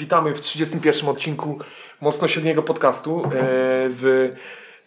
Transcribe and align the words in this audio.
witamy 0.00 0.34
w 0.34 0.40
31 0.40 1.08
odcinku 1.08 1.58
Mocno 2.00 2.28
Średniego 2.28 2.62
Podcastu 2.62 3.22
e, 3.24 3.28
w 3.88 4.30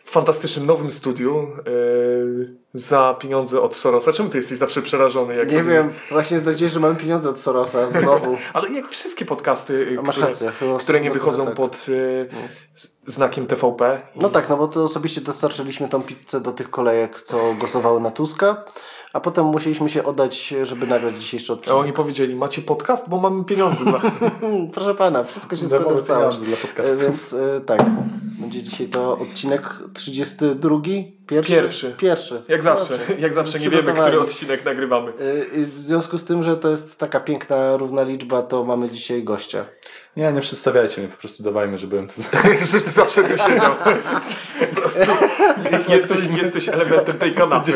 fantastycznym 0.06 0.66
nowym 0.66 0.92
studiu 0.92 1.48
e, 1.58 1.62
za 2.74 3.16
pieniądze 3.20 3.62
od 3.62 3.76
Sorosa. 3.76 4.14
Czemu 4.14 4.30
ty 4.30 4.38
jesteś 4.38 4.58
zawsze 4.58 4.82
przerażony? 4.82 5.36
Jak 5.36 5.52
Nie 5.52 5.64
wiem, 5.64 5.94
właśnie 6.12 6.40
zdradziłeś, 6.40 6.74
że 6.74 6.80
mamy 6.80 6.96
pieniądze 6.96 7.30
od 7.30 7.38
Sorosa 7.40 7.88
znowu. 8.00 8.38
Ale 8.54 8.70
jak 8.72 8.88
wszystkie 8.88 9.26
podcasty, 9.26 9.88
e, 9.96 10.00
A 10.00 10.02
masz 10.02 10.16
które, 10.16 10.28
rację, 10.28 10.52
które 10.80 11.02
nie 11.02 11.08
no 11.10 11.14
wychodzą 11.14 11.46
tak. 11.46 11.54
pod 11.56 11.76
z- 11.76 12.98
znakiem 13.06 13.48
TVP. 13.48 14.02
No 14.16 14.30
tak, 14.30 14.50
no 14.50 14.58
bo 14.58 14.68
to 14.68 14.84
osobiście 14.84 15.22
dostarczyliśmy 15.22 15.90
tą 15.90 16.04
pizzę 16.04 16.42
do 16.42 16.52
tych 16.52 16.70
kolejek, 16.70 17.22
co 17.22 17.54
głosowały 17.60 18.02
na 18.02 18.12
Tuska, 18.12 18.66
a 19.14 19.20
potem 19.20 19.46
musieliśmy 19.46 19.90
się 19.90 20.04
oddać, 20.04 20.54
żeby 20.64 20.88
nagrać 20.88 21.18
dzisiejszy 21.20 21.52
A 21.52 21.56
odcinek. 21.56 21.78
oni 21.78 21.94
powiedzieli, 21.94 22.36
macie 22.36 22.62
podcast, 22.62 23.10
bo 23.10 23.18
mamy 23.20 23.44
pieniądze. 23.46 23.84
Dla... 23.84 24.02
Proszę 24.74 24.96
pana, 24.96 25.24
wszystko 25.24 25.56
się 25.56 25.68
składa 25.68 25.86
w 25.96 26.04
całość. 26.04 26.38
pieniądze 26.38 26.46
dla 26.46 26.58
podcastu. 26.58 27.00
E, 27.00 27.04
Więc 27.10 27.34
e, 27.34 27.62
tak, 27.62 27.80
będzie 28.40 28.64
dzisiaj 28.64 28.88
to 28.88 29.18
odcinek 29.18 29.70
32, 29.94 30.78
pierwszy? 31.28 31.54
Pierwszy. 31.54 31.96
Pierwszy. 31.98 32.44
Jak 32.48 32.64
zawsze, 32.64 32.98
Dobrze. 32.98 33.16
jak 33.20 33.34
zawsze 33.34 33.60
nie 33.60 33.70
wiemy, 33.70 33.94
który 33.94 34.20
odcinek 34.22 34.66
nagrywamy. 34.66 35.12
E, 35.56 35.60
i 35.60 35.64
W 35.64 35.70
związku 35.70 36.18
z 36.18 36.24
tym, 36.26 36.44
że 36.44 36.58
to 36.58 36.70
jest 36.70 36.98
taka 36.98 37.20
piękna, 37.20 37.78
równa 37.78 38.04
liczba, 38.04 38.42
to 38.42 38.64
mamy 38.64 38.90
dzisiaj 38.90 39.24
gościa. 39.24 39.66
Nie, 40.18 40.34
nie 40.34 40.42
przedstawiajcie 40.42 41.02
mnie, 41.02 41.10
po 41.10 41.18
prostu 41.18 41.44
dawajmy, 41.44 41.78
że 41.78 41.88
byłem 41.88 42.08
tu. 42.08 42.22
że 42.72 42.82
ty 42.82 42.92
zawsze 42.92 43.24
tu 43.24 43.38
siedział. 43.38 43.72
Po 44.76 44.82
prostu 44.82 45.02
jesteś, 45.94 46.22
jesteś 46.42 46.70
elementem 46.70 47.18
tej 47.18 47.34
kanapy. 47.36 47.74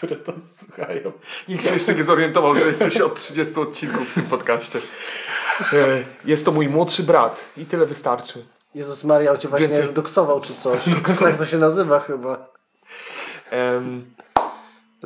Które 0.00 0.16
to 0.16 0.32
słuchają. 0.56 1.12
Nikt 1.48 1.66
się 1.66 1.74
jeszcze 1.74 1.94
nie 1.94 2.04
zorientował, 2.04 2.56
że 2.56 2.66
jesteś 2.66 2.96
od 3.00 3.14
30 3.14 3.60
odcinków 3.60 4.10
w 4.10 4.14
tym 4.14 4.22
podcaście. 4.22 4.78
E, 5.72 6.04
Jest 6.24 6.44
to 6.44 6.52
mój 6.52 6.68
młodszy 6.68 7.02
brat 7.02 7.52
i 7.56 7.66
tyle 7.66 7.86
wystarczy. 7.86 8.44
Jezus 8.74 9.04
Maria, 9.04 9.32
on 9.32 9.38
cię 9.38 9.48
właśnie 9.48 9.82
zdoksował 9.82 10.40
czy 10.40 10.54
coś. 10.54 10.84
tak 11.20 11.38
to 11.38 11.46
się 11.46 11.58
nazywa 11.58 12.00
chyba. 12.00 12.48
Em, 13.50 14.14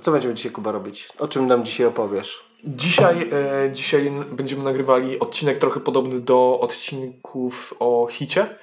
Co 0.03 0.13
będziemy 0.13 0.35
dzisiaj, 0.35 0.53
Kuba, 0.53 0.73
robić? 0.73 1.09
O 1.19 1.29
czym 1.29 1.47
nam 1.47 1.65
dzisiaj 1.65 1.87
opowiesz? 1.87 2.45
Dzisiaj, 2.65 3.31
e, 3.33 3.73
dzisiaj 3.73 4.13
będziemy 4.33 4.63
nagrywali 4.65 5.19
odcinek 5.21 5.59
trochę 5.59 5.81
podobny 5.81 6.21
do 6.21 6.59
odcinków 6.61 7.75
o 7.79 8.09
hicie. 8.11 8.59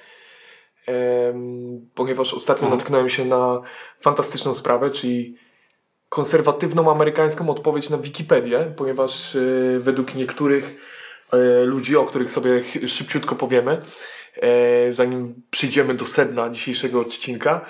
Em, 0.86 1.90
ponieważ 1.94 2.34
ostatnio 2.34 2.68
natknąłem 2.68 3.08
się 3.08 3.24
na 3.24 3.60
fantastyczną 4.00 4.54
sprawę, 4.54 4.90
czyli 4.90 5.36
konserwatywną 6.12 6.90
amerykańską 6.90 7.50
odpowiedź 7.50 7.90
na 7.90 7.98
Wikipedię, 7.98 8.58
ponieważ 8.76 9.36
e, 9.36 9.40
według 9.78 10.14
niektórych 10.14 10.74
e, 11.32 11.64
ludzi, 11.64 11.96
o 11.96 12.04
których 12.04 12.32
sobie 12.32 12.62
szybciutko 12.86 13.34
powiemy, 13.34 13.82
e, 14.42 14.92
zanim 14.92 15.42
przejdziemy 15.50 15.94
do 15.94 16.04
sedna 16.04 16.50
dzisiejszego 16.50 17.00
odcinka, 17.00 17.60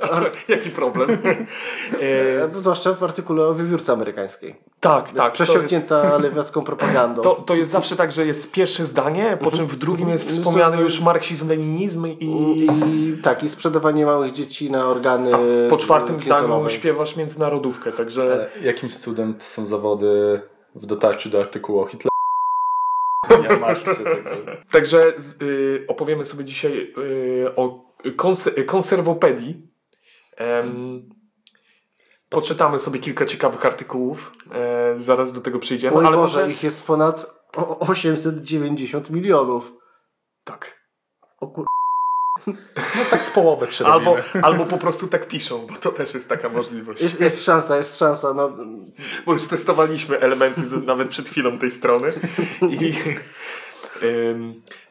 A 0.04 0.08
co, 0.08 0.20
jaki 0.48 0.70
problem? 0.70 1.10
e, 2.54 2.60
zwłaszcza 2.60 2.94
w 2.94 3.04
artykule 3.04 3.46
o 3.46 3.54
wiewiórce 3.54 3.92
amerykańskiej. 3.92 4.54
tak, 4.80 5.02
Tak, 5.04 5.04
tak. 5.04 5.14
to 5.16 5.22
jest- 5.22 5.32
przesiąknięta 5.32 6.18
lewacką 6.18 6.62
propagandą. 6.62 7.22
To, 7.22 7.34
to 7.34 7.54
jest 7.54 7.70
zawsze 7.70 7.96
tak, 7.96 8.12
że 8.12 8.26
jest 8.26 8.52
pierwsze 8.52 8.86
zdanie, 8.86 9.38
po 9.42 9.50
czym 9.50 9.66
w 9.66 9.76
drugim 9.76 10.08
jest 10.08 10.28
wspomniany 10.28 10.82
już 10.82 11.00
marksizm-leninizm 11.00 12.06
i 12.20 12.26
I 12.66 13.18
tak, 13.22 13.42
i 13.42 13.48
sprzedawanie 13.48 14.06
małych 14.06 14.32
dzieci 14.32 14.70
na 14.70 14.86
organy 14.86 15.30
po 15.70 15.76
czwartym 15.76 16.20
zdaniu 16.20 16.70
śpiewasz 16.70 17.16
międzynarodówkę, 17.16 17.92
także 17.92 18.22
Ale 18.22 18.48
jakimś 18.62 18.96
cudem 18.98 19.34
to 19.34 19.44
są 19.44 19.66
zawody 19.66 20.40
w 20.74 20.86
dotarciu 20.86 21.30
do 21.30 21.40
artykułu 21.40 21.80
o 21.80 21.86
Hitlerze. 21.86 22.08
Nie 23.50 23.56
masz 23.56 23.84
się 23.84 23.94
tego. 23.94 24.30
Także 24.70 25.12
y, 25.42 25.84
opowiemy 25.88 26.24
sobie 26.24 26.44
dzisiaj 26.44 26.92
y, 26.98 27.54
o 27.56 27.92
konse- 28.16 28.64
konserwopedii. 28.64 29.66
Em, 30.36 31.08
poczytamy 32.28 32.78
sobie 32.78 32.98
kilka 33.00 33.26
ciekawych 33.26 33.66
artykułów. 33.66 34.32
E, 34.52 34.92
zaraz 34.98 35.32
do 35.32 35.40
tego 35.40 35.58
przyjdziemy. 35.58 35.96
Oj 35.96 36.06
ale 36.06 36.16
Boże, 36.16 36.38
może... 36.38 36.52
ich 36.52 36.62
jest 36.62 36.86
ponad 36.86 37.26
o- 37.56 37.78
890 37.78 39.10
milionów. 39.10 39.72
Tak. 40.44 40.80
O 41.40 41.46
kur... 41.46 41.66
No 42.76 43.04
tak 43.10 43.22
z 43.22 43.30
połowy 43.30 43.66
przerobimy. 43.66 44.10
Albo, 44.10 44.46
albo 44.46 44.64
po 44.64 44.78
prostu 44.78 45.08
tak 45.08 45.28
piszą, 45.28 45.66
bo 45.66 45.76
to 45.76 45.92
też 45.92 46.14
jest 46.14 46.28
taka 46.28 46.48
możliwość. 46.48 47.02
jest, 47.02 47.20
jest 47.20 47.44
szansa, 47.44 47.76
jest 47.76 47.98
szansa. 47.98 48.34
No, 48.34 48.52
Bo 49.26 49.32
już 49.32 49.46
testowaliśmy 49.48 50.20
elementy 50.20 50.60
nawet 50.86 51.08
przed 51.08 51.28
chwilą 51.28 51.58
tej 51.58 51.70
strony. 51.70 52.12
I 52.80 52.92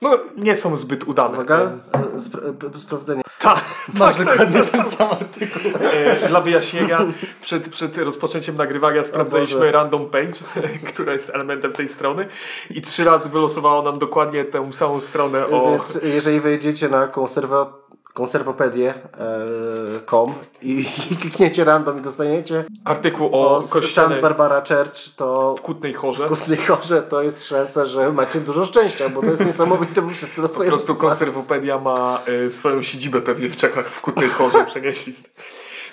no, 0.01 0.17
nie 0.38 0.56
są 0.56 0.78
zbyt 0.78 1.03
udane. 1.03 1.33
uwaga, 1.33 1.72
e, 1.91 1.97
spra- 2.17 2.53
p- 2.53 2.78
sprawdzenie. 2.79 3.22
Tak, 3.39 3.63
Masz 4.00 4.16
tak, 4.17 4.25
to 4.25 4.33
jest 4.33 4.51
dokładnie 4.53 4.72
ten 4.72 4.85
sam 4.85 5.09
artykuł. 5.11 5.61
E, 5.91 6.28
Dla 6.28 6.41
wyjaśnienia, 6.41 7.00
przed, 7.41 7.69
przed 7.69 7.97
rozpoczęciem 7.97 8.55
nagrywania 8.57 9.03
sprawdzaliśmy 9.03 9.72
random 9.72 10.09
page, 10.09 10.34
która 10.94 11.13
jest 11.13 11.29
elementem 11.29 11.73
tej 11.73 11.89
strony 11.89 12.28
i 12.69 12.81
trzy 12.81 13.03
razy 13.03 13.29
wylosowało 13.29 13.81
nam 13.81 14.00
dokładnie 14.00 14.45
tę 14.45 14.73
samą 14.73 15.01
stronę 15.01 15.45
o... 15.47 15.72
Więc 15.72 16.00
jeżeli 16.03 16.39
wejdziecie 16.41 16.89
na 16.89 17.07
konserwa, 17.07 17.73
konserwopedię.com 18.16 20.34
i, 20.62 20.86
i 21.12 21.16
klikniecie 21.16 21.64
random 21.64 22.00
i 22.00 22.02
dostaniecie 22.02 22.66
artykuł 22.86 23.36
o 23.36 23.58
o 23.58 23.62
kościele 23.62 24.22
Barbara 24.22 24.62
Church, 24.62 25.16
to 25.16 25.56
w 25.58 25.62
Kutnej 25.62 25.94
Chorze. 25.94 26.26
w 26.26 26.30
Kutnej 26.30 26.58
Chorze 26.58 27.02
to 27.02 27.22
jest 27.22 27.48
szansa, 27.48 27.86
że 27.86 28.12
macie 28.12 28.40
dużo 28.40 28.66
szczęścia, 28.66 29.09
bo 29.09 29.22
to 29.22 29.28
jest 29.28 29.46
niesamowite, 29.46 30.02
bo 30.02 30.09
wszyscy 30.09 30.42
Po 30.42 30.64
prostu 30.64 30.96
konserwopedia 30.96 31.80
ma 31.80 32.22
y, 32.48 32.52
swoją 32.52 32.81
siedzibę 32.81 33.22
pewnie 33.22 33.50
w 33.50 33.56
Czechach, 33.56 33.90
w 33.90 34.02
Kutnej 34.02 34.30
Chorze 34.30 34.66
przenieśli. 34.72 35.14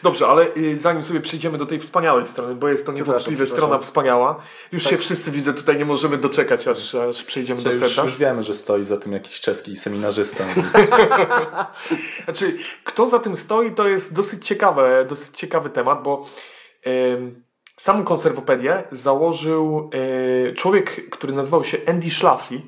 Dobrze, 0.02 0.26
ale 0.26 0.54
y, 0.56 0.78
zanim 0.78 1.02
sobie 1.02 1.20
przejdziemy 1.20 1.58
do 1.58 1.66
tej 1.66 1.80
wspaniałej 1.80 2.26
strony, 2.26 2.54
bo 2.54 2.68
jest 2.68 2.86
to 2.86 2.92
niewątpliwie 2.92 3.46
strona 3.46 3.78
wspaniała, 3.78 4.42
już 4.72 4.84
się 4.84 4.98
wszyscy 4.98 5.30
widzę 5.30 5.54
tutaj 5.54 5.78
nie 5.78 5.84
możemy 5.84 6.18
doczekać, 6.18 6.68
aż, 6.68 6.94
aż 6.94 7.24
przejdziemy 7.24 7.62
do 7.62 7.68
już, 7.68 7.78
seta. 7.78 8.04
już 8.04 8.16
wiemy, 8.16 8.42
że 8.42 8.54
stoi 8.54 8.84
za 8.84 8.96
tym 8.96 9.12
jakiś 9.12 9.40
czeski 9.40 9.76
seminarzysta. 9.76 10.44
Więc 10.56 10.66
Znaczy, 12.24 12.56
kto 12.84 13.06
za 13.06 13.18
tym 13.18 13.36
stoi, 13.36 13.74
to 13.74 13.88
jest 13.88 14.14
dosyć 14.14 14.46
ciekawe, 14.46 15.04
dosyć 15.08 15.36
ciekawy 15.36 15.70
temat, 15.70 16.02
bo 16.02 16.26
em, 16.82 17.44
samą 17.76 18.04
konserwopedię 18.04 18.84
założył 18.90 19.90
e, 20.48 20.52
człowiek, 20.52 21.10
który 21.10 21.32
nazywał 21.32 21.64
się 21.64 21.78
Andy 21.86 22.10
Schlafly, 22.10 22.62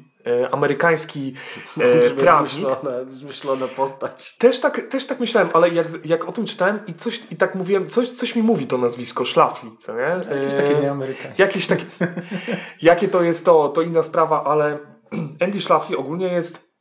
amerykański 0.50 1.34
e, 1.80 1.98
Brzmi 1.98 2.04
jak 2.04 2.14
prawnik. 2.14 2.50
zmyślona, 2.50 3.04
zmyślona 3.06 3.68
postać. 3.68 4.36
Też 4.36 4.60
tak, 4.60 4.88
też 4.88 5.06
tak 5.06 5.20
myślałem, 5.20 5.50
ale 5.52 5.68
jak, 5.68 5.86
jak 6.04 6.28
o 6.28 6.32
tym 6.32 6.46
czytałem 6.46 6.80
i 6.86 6.94
coś 6.94 7.22
i 7.30 7.36
tak 7.36 7.54
mówiłem, 7.54 7.88
coś, 7.88 8.08
coś 8.08 8.36
mi 8.36 8.42
mówi 8.42 8.66
to 8.66 8.78
nazwisko 8.78 9.24
Schlafly, 9.24 9.70
co 9.78 9.94
nie? 9.94 10.00
jakieś 10.00 10.54
E, 10.54 10.62
takie 10.62 10.74
nieamerykańskie. 10.74 11.42
Jakieś 11.42 11.66
takie. 11.66 11.84
Jakie 12.82 13.08
to 13.08 13.22
jest 13.22 13.44
to, 13.44 13.68
to 13.68 13.82
inna 13.82 14.02
sprawa, 14.02 14.44
ale 14.44 14.78
Andy 15.44 15.60
Schlafly 15.60 15.96
ogólnie 15.96 16.26
jest 16.26 16.74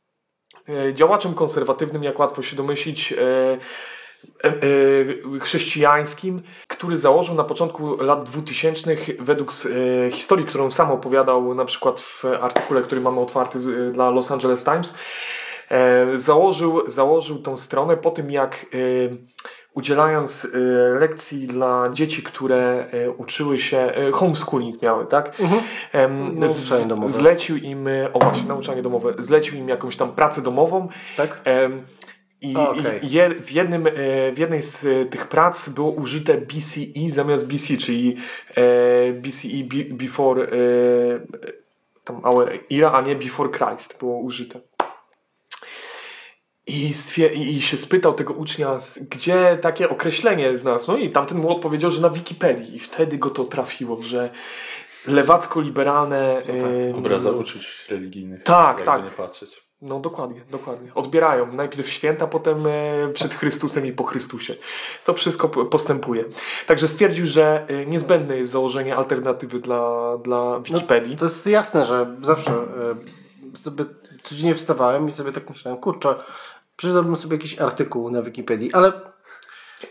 e, 0.68 0.94
działaczem 0.94 1.34
konserwatywnym, 1.34 2.04
jak 2.04 2.18
łatwo 2.18 2.42
się 2.42 2.56
domyślić, 2.56 3.12
e, 3.12 3.16
e, 3.16 3.52
e, 3.52 3.58
chrześcijańskim, 5.40 6.42
który 6.68 6.98
założył 6.98 7.34
na 7.34 7.44
początku 7.44 8.02
lat 8.04 8.24
2000 8.24 8.96
według 9.20 9.52
e, 10.06 10.10
historii, 10.10 10.46
którą 10.46 10.70
sam 10.70 10.90
opowiadał 10.90 11.54
na 11.54 11.64
przykład 11.64 12.00
w 12.00 12.24
artykule, 12.40 12.82
który 12.82 13.00
mamy 13.00 13.20
otwarty 13.20 13.58
e, 13.58 13.92
dla 13.92 14.10
Los 14.10 14.30
Angeles 14.30 14.64
Times, 14.64 14.94
e, 15.70 16.06
założył, 16.18 16.90
założył 16.90 17.38
tą 17.38 17.56
stronę 17.56 17.96
po 17.96 18.10
tym, 18.10 18.30
jak 18.30 18.54
e, 18.54 18.76
udzielając 19.74 20.44
e, 20.44 20.58
lekcji 20.98 21.46
dla 21.46 21.88
dzieci, 21.92 22.22
które 22.22 22.86
e, 22.90 23.10
uczyły 23.10 23.58
się, 23.58 23.78
e, 23.78 24.10
homeschooling 24.12 24.82
miały, 24.82 25.06
tak? 25.06 25.36
Nauczanie 26.34 26.86
domowe. 26.88 27.12
Zlecił 27.12 27.56
im, 27.56 27.88
e, 27.88 28.12
o 28.12 28.18
właśnie, 28.18 28.48
nauczanie 28.48 28.82
domowe, 28.82 29.14
zlecił 29.18 29.58
im 29.58 29.68
jakąś 29.68 29.96
tam 29.96 30.12
pracę 30.12 30.42
domową, 30.42 30.88
Tak? 31.16 31.40
I, 32.50 32.56
okej. 32.56 33.06
i 33.06 33.10
je, 33.10 33.30
w, 33.40 33.52
jednym, 33.52 33.86
e, 33.86 33.90
w 34.32 34.38
jednej 34.38 34.62
z 34.62 34.84
e, 34.84 35.04
tych 35.06 35.26
prac 35.28 35.68
było 35.68 35.90
użyte 35.90 36.34
BCE 36.40 37.08
zamiast 37.08 37.46
BC, 37.46 37.76
czyli 37.76 38.16
e, 38.54 39.12
BCE 39.12 39.64
be, 39.64 39.94
before 39.94 40.42
e, 40.42 40.48
tam 42.04 42.24
our 42.24 42.58
era, 42.70 42.92
a 42.92 43.00
nie 43.00 43.16
before 43.16 43.50
Christ 43.50 43.98
było 43.98 44.18
użyte. 44.18 44.60
I, 46.66 46.92
stwier- 46.94 47.32
i, 47.34 47.56
I 47.56 47.60
się 47.62 47.76
spytał 47.76 48.14
tego 48.14 48.34
ucznia, 48.34 48.78
gdzie 49.10 49.58
takie 49.60 49.88
określenie 49.88 50.58
znalazł. 50.58 50.92
No 50.92 50.98
i 50.98 51.10
tamten 51.10 51.38
mu 51.38 51.50
odpowiedział, 51.52 51.90
że 51.90 52.00
na 52.00 52.10
Wikipedii. 52.10 52.76
I 52.76 52.78
wtedy 52.78 53.18
go 53.18 53.30
to 53.30 53.44
trafiło, 53.44 54.02
że 54.02 54.30
lewacko-liberalne... 55.06 56.42
em, 56.42 56.94
Obraza 56.94 57.30
uczuć 57.30 57.86
religijnych. 57.90 58.42
Tak, 58.42 58.82
tak. 58.82 59.04
nie 59.04 59.10
patrzeć. 59.10 59.63
No 59.84 60.00
dokładnie, 60.00 60.40
dokładnie. 60.50 60.94
Odbierają 60.94 61.52
najpierw 61.52 61.88
święta, 61.88 62.26
potem 62.26 62.66
e, 62.66 63.08
przed 63.12 63.34
Chrystusem 63.34 63.86
i 63.86 63.92
po 63.92 64.04
Chrystusie. 64.04 64.56
To 65.04 65.14
wszystko 65.14 65.48
postępuje. 65.48 66.24
Także 66.66 66.88
stwierdził, 66.88 67.26
że 67.26 67.66
e, 67.68 67.86
niezbędne 67.86 68.36
jest 68.36 68.52
założenie 68.52 68.96
alternatywy 68.96 69.60
dla, 69.60 70.16
dla 70.18 70.60
Wikipedii. 70.60 71.16
To 71.16 71.24
jest 71.24 71.46
jasne, 71.46 71.84
że 71.84 72.16
zawsze 72.22 72.52
e, 72.52 73.56
sobie 73.56 73.84
codziennie 74.22 74.54
wstawałem 74.54 75.08
i 75.08 75.12
sobie 75.12 75.32
tak 75.32 75.50
myślałem, 75.50 75.80
kurczę, 75.80 76.14
przeczytałbym 76.76 77.16
sobie 77.16 77.36
jakiś 77.36 77.60
artykuł 77.60 78.10
na 78.10 78.22
Wikipedii, 78.22 78.72
ale 78.72 78.92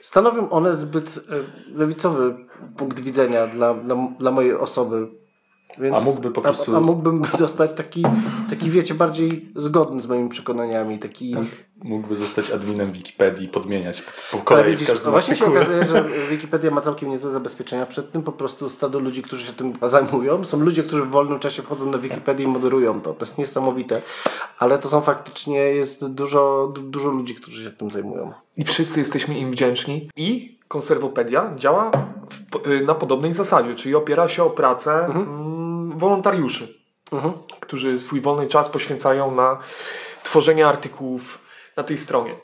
stanowią 0.01 0.49
one 0.49 0.75
zbyt 0.75 1.19
lewicowy 1.75 2.35
punkt 2.77 2.99
widzenia 2.99 3.47
dla, 3.47 3.73
dla, 3.73 3.95
dla 4.19 4.31
mojej 4.31 4.55
osoby. 4.55 5.22
Więc, 5.77 5.95
A 5.95 6.05
mógłby 6.05 6.31
po 6.31 6.41
prostu- 6.41 6.73
A, 6.75 6.77
a 6.77 6.79
mógłbym 6.79 7.21
dostać 7.39 7.73
taki, 7.73 8.03
taki, 8.49 8.69
wiecie, 8.69 8.93
bardziej 8.93 9.49
zgodny 9.55 10.01
z 10.01 10.07
moimi 10.07 10.29
przekonaniami, 10.29 10.99
taki... 10.99 11.35
Mógłby 11.83 12.15
zostać 12.15 12.51
adminem 12.51 12.91
Wikipedii 12.91 13.47
podmieniać 13.47 14.03
po, 14.31 14.37
kolei 14.37 14.65
w 14.65 14.71
widzisz, 14.71 14.87
każdym 14.87 15.05
no 15.05 15.11
właśnie 15.11 15.35
się 15.35 15.45
okazuje, 15.45 15.85
że 15.85 16.05
Wikipedia 16.31 16.71
ma 16.71 16.81
całkiem 16.81 17.09
niezłe 17.09 17.29
zabezpieczenia 17.29 17.85
przed 17.85 18.11
tym. 18.11 18.23
Po 18.23 18.31
prostu 18.31 18.69
stado 18.69 18.99
ludzi, 18.99 19.23
którzy 19.23 19.45
się 19.45 19.53
tym 19.53 19.73
zajmują. 19.81 20.43
Są 20.45 20.59
ludzie, 20.59 20.83
którzy 20.83 21.03
w 21.05 21.09
wolnym 21.09 21.39
czasie 21.39 21.61
wchodzą 21.61 21.91
na 21.91 21.97
Wikipedię 21.97 22.45
i 22.45 22.47
moderują 22.47 23.01
to. 23.01 23.13
To 23.13 23.25
jest 23.25 23.37
niesamowite. 23.37 24.01
Ale 24.59 24.79
to 24.79 24.87
są 24.89 25.01
faktycznie, 25.01 25.57
jest 25.57 26.07
dużo, 26.07 26.71
du- 26.75 26.81
dużo 26.81 27.09
ludzi, 27.09 27.35
którzy 27.35 27.63
się 27.63 27.71
tym 27.71 27.91
zajmują. 27.91 28.33
I 28.57 28.63
wszyscy 28.63 28.99
jesteśmy 28.99 29.39
im 29.39 29.51
wdzięczni. 29.51 30.09
I 30.17 30.59
konserwopedia 30.67 31.53
działa 31.55 31.91
w, 32.29 32.67
y, 32.67 32.85
na 32.85 32.95
podobnej 32.95 33.33
zasadzie, 33.33 33.75
czyli 33.75 33.95
opiera 33.95 34.29
się 34.29 34.43
o 34.43 34.49
pracę 34.49 35.05
mm, 35.05 35.62
wolontariuszy, 35.97 36.83
Mhm. 37.11 37.33
którzy 37.59 37.99
swój 37.99 38.21
wolny 38.21 38.47
czas 38.47 38.69
poświęcają 38.69 39.35
na 39.35 39.59
tworzenie 40.23 40.67
artykułów 40.67 41.39
na 41.77 41.83
tej 41.83 41.97
stronie. 41.97 42.35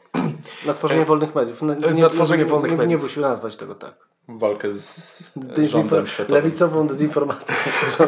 Na 0.65 0.73
tworzenie 0.73 1.05
wolnych 1.05 1.35
mediów. 1.35 1.61
No, 1.61 1.75
Na 1.97 2.09
tworzenie 2.09 2.43
nie, 2.43 2.49
wolnych 2.49 2.71
nie, 2.71 2.77
mediów. 2.77 3.03
Nie 3.03 3.09
się 3.09 3.21
nazwać 3.21 3.55
tego 3.55 3.75
tak. 3.75 3.95
Walkę 4.27 4.73
z, 4.73 4.79
Z 4.79 5.33
z 5.35 5.49
dezinfor- 5.49 5.67
rządem 5.69 6.07
światowym. 6.07 6.43
lewicową 6.43 6.87
dezinformacją. 6.87 7.55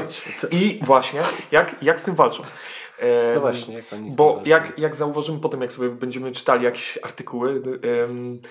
I 0.51 0.79
właśnie, 0.83 1.19
jak, 1.51 1.75
jak 1.83 1.99
z 1.99 2.03
tym 2.03 2.15
walczą? 2.15 2.43
No 3.35 3.41
właśnie, 3.41 3.73
jak 3.75 3.93
oni 3.93 4.09
Bo 4.17 4.33
walczą? 4.33 4.49
jak, 4.49 4.79
jak 4.79 4.95
zauważymy 4.95 5.39
potem, 5.39 5.61
jak 5.61 5.73
sobie 5.73 5.89
będziemy 5.89 6.31
czytali 6.31 6.63
jakieś 6.65 6.99
artykuły, 7.03 7.61
em, 8.03 8.41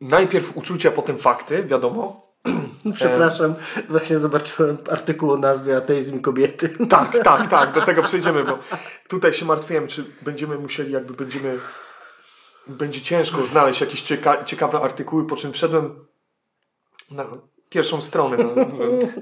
najpierw 0.00 0.56
uczucia, 0.56 0.90
potem 0.90 1.18
fakty, 1.18 1.64
wiadomo. 1.64 2.25
Przepraszam, 2.94 3.54
właśnie 3.88 4.18
zobaczyłem 4.18 4.78
artykuł 4.90 5.32
o 5.32 5.36
nazwie 5.36 5.76
Ateizm 5.76 6.20
kobiety. 6.20 6.70
Tak, 6.90 7.18
tak, 7.24 7.46
tak, 7.46 7.72
do 7.72 7.80
tego 7.80 8.02
przejdziemy, 8.02 8.44
bo 8.44 8.58
tutaj 9.08 9.34
się 9.34 9.44
martwiłem, 9.44 9.88
czy 9.88 10.04
będziemy 10.22 10.58
musieli, 10.58 10.92
jakby 10.92 11.14
będziemy, 11.14 11.58
będzie 12.66 13.00
ciężko 13.00 13.46
znaleźć 13.46 13.80
jakieś 13.80 14.02
cieka 14.02 14.44
ciekawe 14.44 14.80
artykuły, 14.80 15.26
po 15.26 15.36
czym 15.36 15.52
wszedłem 15.52 16.06
na 17.10 17.24
pierwszą 17.68 18.02
stronę, 18.02 18.36
na, 18.36 18.44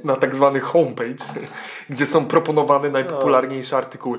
na 0.05 0.17
tak 0.17 0.35
zwany 0.35 0.61
homepage, 0.61 1.25
gdzie 1.91 2.07
są 2.07 2.27
proponowane 2.27 2.91
najpopularniejsze 2.91 3.77
artykuły. 3.77 4.19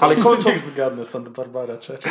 Ale 0.00 0.16
kończąc, 0.16 0.46
Niech 0.46 0.58
zgadnę, 0.58 1.04
Santa 1.04 1.30
Barbara, 1.30 1.78
cześć. 1.78 2.02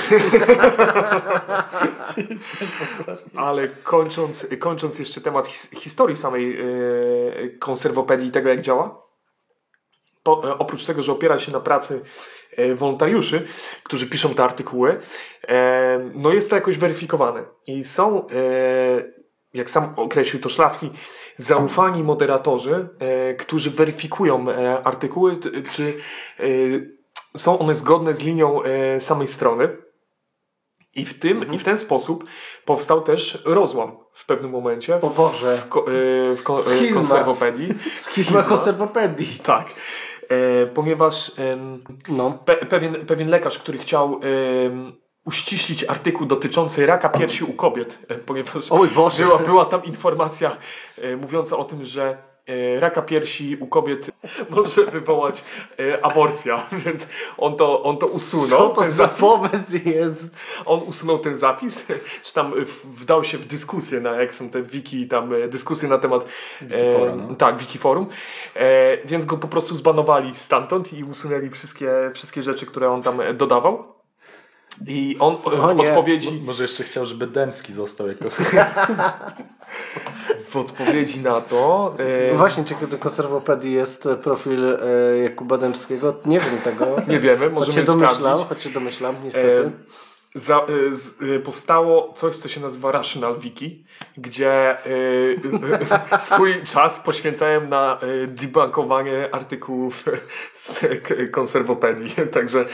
Ale 3.35 3.67
kończąc, 3.67 4.47
kończąc 4.59 4.99
jeszcze 4.99 5.21
temat 5.21 5.47
his, 5.47 5.69
historii 5.71 6.17
samej 6.17 6.57
e, 6.61 6.65
konserwopedii 7.59 8.27
i 8.27 8.31
tego, 8.31 8.49
jak 8.49 8.61
działa, 8.61 9.03
po, 10.23 10.49
e, 10.49 10.57
oprócz 10.57 10.85
tego, 10.85 11.01
że 11.01 11.11
opiera 11.11 11.39
się 11.39 11.51
na 11.51 11.59
pracy 11.59 12.03
e, 12.57 12.75
wolontariuszy, 12.75 13.47
którzy 13.83 14.07
piszą 14.07 14.33
te 14.33 14.43
artykuły, 14.43 14.99
no 16.13 16.33
jest 16.33 16.49
to 16.49 16.55
jakoś 16.55 16.77
weryfikowane. 16.77 17.43
I 17.67 17.83
są, 17.83 18.27
jak 19.53 19.69
sam 19.69 19.93
określił 19.95 20.41
to 20.41 20.49
Szlafki, 20.49 20.91
zaufani 21.37 22.03
moderatorzy, 22.03 22.87
którzy 23.39 23.71
weryfikują 23.71 24.45
artykuły, 24.83 25.37
czy 25.71 25.97
są 27.37 27.59
one 27.59 27.75
zgodne 27.75 28.13
z 28.13 28.21
linią 28.21 28.61
samej 28.99 29.27
strony. 29.27 29.77
I 30.95 31.05
w, 31.05 31.19
tym, 31.19 31.53
I 31.53 31.57
w 31.59 31.63
ten 31.63 31.77
sposób 31.77 32.25
powstał 32.65 33.01
też 33.01 33.41
rozłam 33.45 33.91
w 34.13 34.25
pewnym 34.25 34.51
momencie 34.51 35.01
O 35.01 35.09
Boże. 35.09 35.57
w, 35.57 35.69
ko, 35.69 35.79
e, 35.79 36.35
w 36.35 36.43
ko, 36.43 36.53
e, 36.53 36.57
Schizma. 36.63 36.95
konserwopedii. 37.01 37.73
Schizma 37.95 38.43
konserwopedii. 38.43 39.39
Tak. 39.43 39.65
E, 40.29 40.65
ponieważ 40.65 41.31
No. 42.09 42.31
pe, 42.45 42.55
pewien, 42.55 42.93
pewien 43.05 43.29
lekarz, 43.29 43.59
który 43.59 43.77
chciał 43.77 44.19
em, 44.65 44.93
uściślić 45.25 45.83
artykuł 45.83 46.27
dotyczący 46.27 46.85
raka 46.85 47.09
piersi 47.09 47.43
u 47.43 47.53
kobiet, 47.53 47.99
e, 48.07 48.15
ponieważ 48.15 48.71
Oj 48.71 48.87
Boże. 48.89 49.23
była, 49.23 49.37
była 49.39 49.65
tam 49.65 49.83
informacja 49.83 50.57
mówiąca 51.21 51.57
o 51.57 51.63
tym, 51.63 51.83
że 51.83 52.32
raka 52.79 53.01
piersi 53.01 53.57
u 53.59 53.67
kobiet 53.67 54.11
może 54.49 54.85
wywołać 54.85 55.43
e, 55.79 56.05
aborcja, 56.05 56.63
więc 56.85 57.07
on 57.37 57.55
to, 57.55 57.83
on 57.83 57.97
to 57.97 58.05
usunął. 58.05 58.47
Co 58.47 58.69
to 58.69 58.83
za 58.83 59.07
pomysł 59.07 59.77
jest? 59.85 60.45
On 60.65 60.81
usunął 60.85 61.19
ten 61.19 61.37
zapis, 61.37 61.85
czy 62.23 62.33
tam 62.33 62.53
w- 62.65 62.85
wdał 62.85 63.23
się 63.23 63.37
w 63.37 63.45
dyskusję, 63.45 63.99
na, 63.99 64.11
jak 64.11 64.35
są 64.35 64.49
te 64.49 64.63
wiki, 64.63 65.07
tam 65.07 65.33
e, 65.33 65.47
dyskusje 65.47 65.89
na 65.89 65.97
temat 65.97 66.25
Wikiforum, 66.61 67.19
e, 67.19 67.27
no. 67.29 67.35
tak, 67.35 67.57
wikiforum, 67.57 68.07
e, 68.55 68.97
więc 69.05 69.25
go 69.25 69.37
po 69.37 69.47
prostu 69.47 69.75
zbanowali 69.75 70.35
stamtąd 70.35 70.93
i 70.93 71.03
usunęli 71.03 71.49
wszystkie, 71.49 71.91
wszystkie 72.13 72.43
rzeczy, 72.43 72.65
które 72.65 72.91
on 72.91 73.03
tam 73.03 73.21
e, 73.21 73.33
dodawał. 73.33 73.93
I 74.87 75.17
on 75.19 75.33
e, 75.33 75.75
w 75.75 75.79
odpowiedzi, 75.79 76.41
Może 76.45 76.63
jeszcze 76.63 76.83
chciał, 76.83 77.05
żeby 77.05 77.27
Dębski 77.27 77.73
został 77.73 78.07
jako... 78.07 78.25
w 80.49 80.57
odpowiedzi 80.57 81.21
na 81.21 81.41
to 81.41 81.95
No 82.31 82.37
Właśnie, 82.37 82.63
czy 82.63 82.87
do 82.87 82.97
konserwopedii 82.97 83.73
jest 83.73 84.09
profil 84.23 84.65
e, 84.65 84.77
Jakuba 85.17 85.57
Dębskiego? 85.57 86.15
Nie 86.25 86.39
wiem 86.39 86.57
tego. 86.63 86.85
nie 87.07 87.19
wiemy, 87.19 87.45
Choć 87.45 87.53
możemy 87.53 87.73
się 87.73 87.83
domyślam, 87.83 88.39
choć 88.39 88.63
się 88.63 88.69
domyślam, 88.69 89.15
niestety. 89.23 89.63
E, 89.65 90.12
za, 90.35 90.59
e, 90.59 90.95
z, 90.95 91.15
e, 91.21 91.39
powstało 91.39 92.13
coś, 92.15 92.35
co 92.37 92.49
się 92.49 92.61
nazywa 92.61 92.91
Rational 92.91 93.39
Wiki, 93.39 93.83
gdzie 94.17 94.51
e, 94.51 94.77
e, 96.13 96.19
swój 96.29 96.53
czas 96.63 96.99
poświęcałem 96.99 97.69
na 97.69 97.99
e, 98.01 98.27
debunkowanie 98.27 99.29
artykułów 99.35 100.05
z 100.55 100.79
konserwopedii. 101.31 102.11
Także 102.33 102.65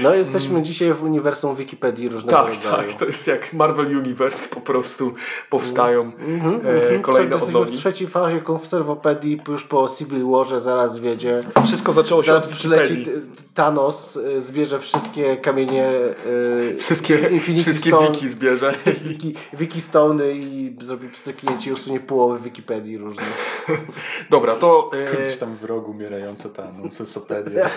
No, 0.00 0.14
jesteśmy 0.14 0.62
dzisiaj 0.62 0.92
w 0.92 1.02
uniwersum 1.02 1.54
Wikipedii 1.56 2.08
różnego 2.08 2.38
mm. 2.40 2.52
tak, 2.56 2.64
rodzaju. 2.64 2.88
tak, 2.88 2.98
to 2.98 3.04
jest 3.04 3.26
jak 3.26 3.52
Marvel 3.52 3.86
Universe, 3.98 4.48
po 4.48 4.60
prostu 4.60 5.14
powstają 5.50 6.02
e, 6.02 6.24
Mhm, 6.24 7.02
kolejne 7.02 7.30
Co, 7.30 7.34
jesteśmy 7.36 7.52
w 7.52 7.56
odnogi. 7.62 7.78
trzeciej 7.78 8.08
fazie 8.08 8.40
konserwopedii, 8.40 9.40
już 9.48 9.64
po 9.64 9.88
Civil 9.88 10.26
Warze 10.30 10.60
zaraz 10.60 10.98
wiedzie. 10.98 11.40
Wszystko 11.66 11.92
zaczęło 11.92 12.22
się 12.22 12.26
Zaraz 12.26 12.46
od 12.46 12.52
przyleci 12.52 12.94
Wikipedii. 12.94 13.22
t- 13.22 13.42
Thanos, 13.54 14.16
y, 14.16 14.40
zbierze 14.40 14.80
wszystkie 14.80 15.36
kamienie 15.36 15.88
y, 16.26 16.76
Wszystkie, 17.04 17.28
Infinity 17.36 17.62
wszystkie 17.70 17.90
Stone, 17.90 18.10
wiki 18.10 18.28
zbierze. 18.28 18.74
Wiki, 19.08 19.34
Wiki 19.52 19.80
Stone 19.80 20.32
i 20.32 20.76
zrobi 20.80 21.08
pstryknięcie 21.08 21.70
i 21.70 21.72
usunie 21.72 22.00
połowę 22.00 22.38
Wikipedii 22.38 22.98
różnych. 22.98 23.66
Dobra, 24.30 24.54
to 24.54 24.90
e, 24.92 25.22
Gdzieś 25.22 25.36
tam 25.36 25.56
w 25.56 25.64
rogu 25.64 25.90
umierająca 25.90 26.48
ta 26.48 26.72
nonsensopedia. 26.72 27.70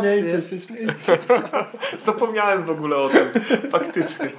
Śmiejcie 0.00 0.32
rację. 0.32 0.42
się, 0.42 0.66
śmiejcie. 0.66 1.18
zapomniałem 2.00 2.64
w 2.64 2.70
ogóle 2.70 2.96
o 2.96 3.08
tym. 3.08 3.28
Faktycznie. 3.70 4.30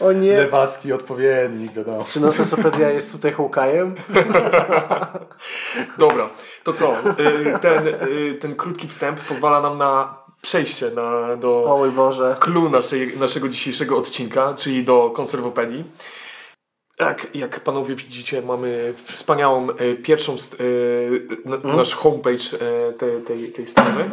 O 0.00 0.12
nie. 0.12 0.36
Lewacki 0.36 0.92
odpowiednik, 0.92 1.72
wiadomo. 1.72 2.04
Czy 2.04 2.20
Nosensopedia 2.20 2.90
jest 2.90 3.12
tutaj 3.12 3.32
Hawkeye'em? 3.32 3.92
Dobra, 5.98 6.30
to 6.64 6.72
co? 6.72 6.92
Y, 6.92 7.58
Ten, 7.62 7.86
y, 7.86 8.34
ten 8.34 8.56
krótki 8.56 8.88
wstęp 8.88 9.20
pozwala 9.20 9.60
nam 9.60 9.78
na 9.78 10.19
przejście 10.42 10.90
na, 10.90 11.36
do 11.36 11.64
O 11.64 11.78
mój 11.78 11.90
Boże. 11.90 12.36
clue 12.40 12.68
naszej, 12.70 13.16
naszego 13.18 13.48
dzisiejszego 13.48 13.96
odcinka, 13.98 14.54
czyli 14.54 14.84
do 14.84 15.10
konserwopedii. 15.10 15.84
Jak, 17.00 17.34
jak 17.34 17.60
panowie 17.60 17.94
widzicie, 17.94 18.42
mamy 18.42 18.94
wspaniałą 19.04 19.70
e, 19.70 19.94
pierwszą, 19.94 20.32
e, 20.32 20.36
n- 21.46 21.76
nasz 21.76 21.94
homepage 21.94 22.44
e, 22.60 22.92
tej, 22.92 23.22
tej, 23.22 23.52
tej 23.52 23.66
strony, 23.66 24.10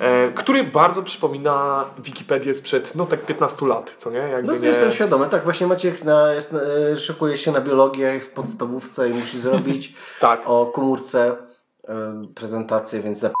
e, 0.00 0.28
który 0.32 0.64
bardzo 0.64 1.02
przypomina 1.02 1.84
Wikipedię 1.98 2.54
sprzed 2.54 2.94
no 2.94 3.06
tak 3.06 3.20
15 3.26 3.66
lat, 3.66 3.94
co 3.96 4.10
nie? 4.10 4.18
Jakby 4.18 4.52
No 4.52 4.58
nie... 4.58 4.68
jestem 4.68 4.92
świadomy, 4.92 5.26
tak 5.26 5.44
właśnie 5.44 5.66
Maciek 5.66 6.04
na, 6.04 6.32
jest, 6.32 6.54
e, 6.92 6.96
szykuje 6.96 7.38
się 7.38 7.52
na 7.52 7.60
biologię 7.60 8.04
jest 8.14 8.30
w 8.30 8.32
podstawówce 8.32 9.08
i 9.08 9.12
musi 9.14 9.40
zrobić 9.40 9.94
Tak. 10.20 10.42
o 10.46 10.66
komórce 10.66 11.36
e, 11.88 12.22
prezentację, 12.34 13.00
więc 13.00 13.18
zap... 13.18 13.32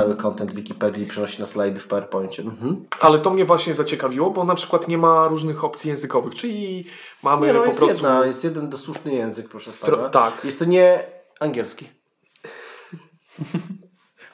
cały 0.00 0.16
content 0.16 0.54
Wikipedii 0.54 1.06
przenosi 1.06 1.40
na 1.40 1.46
slajdy 1.46 1.80
w 1.80 1.86
PowerPoincie. 1.86 2.42
Mhm. 2.42 2.84
Ale 3.00 3.18
to 3.18 3.30
mnie 3.30 3.44
właśnie 3.44 3.74
zaciekawiło, 3.74 4.30
bo 4.30 4.44
na 4.44 4.54
przykład 4.54 4.88
nie 4.88 4.98
ma 4.98 5.28
różnych 5.28 5.64
opcji 5.64 5.90
językowych, 5.90 6.34
czyli 6.34 6.84
mamy 7.22 7.46
Nie 7.46 7.52
no, 7.52 7.60
po 7.60 7.66
jest, 7.66 7.78
prostu... 7.78 7.94
jedna, 7.96 8.26
jest 8.26 8.44
jeden 8.44 8.68
dosłuszny 8.68 9.14
język, 9.14 9.48
proszę 9.48 9.70
Stro- 9.70 9.96
pana. 9.96 10.08
tak. 10.08 10.44
Jest 10.44 10.58
to 10.58 10.64
nie 10.64 11.04
angielski. 11.40 11.88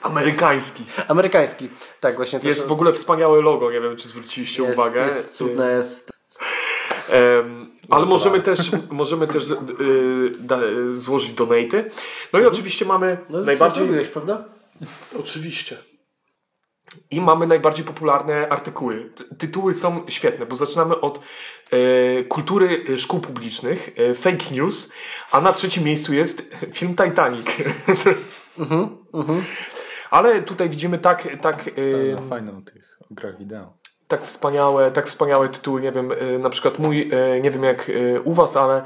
Amerykański. 0.03 0.85
Amerykański. 1.09 1.69
Tak, 2.01 2.17
właśnie 2.17 2.41
Jest 2.43 2.67
w 2.67 2.73
ogóle 2.73 2.93
wspaniałe 2.93 3.43
logo, 3.43 3.73
nie 3.73 3.81
wiem 3.81 3.97
czy 3.97 4.09
zwróciliście 4.09 4.63
jest, 4.63 4.75
uwagę. 4.75 5.05
Jest 5.05 5.37
cudne, 5.37 5.73
jest... 5.73 6.13
Em, 7.11 7.71
ale 7.91 8.07
możemy 8.07 8.41
też, 8.41 8.71
możemy 8.91 9.27
też 9.27 9.51
y, 9.51 9.57
da, 10.41 10.59
złożyć 10.93 11.31
donaty. 11.31 11.91
No 12.33 12.39
i 12.41 12.47
oczywiście 12.47 12.85
mamy 12.85 13.19
No 13.31 13.41
najbardziej... 13.41 13.85
zrobiłeś, 13.85 14.09
prawda? 14.09 14.56
Oczywiście. 15.21 15.77
I 17.11 17.21
mamy 17.21 17.47
najbardziej 17.47 17.85
popularne 17.85 18.49
artykuły. 18.49 19.11
Ty- 19.17 19.37
Tytuły 19.37 19.75
są 19.75 20.05
świetne, 20.09 20.47
bo 20.47 20.57
zaczynamy 20.57 21.01
od 21.01 21.21
e, 21.71 22.25
kultury 22.25 22.85
e, 22.95 22.99
szkół 22.99 23.21
publicznych, 23.21 23.91
e, 23.97 24.15
fake 24.15 24.45
news, 24.53 24.93
a 25.31 25.41
na 25.41 25.53
trzecim 25.53 25.85
miejscu 25.85 26.15
jest 26.15 26.57
film 26.73 26.95
Titanic. 26.97 27.47
Ale 30.11 30.43
tutaj 30.43 30.69
widzimy 30.71 30.99
tak, 30.99 31.29
tak, 31.43 31.69
e, 31.69 32.17
o 32.59 32.61
tych 32.61 32.99
grach 33.11 33.39
wideo. 33.39 33.77
tak, 34.09 34.23
wspaniałe, 34.25 34.91
tak 34.91 35.07
wspaniałe 35.07 35.49
tytuły. 35.49 35.81
Nie 35.81 35.93
wiem, 35.93 36.13
e, 36.13 36.39
na 36.39 36.51
przykład 36.51 36.79
mój, 36.79 37.11
e, 37.13 37.41
nie 37.41 37.51
wiem 37.51 37.63
jak 37.63 37.91
e, 37.91 38.21
u 38.21 38.35
Was, 38.35 38.57
ale 38.57 38.85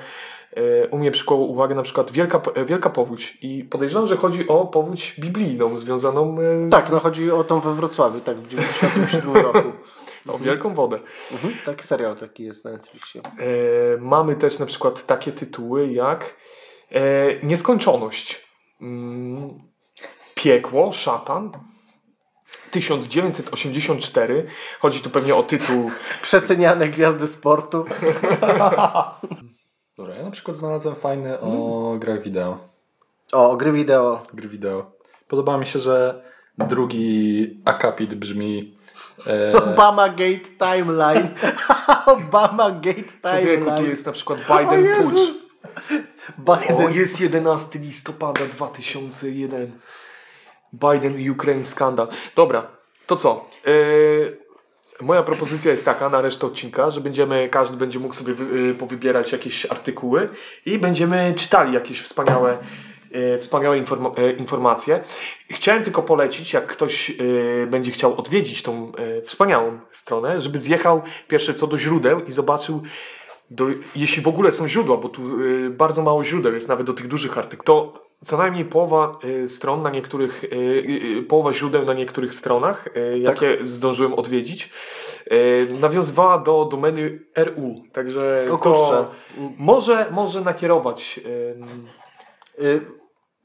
u 0.90 0.98
mnie 0.98 1.10
przykuło 1.10 1.46
uwagę 1.46 1.74
na 1.74 1.82
przykład 1.82 2.10
Wielka, 2.10 2.40
e, 2.54 2.64
Wielka 2.64 2.90
Powódź. 2.90 3.38
I 3.42 3.64
podejrzewam, 3.64 4.06
że 4.06 4.16
chodzi 4.16 4.48
o 4.48 4.66
powódź 4.66 5.14
biblijną 5.18 5.78
związaną 5.78 6.36
e, 6.40 6.68
z 6.68 6.70
Tak, 6.70 6.90
no 6.90 7.00
chodzi 7.00 7.30
o 7.30 7.44
tą 7.44 7.60
we 7.60 7.74
Wrocławiu, 7.74 8.20
tak, 8.20 8.36
w 8.36 8.48
97 8.48 9.34
roku. 9.52 9.72
o 10.28 10.38
Wielką 10.38 10.74
Wodę. 10.74 10.98
Mhm. 11.32 11.54
Taki 11.64 11.82
serial 11.84 12.16
taki 12.16 12.44
jest 12.44 12.64
na 12.64 12.70
Netflixie. 12.70 13.22
E, 13.22 13.50
mamy 14.00 14.36
też 14.36 14.58
na 14.58 14.66
przykład 14.66 15.06
takie 15.06 15.32
tytuły 15.32 15.92
jak 15.92 16.36
e, 16.92 17.00
Nieskończoność, 17.46 18.48
mm, 18.80 19.70
Piekło, 20.34 20.92
Szatan, 20.92 21.52
1984. 22.70 24.46
Chodzi 24.80 25.00
tu 25.00 25.10
pewnie 25.10 25.34
o 25.34 25.42
tytuł. 25.42 25.90
Przeceniane 26.22 26.88
gwiazdy 26.88 27.26
sportu. 27.26 27.84
Dobra, 30.00 30.14
ja 30.14 30.22
na 30.22 30.30
przykład 30.30 30.56
znalazłem 30.56 30.94
fajny 30.94 31.40
o 31.40 31.96
grach 31.98 32.22
wideo. 32.22 32.58
O, 33.32 33.56
gry 33.56 33.72
wideo. 33.72 34.22
Gry 34.34 34.48
wideo. 34.48 34.92
Podoba 35.28 35.58
mi 35.58 35.66
się, 35.66 35.78
że 35.78 36.22
drugi 36.58 37.60
akapit 37.64 38.14
brzmi 38.14 38.76
e, 39.26 39.52
Obama 39.64 40.08
Gate 40.08 40.48
Timeline. 40.58 41.28
Obama 42.16 42.70
Gate 42.70 43.02
Człowieku, 43.22 43.64
tu 43.64 43.70
Timeline. 43.70 43.90
jest 43.90 44.06
na 44.06 44.12
przykład 44.12 44.38
Biden 44.40 44.84
Jezus. 44.84 45.12
Pucz. 45.12 45.50
O, 46.48 46.56
Biden. 46.56 46.92
jest 46.92 47.20
11 47.20 47.78
listopada 47.78 48.44
2001. 48.46 49.72
Biden 50.72 51.30
Ukraine 51.30 51.64
skandal. 51.64 52.08
Dobra, 52.36 52.66
to 53.06 53.16
co? 53.16 53.44
Yy, 53.66 54.38
moja 55.02 55.22
propozycja 55.22 55.72
jest 55.72 55.84
taka 55.84 56.08
na 56.08 56.20
resztę 56.20 56.46
odcinka, 56.46 56.90
że 56.90 57.00
będziemy, 57.00 57.48
każdy 57.48 57.76
będzie 57.76 57.98
mógł 57.98 58.14
sobie 58.14 58.34
wy, 58.34 58.58
yy, 58.58 58.74
powybierać 58.74 59.32
jakieś 59.32 59.66
artykuły 59.66 60.28
i 60.66 60.78
będziemy 60.78 61.34
czytali 61.36 61.74
jakieś 61.74 62.00
wspaniałe, 62.00 62.58
yy, 63.10 63.38
wspaniałe 63.38 63.82
inform- 63.82 64.20
yy, 64.20 64.32
informacje. 64.32 65.00
Chciałem 65.50 65.82
tylko 65.82 66.02
polecić, 66.02 66.52
jak 66.52 66.66
ktoś 66.66 67.12
będzie 67.66 67.90
chciał 67.90 68.18
odwiedzić 68.18 68.62
tą 68.62 68.92
wspaniałą 69.24 69.78
stronę, 69.90 70.40
żeby 70.40 70.58
zjechał 70.58 71.02
pierwsze 71.28 71.54
co 71.54 71.66
do 71.66 71.78
źródeł 71.78 72.24
i 72.24 72.32
zobaczył 72.32 72.82
do, 73.50 73.66
jeśli 73.96 74.22
w 74.22 74.28
ogóle 74.28 74.52
są 74.52 74.68
źródła, 74.68 74.96
bo 74.96 75.08
tu 75.08 75.40
y, 75.40 75.70
bardzo 75.70 76.02
mało 76.02 76.24
źródeł 76.24 76.54
jest 76.54 76.68
nawet 76.68 76.86
do 76.86 76.92
tych 76.92 77.08
dużych 77.08 77.38
artykułów, 77.38 77.66
to 77.66 78.09
co 78.24 78.36
najmniej 78.36 78.64
połowa 78.64 79.18
y, 79.24 79.48
stron 79.48 79.82
na 79.82 79.90
niektórych, 79.90 80.44
y, 80.44 80.48
y, 81.18 81.22
połowa 81.22 81.52
źródeł 81.52 81.84
na 81.84 81.94
niektórych 81.94 82.34
stronach, 82.34 82.88
jakie 83.16 83.66
zdążyłem 83.66 84.14
odwiedzić, 84.14 84.70
nawiązywała 85.80 86.38
do 86.38 86.64
domeny 86.64 87.20
RU. 87.36 87.74
Także 87.92 88.46
O 88.52 88.58
kurczę. 88.58 89.06
może, 89.58 90.08
może 90.10 90.40
nakierować. 90.40 91.20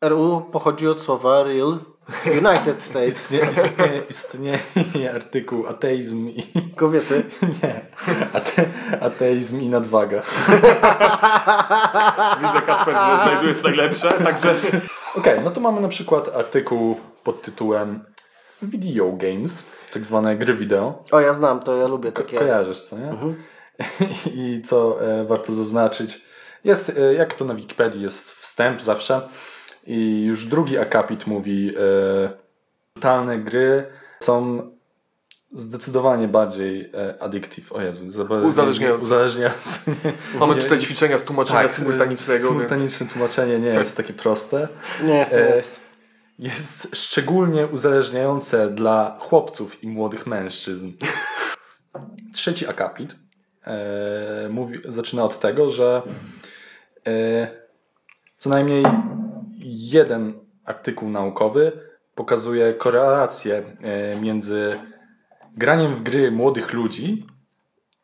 RU 0.01 0.41
pochodzi 0.51 0.87
od 0.87 0.99
słowa 0.99 1.43
Real 1.43 1.79
United 2.25 2.83
States. 2.83 3.31
istnieje, 3.31 4.03
istnieje, 4.09 4.59
istnieje 4.75 5.13
artykuł 5.13 5.67
ateizm 5.67 6.29
i 6.29 6.43
Kobiety. 6.75 7.23
nie, 7.63 7.85
ate, 8.33 8.65
ateizm 9.01 9.61
i 9.61 9.69
nadwaga. 9.69 10.21
Widzę, 12.41 12.61
Kasper, 12.65 12.95
że 12.95 13.23
znajdujesz 13.23 13.63
najlepsze, 13.63 14.11
także 14.11 14.55
Okej, 15.15 15.39
no 15.43 15.51
to 15.51 15.61
mamy 15.61 15.81
na 15.81 15.87
przykład 15.87 16.35
artykuł 16.35 16.99
pod 17.23 17.41
tytułem 17.41 18.05
Video 18.61 19.11
Games, 19.11 19.65
tak 19.93 20.05
zwane 20.05 20.35
gry 20.35 20.53
wideo. 20.53 21.03
O, 21.11 21.19
ja 21.19 21.33
znam 21.33 21.59
to, 21.59 21.75
ja 21.75 21.87
lubię 21.87 22.11
takie. 22.11 22.37
Kojarzysz, 22.37 22.81
co 22.81 22.97
nie? 22.97 23.13
I 24.43 24.61
co 24.61 25.01
e, 25.01 25.25
warto 25.25 25.53
zaznaczyć, 25.53 26.21
jest, 26.63 26.97
e, 26.97 27.13
jak 27.13 27.33
to 27.33 27.45
na 27.45 27.55
Wikipedii, 27.55 28.01
jest 28.01 28.31
wstęp 28.31 28.81
zawsze 28.81 29.21
i 29.85 30.23
już 30.25 30.45
drugi 30.45 30.77
akapit 30.77 31.27
mówi 31.27 31.73
e, 31.77 32.45
brutalne 32.95 33.39
gry 33.39 33.85
są 34.19 34.71
zdecydowanie 35.53 36.27
bardziej 36.27 36.91
e, 36.93 37.23
addictive. 37.23 37.71
O 37.71 37.81
Jezu, 37.81 38.05
Uzależniające. 38.47 39.05
Uzależniające. 39.05 39.79
mamy 40.39 40.55
tutaj 40.55 40.79
ćwiczenia 40.79 41.19
z 41.19 41.25
tłumaczenia 41.25 41.61
tak, 41.61 41.71
symultanicznego. 41.71 42.43
Więc... 42.43 42.53
Symultaniczne 42.53 43.07
tłumaczenie 43.07 43.59
nie 43.59 43.69
jest 43.69 43.97
takie 43.97 44.13
proste. 44.13 44.67
Nie, 45.03 45.13
jest, 45.13 45.35
E, 45.35 45.49
jest. 45.49 45.79
jest 46.39 46.95
szczególnie 46.95 47.67
uzależniające 47.67 48.69
dla 48.69 49.17
chłopców 49.19 49.83
i 49.83 49.87
młodych 49.87 50.27
mężczyzn. 50.27 50.91
Trzeci 52.33 52.67
akapit 52.67 53.15
e, 53.63 54.49
mówi, 54.49 54.81
zaczyna 54.85 55.23
od 55.23 55.39
tego, 55.39 55.69
że 55.69 56.01
e, 57.07 57.47
co 58.37 58.49
najmniej 58.49 58.83
jeden 59.65 60.33
artykuł 60.65 61.09
naukowy 61.09 61.71
pokazuje 62.15 62.73
korelację 62.73 63.63
e, 63.81 64.21
między 64.21 64.79
graniem 65.57 65.95
w 65.95 66.01
gry 66.03 66.31
młodych 66.31 66.73
ludzi 66.73 67.27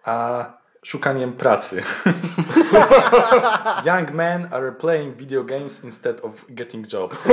a 0.03 0.45
szukaniem 0.83 1.33
pracy. 1.33 1.83
Young 3.85 4.11
men 4.11 4.47
are 4.51 4.71
playing 4.71 5.15
video 5.15 5.43
games 5.43 5.83
instead 5.83 6.25
of 6.25 6.45
getting 6.49 6.87
jobs. 6.93 7.29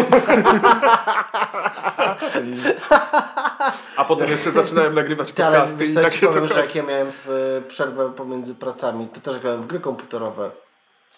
A 3.96 4.04
potem 4.04 4.30
jeszcze 4.30 4.52
zaczynałem 4.52 4.94
nagrywać 4.94 5.32
Ty, 5.32 5.44
ale 5.44 5.56
podcasty 5.56 5.84
wiesz 5.84 5.90
i 5.90 5.94
tak 5.94 6.12
się 6.12 6.26
to 6.26 6.32
powiem, 6.32 6.48
że 6.48 6.54
kończy. 6.54 6.66
jak 6.66 6.74
ja 6.74 6.82
miałem 6.82 7.10
w, 7.10 7.28
e, 7.58 7.68
przerwę 7.68 8.12
pomiędzy 8.12 8.54
pracami, 8.54 9.08
to 9.08 9.20
też 9.20 9.38
grałem 9.38 9.62
w 9.62 9.66
gry 9.66 9.80
komputerowe. 9.80 10.50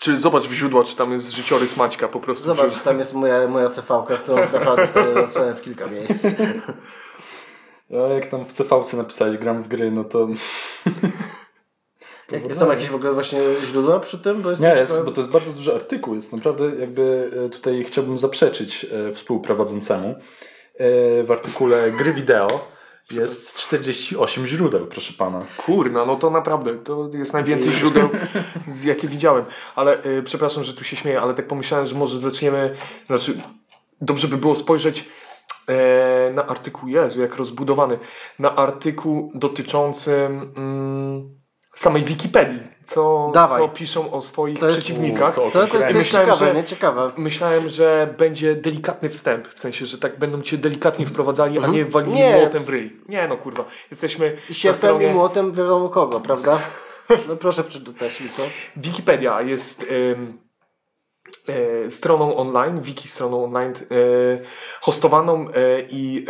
Czy 0.00 0.20
zobacz 0.20 0.48
w 0.48 0.52
źródła, 0.52 0.84
czy 0.84 0.96
tam 0.96 1.12
jest 1.12 1.32
życiorys 1.32 1.76
Maćka 1.76 2.08
po 2.08 2.20
prostu. 2.20 2.44
Zobacz, 2.46 2.60
źródłach. 2.64 2.82
tam 2.82 2.98
jest 2.98 3.14
moja, 3.14 3.48
moja 3.48 3.72
CV, 3.72 3.86
którą 4.20 4.36
naprawdę 4.36 4.86
wtedy 4.86 5.54
w 5.54 5.60
kilka 5.60 5.86
miejsc. 5.86 6.26
No, 7.90 8.06
jak 8.06 8.26
tam 8.26 8.44
w 8.46 8.56
CV 8.56 8.70
napisałeś 8.96 9.36
gram 9.36 9.62
w 9.62 9.68
gry, 9.68 9.90
no 9.90 10.04
to 10.04 10.28
Jak, 12.30 12.54
są 12.54 12.70
jakieś 12.70 12.88
w 12.88 12.94
ogóle 12.94 13.12
właśnie 13.12 13.40
źródła 13.64 14.00
przy 14.00 14.18
tym? 14.18 14.42
Bo 14.42 14.48
nie 14.48 14.50
jestem 14.50 14.76
jest, 14.76 15.04
bo 15.04 15.10
to 15.10 15.20
jest 15.20 15.30
bardzo 15.32 15.52
duży 15.52 15.74
artykuł. 15.74 16.14
Jest 16.14 16.32
naprawdę 16.32 16.64
jakby 16.80 17.30
e, 17.46 17.48
tutaj 17.48 17.84
chciałbym 17.84 18.18
zaprzeczyć 18.18 18.86
e, 18.92 19.12
współprowadzącemu. 19.12 20.08
E, 20.08 21.22
W 21.24 21.30
artykule 21.30 21.90
gry 21.90 22.12
wideo 22.12 22.68
jest 23.10 23.54
48 23.54 24.46
źródeł, 24.46 24.86
proszę 24.86 25.12
pana. 25.18 25.42
Kurna, 25.56 26.04
no 26.04 26.16
to 26.16 26.30
naprawdę, 26.30 26.78
to 26.78 27.10
jest 27.14 27.32
najwięcej 27.32 27.72
źródeł, 27.72 28.08
z 28.68 28.84
jakie 28.84 29.08
widziałem. 29.08 29.44
Ale 29.76 30.04
y, 30.04 30.22
przepraszam, 30.22 30.64
że 30.64 30.74
tu 30.74 30.84
się 30.84 30.96
śmieję, 30.96 31.20
ale 31.20 31.34
tak 31.34 31.46
pomyślałem, 31.46 31.86
że 31.86 31.94
może 31.94 32.18
zaczniemy, 32.18 32.76
znaczy 33.06 33.40
dobrze 34.00 34.28
by 34.28 34.36
było 34.36 34.56
spojrzeć 34.56 35.08
e, 35.68 36.30
na 36.34 36.46
artykuł, 36.46 36.88
Jezu, 36.88 37.20
jak 37.20 37.36
rozbudowany, 37.36 37.98
na 38.38 38.56
artykuł 38.56 39.32
dotyczący 39.34 40.14
mm, 40.56 41.39
samej 41.80 42.04
Wikipedii, 42.04 42.60
co, 42.84 43.30
Dawaj. 43.34 43.60
co 43.62 43.68
piszą 43.68 44.12
o 44.12 44.22
swoich 44.22 44.58
To 44.58 44.66
jest- 44.66 44.78
przeciwnikach. 44.78 45.34
co- 45.34 45.40
To, 45.40 45.50
to 45.50 45.58
jest, 45.60 45.70
to 45.72 45.76
jest 45.78 45.94
Myślałem, 45.98 46.28
ciekawe, 46.28 46.46
że- 46.46 46.54
nie? 46.54 46.64
Ciekawe. 46.64 47.10
Myślałem, 47.16 47.68
że 47.68 48.14
będzie 48.18 48.54
delikatny 48.54 49.10
wstęp, 49.10 49.48
w 49.48 49.60
sensie, 49.60 49.86
że 49.86 49.98
tak 49.98 50.18
będą 50.18 50.42
cię 50.42 50.58
delikatnie 50.58 51.06
wprowadzali, 51.06 51.58
a 51.58 51.66
nie 51.66 51.84
walili 51.84 52.16
Nie. 52.16 52.36
młotem 52.36 52.64
w 52.64 52.68
ryj. 52.68 52.96
Nie 53.08 53.28
no 53.28 53.36
kurwa, 53.36 53.64
jesteśmy 53.90 54.36
I 54.48 54.52
i 54.52 54.74
stronie... 54.74 55.12
młotem 55.12 55.52
wiadomo 55.52 55.88
kogo, 55.88 56.20
prawda? 56.20 56.58
No 57.28 57.36
proszę 57.36 57.64
przeczytać 57.64 58.20
mi 58.20 58.28
to. 58.28 58.42
Wikipedia 58.76 59.42
jest 59.42 59.86
em, 60.12 60.38
e, 61.86 61.90
stroną 61.90 62.36
online, 62.36 62.80
wiki 62.82 63.08
stroną 63.08 63.44
online, 63.44 63.72
e, 63.72 63.76
hostowaną 64.80 65.48
e, 65.48 65.52
i 65.90 66.26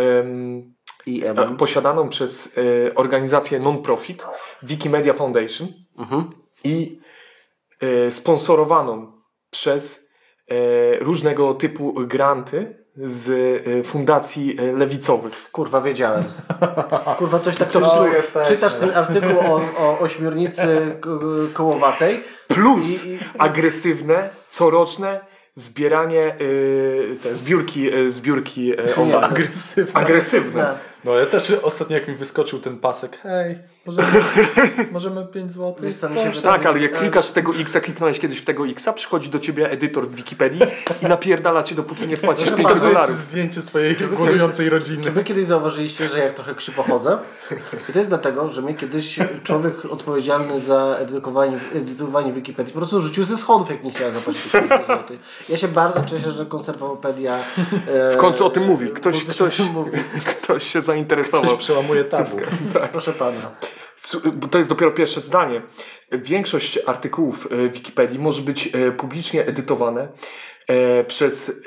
em, 1.24 1.36
I 1.36 1.40
e, 1.54 1.56
posiadaną 1.56 2.08
przez 2.08 2.58
e, 2.88 2.94
organizację 2.94 3.60
non-profit 3.60 4.26
Wikimedia 4.62 5.12
Foundation 5.14 5.68
Mhm. 5.98 6.30
i 6.64 7.00
e, 7.80 8.12
sponsorowaną 8.12 9.12
przez 9.50 10.10
różnego 11.00 11.54
typu 11.54 11.92
granty 12.06 12.84
z 12.96 13.26
fundacji 13.86 14.56
lewicowych. 14.76 15.50
Kurwa, 15.52 15.80
wiedziałem. 15.80 16.24
Kurwa, 17.18 17.38
coś 17.38 17.56
tak 17.56 17.70
To 17.70 18.06
jesteśmy. 18.08 18.54
Czytasz 18.54 18.76
ten 18.76 18.90
artykuł 18.90 19.38
o, 19.40 19.60
o 19.78 19.98
ośmiornicy 19.98 20.96
ko- 21.00 21.20
kołowatej. 21.52 22.20
Plus 22.48 23.04
I- 23.04 23.08
i- 23.10 23.18
agresywne, 23.38 24.30
coroczne 24.50 25.20
zbieranie, 25.54 26.36
te 27.22 27.34
zbiórki, 27.36 27.90
zbiórki. 28.08 28.72
Agresywne. 29.20 29.94
Agresywne. 30.00 30.78
No 31.04 31.14
ja 31.18 31.26
też 31.26 31.52
ostatnio 31.62 31.96
jak 31.96 32.08
mi 32.08 32.14
wyskoczył 32.14 32.58
ten 32.58 32.78
pasek, 32.78 33.18
hej, 33.22 33.58
możemy, 33.86 34.08
możemy 34.92 35.26
5 35.26 35.52
zł? 35.52 35.74
Wiesz, 35.80 35.94
co 35.94 36.08
mi 36.08 36.16
się 36.18 36.24
wydaje? 36.30 36.42
Tak, 36.42 36.66
ale 36.66 36.80
jak 36.80 36.98
klikasz 36.98 37.28
w 37.28 37.32
tego 37.32 37.52
X, 37.60 37.76
kliknąłeś 37.82 38.18
kiedyś 38.20 38.38
w 38.38 38.44
tego 38.44 38.66
X, 38.68 38.88
przychodzi 38.94 39.28
do 39.30 39.38
ciebie 39.38 39.70
edytor 39.70 40.08
w 40.08 40.14
Wikipedii 40.14 40.60
i 41.02 41.06
napierdala 41.06 41.62
cię, 41.62 41.74
dopóki 41.74 42.06
nie 42.06 42.16
wpłacisz 42.16 42.48
5 42.48 42.62
Pokazuje 42.62 42.90
ci 42.90 42.94
dolarów. 42.94 43.14
zdjęcie 43.16 43.62
swojej 43.62 43.96
głodującej 43.96 44.70
rodziny. 44.70 45.04
Czy 45.04 45.10
wy 45.10 45.24
kiedyś 45.24 45.44
zauważyliście, 45.44 46.08
że 46.08 46.18
jak 46.18 46.34
trochę 46.34 46.54
krzywo 46.54 46.82
chodzę? 46.82 47.18
I 47.88 47.92
to 47.92 47.98
jest 47.98 48.08
dlatego, 48.10 48.52
że 48.52 48.62
mnie 48.62 48.74
kiedyś 48.74 49.18
człowiek 49.44 49.84
odpowiedzialny 49.84 50.60
za 50.60 50.96
edytowanie, 51.00 51.58
edytowanie 51.74 52.32
Wikipedii 52.32 52.72
po 52.72 52.78
prostu 52.78 53.00
rzucił 53.00 53.24
ze 53.24 53.36
schodów, 53.36 53.70
jak 53.70 53.84
nie 53.84 53.90
chciałem 53.90 54.12
zapłacić 54.12 54.42
tych 54.42 54.52
5 54.52 54.68
zł. 54.70 55.16
Ja 55.48 55.56
się 55.56 55.68
bardzo 55.68 56.04
cieszę, 56.04 56.30
że 56.30 56.46
konserwopedia 56.46 57.34
e, 57.86 58.14
W 58.14 58.16
końcu 58.16 58.46
o 58.46 58.50
tym 58.50 58.64
mówi. 58.64 58.88
Ktoś, 58.88 59.24
ktoś, 59.24 59.36
ktoś, 59.36 59.60
o 59.60 59.64
tym 59.64 59.72
mówi. 59.72 59.90
ktoś 60.42 60.72
się 60.72 60.82
zainteresował. 60.90 61.50
Ktoś 61.50 61.58
przełamuje 61.58 62.04
tabu. 62.04 62.36
Proszę 62.92 63.12
pana. 63.12 63.50
To 64.50 64.58
jest 64.58 64.70
dopiero 64.70 64.92
pierwsze 64.92 65.20
zdanie. 65.20 65.62
Większość 66.12 66.78
artykułów 66.86 67.48
e, 67.52 67.68
Wikipedii 67.68 68.18
może 68.18 68.42
być 68.42 68.70
e, 68.74 68.92
publicznie 68.92 69.46
edytowane 69.46 70.08
e, 70.68 71.04
przez 71.04 71.62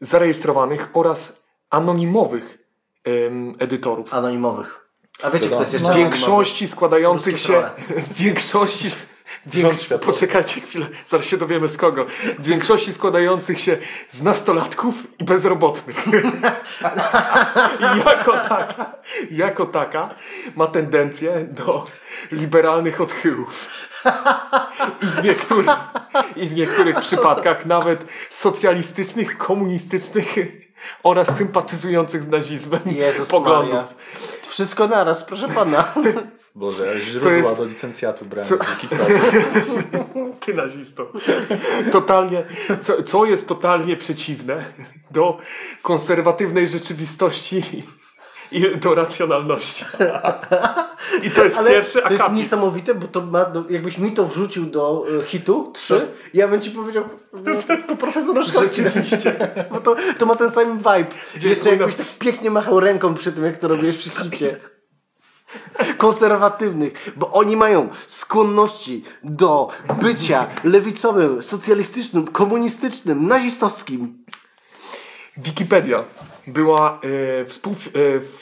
zarejestrowanych 0.00 0.88
oraz 0.94 1.46
anonimowych 1.70 2.58
edytorów. 3.58 4.14
Anonimowych. 4.14 4.88
A 5.22 5.30
wiecie, 5.30 5.46
kto 5.46 5.60
jest 5.60 5.70
W 5.70 5.74
jeszcze 5.74 5.88
anonimowy? 5.88 6.16
większości 6.16 6.68
składających 6.68 7.38
się. 7.38 7.62
W 8.10 8.12
większości. 8.12 8.88
Z, 9.46 9.54
Rząd 9.54 9.64
więks- 9.64 9.82
światowy. 9.82 10.12
poczekajcie 10.12 10.60
chwilę, 10.60 10.86
zaraz 11.06 11.26
się 11.26 11.36
dowiemy 11.36 11.68
z 11.68 11.76
kogo. 11.76 12.06
W 12.38 12.42
większości 12.46 12.92
składających 12.92 13.60
się 13.60 13.78
z 14.08 14.22
nastolatków 14.22 14.94
i 15.18 15.24
bezrobotnych. 15.24 16.04
Jako 18.06 18.32
taka, 18.32 18.92
jako 19.30 19.66
taka 19.66 20.14
ma 20.56 20.66
tendencję 20.66 21.46
do 21.50 21.84
liberalnych 22.32 23.00
odchyłów. 23.00 23.78
I 25.02 25.06
w 25.06 25.24
niektórych, 25.24 25.70
i 26.36 26.46
w 26.48 26.54
niektórych 26.54 27.00
przypadkach 27.00 27.66
nawet 27.66 28.04
socjalistycznych, 28.30 29.38
komunistycznych 29.38 30.34
oraz 31.02 31.36
sympatyzujących 31.36 32.22
z 32.22 32.28
nazizmem 32.28 32.80
Jezus 32.86 33.28
poglądów. 33.28 33.72
Maria. 33.74 33.88
Wszystko 34.48 34.86
naraz, 34.88 35.24
proszę 35.24 35.48
pana. 35.48 35.84
Boże, 36.56 36.86
ja 36.86 37.00
źródła 37.00 37.32
jest- 37.32 37.56
do 37.56 37.64
licencjatu 37.64 38.24
brałem 38.24 38.48
co- 38.48 38.56
z 38.56 38.70
Wikipedii. 38.70 39.16
Ty 40.46 40.54
nazisto. 40.54 41.12
Totalnie, 41.92 42.44
co, 42.82 43.02
co 43.02 43.24
jest 43.24 43.48
totalnie 43.48 43.96
przeciwne 43.96 44.64
do 45.10 45.38
konserwatywnej 45.82 46.68
rzeczywistości 46.68 47.62
i 48.52 48.76
do 48.78 48.94
racjonalności. 48.94 49.84
I 51.22 51.30
to 51.30 51.44
jest 51.44 51.56
Ale 51.56 51.70
pierwszy 51.70 51.92
to 52.02 52.08
jest 52.10 52.14
akapit. 52.22 52.36
niesamowite, 52.36 52.94
bo 52.94 53.06
to 53.06 53.20
ma, 53.20 53.44
do, 53.44 53.64
jakbyś 53.70 53.98
mi 53.98 54.12
to 54.12 54.26
wrzucił 54.26 54.66
do 54.66 55.04
e, 55.20 55.24
hitu 55.24 55.70
3, 55.74 56.08
ja 56.34 56.48
bym 56.48 56.60
ci 56.60 56.70
powiedział, 56.70 57.04
no, 57.88 57.96
profesor 57.96 58.38
Oszkowski. 58.38 58.82
Bo 59.70 59.78
to, 59.80 59.96
to 60.18 60.26
ma 60.26 60.36
ten 60.36 60.50
sam 60.50 60.78
vibe. 60.78 61.06
Gdzie 61.36 61.48
Jeszcze 61.48 61.70
jakbyś 61.70 61.94
tak 61.94 62.06
pięknie 62.18 62.50
machał 62.50 62.80
ręką 62.80 63.14
przy 63.14 63.32
tym, 63.32 63.44
jak 63.44 63.58
to 63.58 63.68
robiłeś 63.68 63.96
przy 63.96 64.10
hicie. 64.10 64.56
Konserwatywnych, 65.98 67.12
bo 67.16 67.30
oni 67.30 67.56
mają 67.56 67.88
skłonności 68.06 69.04
do 69.22 69.68
bycia 70.00 70.46
lewicowym, 70.64 71.42
socjalistycznym, 71.42 72.26
komunistycznym, 72.26 73.26
nazistowskim. 73.26 74.24
Wikipedia 75.36 76.04
była 76.46 77.00
e, 77.40 77.44
współ, 77.44 77.72
e, 77.72 77.76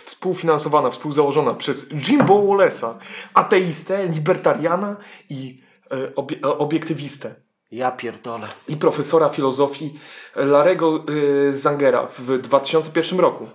współfinansowana, 0.05 0.91
współzałożona 0.91 1.55
przez 1.55 1.87
Jimbo 1.91 2.35
Wallace'a, 2.35 2.95
ateistę, 3.35 4.07
libertariana 4.07 4.97
i 5.31 5.63
e, 5.93 6.15
obie, 6.15 6.37
e, 6.45 6.59
obiektywistę. 6.59 7.45
Ja 7.75 7.91
pierdolę. 7.91 8.49
i 8.69 8.77
profesora 8.77 9.29
filozofii 9.29 10.01
Larego 10.37 11.05
y, 11.09 11.59
Zangera 11.59 12.07
w 12.19 12.39
2001 12.39 13.21
roku. 13.21 13.49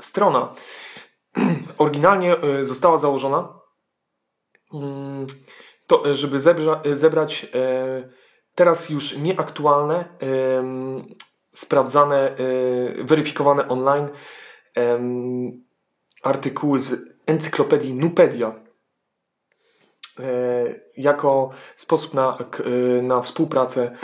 Strona 0.00 0.54
oryginalnie 1.78 2.44
y, 2.44 2.66
została 2.66 2.98
założona, 2.98 3.60
mm, 4.74 5.26
to, 5.86 6.10
y, 6.10 6.14
żeby 6.14 6.40
zebra, 6.40 6.80
y, 6.86 6.96
zebrać 6.96 7.46
teraz 8.54 8.90
już 8.90 9.18
nieaktualne, 9.18 10.04
sprawdzane, 11.52 12.36
weryfikowane 13.04 13.68
online 13.68 14.08
artykuły 16.22 16.80
z 16.80 16.94
encyklopedii 17.26 17.94
Nupedia 17.94 18.54
e, 20.20 20.74
jako 20.96 21.50
sposób 21.76 22.14
na, 22.14 22.38
e, 22.38 23.02
na 23.02 23.22
współpracę 23.22 23.96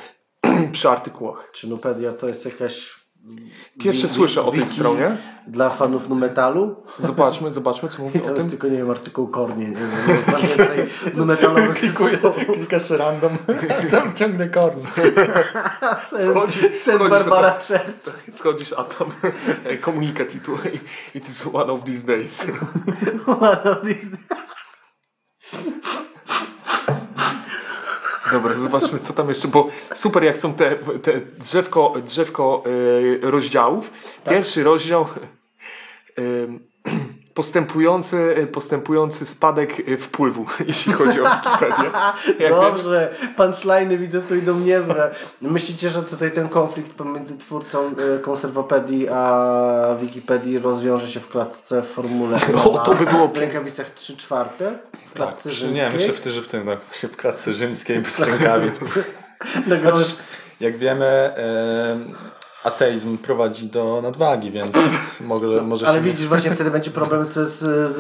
przy 0.73 0.89
artykułach. 0.89 1.51
Czy 1.53 1.69
Nupedia 1.69 2.13
to 2.13 2.29
jest 2.29 2.45
jakaś... 2.45 3.02
Pierwsze 3.81 4.07
wi- 4.07 4.13
słyszę 4.15 4.43
o 4.43 4.51
tej 4.53 4.69
stronie. 4.69 5.17
Dla 5.47 5.71
fanów 5.71 6.09
nu 6.09 6.15
metalu? 6.15 6.77
Zobaczmy, 6.99 7.53
zobaczmy, 7.53 7.89
co 7.89 7.99
I 7.99 8.05
mówi 8.05 8.23
o 8.23 8.29
jest 8.29 8.37
tym. 8.41 8.51
tylko, 8.51 8.69
nie 8.69 8.77
wiem, 8.77 8.91
artykuł 8.91 9.29
kornie, 9.29 9.69
nie 9.69 9.77
wiem, 9.77 9.91
jest 10.09 10.57
więcej 10.57 10.85
nu 11.17 11.25
metalowych 11.27 11.75
Klikuję, 11.77 12.19
klikasz 12.55 12.91
random, 12.91 13.39
tam 13.91 14.13
ciągnie 14.15 14.47
korn. 14.49 14.81
Sen, 16.01 16.31
Wchodzi- 16.35 16.75
sen 16.75 16.95
wchodzisz 16.99 17.11
Barbara 17.11 17.51
Church. 17.51 18.17
Wchodzisz, 18.35 18.73
a 18.73 18.85
tam 18.85 19.09
e, 19.65 19.77
komunikat 19.77 20.35
i 20.35 20.41
tu 20.41 20.53
it 21.15 21.29
is 21.29 21.47
one 21.53 21.73
of 21.73 21.85
these 21.85 22.07
days. 22.07 22.47
One 23.27 23.63
of 23.63 23.83
these- 23.83 24.17
Dobra, 28.33 28.59
zobaczmy, 28.59 28.99
co 28.99 29.13
tam 29.13 29.29
jeszcze, 29.29 29.49
bo 29.49 29.69
super 29.95 30.25
jak 30.25 30.39
są 30.39 30.55
te, 30.55 30.77
te 30.77 31.21
drzewko, 31.21 31.95
drzewko 32.05 32.65
e, 33.27 33.31
rozdziałów. 33.31 33.91
Pierwszy 34.31 34.63
rozdział 34.63 35.03
e, 35.03 36.23
postępujący, 37.35 38.49
postępujący 38.53 39.27
spadek 39.27 39.89
e, 39.89 39.97
wpływu, 39.97 40.47
jeśli 40.69 40.93
chodzi 40.93 41.21
o 41.21 41.25
Wikipedię. 41.25 41.91
Dobrze, 42.51 43.15
punchline'y 43.37 43.99
widzę 43.99 44.21
tu 44.21 44.37
idą 44.37 44.61
niezłe. 44.61 45.15
Myślicie, 45.43 45.91
że 45.91 46.03
tutaj 46.03 46.31
ten 46.31 46.49
konflikt 46.49 46.95
pomiędzy 46.95 47.39
twórcą 47.39 47.95
e, 48.17 48.19
konserwopedii 48.19 49.09
a 49.09 49.97
Wikipedii 50.01 50.59
rozwiąże 50.59 51.09
się 51.09 51.21
w 51.21 51.29
klatce 51.29 51.83
w 51.83 51.87
formule 51.87 52.39
O, 52.65 52.79
to 52.79 52.95
by 52.95 53.05
było 53.05 53.29
w 53.29 53.37
rękawicach 53.37 53.91
3 53.91 54.17
czwarte 54.17 54.79
w 55.07 55.13
klatce 55.13 55.49
Tak, 55.49 55.59
rzymskiej? 55.59 55.87
nie, 55.87 55.93
myślę 55.93 56.33
że 56.33 56.43
w 56.43 56.49
tym, 56.49 56.65
no, 56.65 56.77
właśnie 56.77 57.09
w 57.09 57.17
klatce 57.17 57.55
rzymskiej 57.55 58.01
bez 58.01 58.19
rękawic. 58.19 58.81
Chociaż 59.85 60.17
jak 60.61 60.79
wiemy, 60.79 61.07
e, 61.07 61.99
ateizm 62.65 63.19
prowadzi 63.19 63.67
do 63.67 64.01
nadwagi, 64.03 64.51
więc 64.51 64.77
może, 65.21 65.47
może 65.63 65.89
Ale 65.89 66.01
widzisz, 66.01 66.27
właśnie 66.29 66.51
wtedy 66.51 66.71
będzie 66.71 66.91
problem 66.91 67.25
z, 67.25 67.33
z, 67.33 67.59
z, 67.91 67.97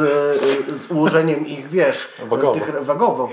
z 0.77 0.91
ułożeniem 0.91 1.47
ich, 1.47 1.69
wiesz, 1.69 2.09
Wagowo. 2.27 2.53
Tych, 2.61 2.85
wagowo. 2.85 3.29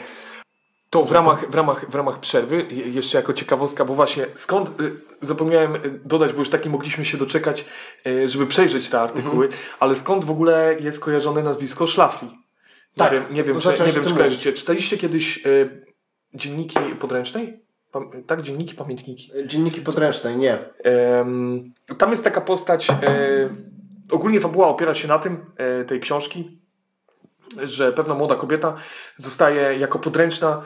To 0.89 1.05
w 1.05 1.11
ramach, 1.11 1.49
w, 1.51 1.55
ramach, 1.55 1.89
w 1.89 1.95
ramach 1.95 2.19
przerwy, 2.19 2.65
je- 2.69 2.89
jeszcze 2.89 3.17
jako 3.17 3.33
ciekawostka, 3.33 3.85
bo 3.85 3.93
właśnie 3.93 4.25
skąd 4.35 4.81
y, 4.81 4.91
zapomniałem 5.21 5.75
y, 5.75 5.99
dodać, 6.05 6.31
bo 6.33 6.39
już 6.39 6.49
taki 6.49 6.69
mogliśmy 6.69 7.05
się 7.05 7.17
doczekać, 7.17 7.65
y, 8.07 8.29
żeby 8.29 8.47
przejrzeć 8.47 8.89
te 8.89 9.01
artykuły, 9.01 9.45
Mhm. 9.45 9.63
ale 9.79 9.95
skąd 9.95 10.25
w 10.25 10.31
ogóle 10.31 10.75
jest 10.79 10.99
kojarzone 10.99 11.43
nazwisko 11.43 11.87
Szlafli? 11.87 12.29
Tak, 12.95 13.11
nie 13.13 13.19
wiem, 13.19 13.33
nie 13.33 13.43
wiem, 13.43 13.59
czy, 13.59 13.69
nie 13.85 13.91
wiem 13.91 14.05
czy 14.05 14.13
kojarzycie. 14.13 14.53
Czytaliście 14.53 14.97
kiedyś 14.97 15.45
y, 15.45 15.85
dzienniki 16.33 16.75
podręcznej? 16.99 17.63
Tak, 18.27 18.41
dzienniki, 18.41 18.75
pamiętniki. 18.75 19.31
Dzienniki 19.45 19.81
podręcznej, 19.81 20.35
nie. 20.37 20.57
Tam 21.97 22.11
jest 22.11 22.23
taka 22.23 22.41
postać, 22.41 22.89
e, 22.89 22.95
ogólnie 24.11 24.41
fabuła 24.41 24.67
opiera 24.67 24.93
się 24.93 25.07
na 25.07 25.19
tym, 25.19 25.45
e, 25.57 25.85
tej 25.85 25.99
książki, 25.99 26.59
że 27.57 27.93
pewna 27.93 28.13
młoda 28.13 28.35
kobieta 28.35 28.75
zostaje 29.17 29.79
jako 29.79 29.99
podręczna 29.99 30.61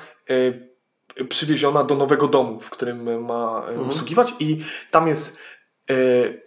e, 1.20 1.24
przywieziona 1.26 1.84
do 1.84 1.96
nowego 1.96 2.28
domu, 2.28 2.60
w 2.60 2.70
którym 2.70 3.26
ma 3.26 3.64
e, 3.70 3.80
usługiwać 3.82 4.34
i 4.40 4.64
tam 4.92 5.08
jest 5.08 5.40
e, 5.90 5.94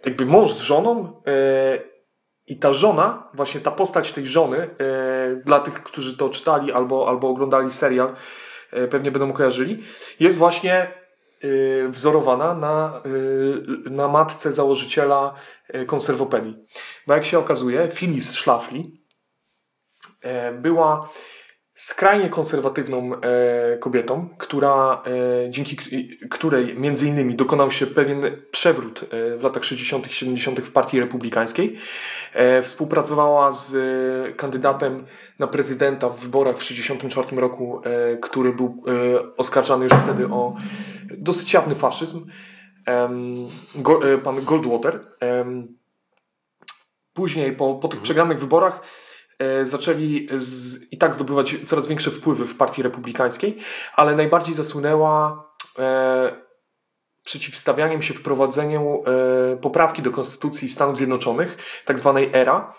jakby 0.05 0.25
mąż 0.25 0.53
z 0.53 0.59
żoną 0.59 1.21
e, 1.27 1.79
i 2.47 2.59
ta 2.59 2.73
żona, 2.73 3.29
właśnie 3.33 3.61
ta 3.61 3.71
postać 3.71 4.11
tej 4.11 4.25
żony, 4.25 4.57
e, 4.57 4.67
dla 5.45 5.59
tych, 5.59 5.83
którzy 5.83 6.17
to 6.17 6.29
czytali 6.29 6.71
albo, 6.71 7.09
albo 7.09 7.29
oglądali 7.29 7.71
serial, 7.71 8.07
e, 8.07 8.13
pewnie 8.89 9.11
będą 9.11 9.33
kojarzyli, 9.33 9.83
jest 10.19 10.37
właśnie 10.37 10.73
e, 10.73 10.87
wzorowana 11.89 12.53
na, 12.53 13.01
y, 13.85 13.89
na 13.89 14.07
matce 14.07 14.53
założyciela 14.53 15.33
konserwopedii. 15.87 16.55
Bo 17.07 17.13
jak 17.13 17.25
się 17.25 17.39
okazuje, 17.39 17.87
Phyllis 17.87 18.31
Schlafly 18.31 18.83
e, 20.21 20.51
była 20.51 21.09
skrajnie 21.77 22.29
konserwatywną 22.29 23.11
e, 23.15 23.77
kobietą, 23.77 24.29
która, 24.37 25.03
e, 25.45 25.51
dzięki 25.51 25.77
której 26.29 26.79
między 26.79 27.07
innymi 27.07 27.35
dokonał 27.35 27.71
się 27.71 27.87
pewien 27.87 28.21
przewrót 28.51 29.03
e, 29.03 29.37
w 29.37 29.43
latach 29.43 29.63
60. 29.63 30.07
i 30.07 30.13
70. 30.13 30.59
w 30.59 30.71
partii 30.71 30.99
republikańskiej. 30.99 31.77
E, 32.33 32.61
współpracowała 32.61 33.51
z 33.51 33.75
e, 33.75 34.33
kandydatem 34.33 35.05
na 35.39 35.47
prezydenta 35.47 36.09
w 36.09 36.19
wyborach 36.19 36.57
w 36.57 36.63
64 36.63 37.37
roku, 37.37 37.81
e, 37.83 38.17
który 38.17 38.53
był 38.53 38.83
oskarżany 39.37 39.83
już 39.83 39.93
wtedy 39.93 40.25
o 40.25 40.55
dosyć 41.17 41.53
jawny 41.53 41.75
faszyzm. 41.75 42.25
Go, 43.75 43.99
pan 44.23 44.45
Goldwater. 44.45 44.99
Później 47.13 47.55
po, 47.55 47.75
po 47.75 47.87
tych 47.87 48.01
przegranych 48.01 48.39
wyborach 48.39 48.81
zaczęli 49.63 50.27
z, 50.37 50.93
i 50.93 50.97
tak 50.97 51.15
zdobywać 51.15 51.55
coraz 51.65 51.87
większe 51.87 52.11
wpływy 52.11 52.47
w 52.47 52.57
partii 52.57 52.81
republikańskiej, 52.81 53.57
ale 53.95 54.15
najbardziej 54.15 54.55
zasłynęła 54.55 55.45
e, 55.79 56.47
przeciwstawianiem 57.23 58.01
się 58.01 58.13
wprowadzeniu 58.13 59.03
e, 59.05 59.57
poprawki 59.57 60.01
do 60.01 60.11
Konstytucji 60.11 60.69
Stanów 60.69 60.97
Zjednoczonych, 60.97 61.57
tak 61.85 61.99
zwanej 61.99 62.29
ERA, 62.33 62.73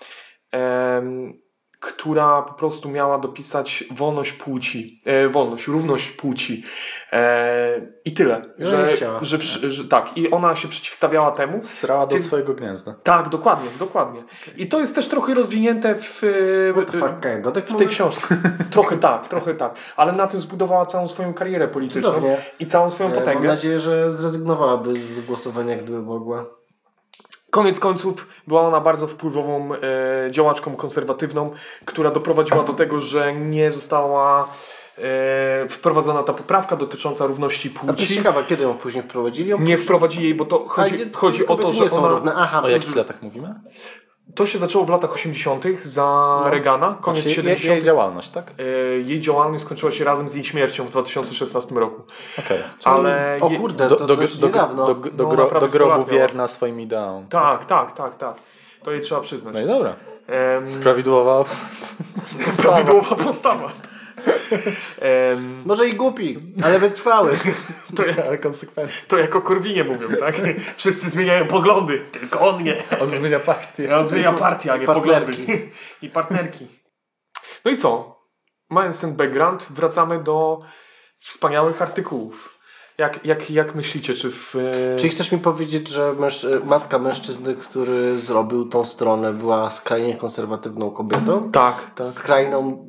która 1.80 2.42
po 2.42 2.54
prostu 2.54 2.88
miała 2.88 3.18
dopisać 3.18 3.84
wolność 3.90 4.32
płci, 4.32 4.98
e, 5.04 5.28
wolność, 5.28 5.66
równość 5.66 6.10
płci 6.12 6.62
e, 7.12 7.80
i 8.04 8.12
tyle. 8.14 8.44
No 8.58 8.70
Że, 8.70 8.88
chciała. 8.96 9.18
że, 9.24 9.38
przy- 9.38 9.70
że, 9.72 9.84
tak, 9.84 10.16
i 10.18 10.30
ona 10.30 10.56
się 10.56 10.68
przeciwstawiała 10.68 11.30
temu. 11.30 11.60
Srała 11.62 12.06
do 12.06 12.16
Ty- 12.16 12.22
swojego 12.22 12.54
gniazda. 12.54 12.94
Tak, 13.02 13.28
dokładnie, 13.28 13.70
dokładnie. 13.78 14.24
I 14.56 14.68
to 14.68 14.80
jest 14.80 14.94
też 14.94 15.08
trochę 15.08 15.34
rozwinięte 15.34 15.94
w, 15.94 16.22
e, 16.24 16.72
What 16.72 16.90
the 16.90 16.98
fuck, 16.98 17.70
w 17.74 17.76
tej 17.78 17.88
książce. 17.88 18.36
Trochę 18.70 18.98
tak, 18.98 19.28
trochę 19.28 19.54
tak. 19.54 19.74
Ale 19.96 20.12
na 20.12 20.26
tym 20.26 20.40
zbudowała 20.40 20.86
całą 20.86 21.08
swoją 21.08 21.34
karierę 21.34 21.68
polityczną 21.68 22.10
Cudownie. 22.10 22.36
i 22.60 22.66
całą 22.66 22.90
swoją 22.90 23.10
E, 23.10 23.14
Mam 23.14 23.20
potęgę. 23.24 23.48
nadzieję, 23.48 23.78
że 23.80 24.12
zrezygnowałaby 24.12 24.94
z 24.96 25.20
głosowania, 25.20 25.76
gdyby 25.76 26.02
mogła. 26.02 26.44
Koniec 27.50 27.80
końców 27.80 28.26
była 28.46 28.60
ona 28.62 28.80
bardzo 28.80 29.06
wpływową 29.06 29.70
e, 29.74 29.78
działaczką 30.30 30.76
konserwatywną, 30.76 31.50
która 31.84 32.10
doprowadziła 32.10 32.62
do 32.62 32.72
tego, 32.72 33.00
że 33.00 33.34
nie 33.34 33.72
została 33.72 34.48
e, 34.98 35.68
wprowadzona 35.68 36.22
ta 36.22 36.32
poprawka 36.32 36.76
dotycząca 36.76 37.26
równości 37.26 37.68
A 37.76 37.80
to 37.80 37.86
jest 37.86 37.98
płci. 37.98 38.14
ciekawe, 38.14 38.44
kiedy 38.44 38.62
ją 38.64 38.74
później 38.74 39.02
wprowadzili? 39.02 39.50
Ją 39.50 39.60
Nie 39.60 39.78
wprowadzili 39.78 40.24
jej, 40.24 40.34
bo 40.34 40.44
to 40.44 40.64
A, 40.66 40.68
chodzi, 40.68 40.98
nie- 40.98 41.10
chodzi 41.14 41.46
o 41.46 41.56
to, 41.56 41.72
że 41.72 41.82
nie 41.82 41.88
są 41.88 41.98
ona, 41.98 42.08
równe. 42.08 42.32
Aha, 42.36 42.62
O 42.62 42.68
jakich 42.68 42.96
latach 42.96 43.22
mówimy? 43.22 43.54
To 44.34 44.46
się 44.46 44.58
zaczęło 44.58 44.84
w 44.84 44.88
latach 44.90 45.14
80. 45.14 45.64
za 45.82 46.40
Reagana, 46.46 46.98
koniec 47.00 47.22
Znaczy, 47.24 47.28
jej, 47.28 47.34
70. 47.36 47.74
jej 47.74 47.82
działalność, 47.84 48.28
tak? 48.28 48.52
E, 48.58 48.62
Jej 49.00 49.20
działalność 49.20 49.64
skończyła 49.64 49.92
się 49.92 50.04
razem 50.04 50.28
z 50.28 50.34
jej 50.34 50.44
śmiercią 50.44 50.84
w 50.86 50.90
2016 50.90 51.74
roku. 51.74 52.02
Okej. 52.38 52.58
Ale 52.84 53.38
O 53.40 53.48
je- 53.50 53.58
kurde, 53.58 53.88
Do, 53.88 53.96
to 53.96 54.06
do, 54.06 54.16
dość 54.16 54.38
do, 54.38 54.46
niedawno. 54.46 54.86
do, 54.86 54.94
do, 54.94 55.10
No, 55.24 55.28
gro, 55.30 55.44
naprawdę 55.44 55.66
do 55.66 55.72
100 55.72 55.78
grobu 55.86 56.04
wierna 56.10 56.48
swoim 56.48 56.80
ideałom. 56.80 57.26
Tak, 57.26 57.64
tak, 57.64 57.92
tak, 57.92 58.16
tak. 58.18 58.34
To 58.82 58.92
jej 58.92 59.00
trzeba 59.00 59.20
przyznać. 59.20 59.54
No 59.54 59.60
i 59.60 59.66
dobra. 59.66 59.94
Em, 60.26 60.66
Prawidłowa 60.82 61.44
prawidłowa 62.62 63.16
postawa. 63.16 63.72
Em, 65.00 65.62
Może 65.66 65.88
i 65.88 65.94
głupi, 65.94 66.38
ale 66.64 66.78
wytrwały. 66.78 67.38
to, 67.96 68.06
jak, 68.06 68.18
ale 68.18 68.38
konsekwentnie. 68.38 68.96
to 69.08 69.18
jako 69.18 69.40
Korwinie 69.42 69.84
mówią, 69.84 70.08
tak? 70.20 70.34
Wszyscy 70.76 71.10
zmieniają 71.10 71.46
poglądy, 71.46 71.98
tylko 71.98 72.48
on 72.48 72.62
nie. 72.62 72.76
On 73.00 73.08
zmienia 73.08 73.40
partię. 73.40 73.96
On 73.96 74.04
zmienia 74.04 74.32
partię, 74.32 74.72
a 74.72 74.76
nie 74.76 74.86
partnerki. 74.86 75.30
poglądy. 75.42 75.70
I 76.02 76.10
partnerki. 76.10 76.66
No 77.64 77.70
i 77.70 77.76
co? 77.76 78.18
Mając 78.70 79.00
ten 79.00 79.16
background, 79.16 79.66
wracamy 79.70 80.22
do 80.22 80.60
wspaniałych 81.20 81.82
artykułów. 81.82 82.58
Jak, 82.98 83.26
jak, 83.26 83.50
jak 83.50 83.74
myślicie, 83.74 84.14
czy 84.14 84.30
w... 84.30 84.54
e, 84.56 84.96
Czyli 84.96 85.08
chcesz 85.10 85.32
mi 85.32 85.38
powiedzieć, 85.38 85.88
że 85.88 86.12
męż- 86.12 86.64
matka 86.64 86.98
mężczyzny, 86.98 87.54
który 87.54 88.18
zrobił 88.20 88.68
tą 88.68 88.84
stronę, 88.84 89.32
była 89.32 89.70
skrajnie 89.70 90.16
konserwatywną 90.16 90.90
kobietą? 90.90 91.50
Tak, 91.50 91.90
tak. 91.94 92.06
Skrajną 92.06 92.88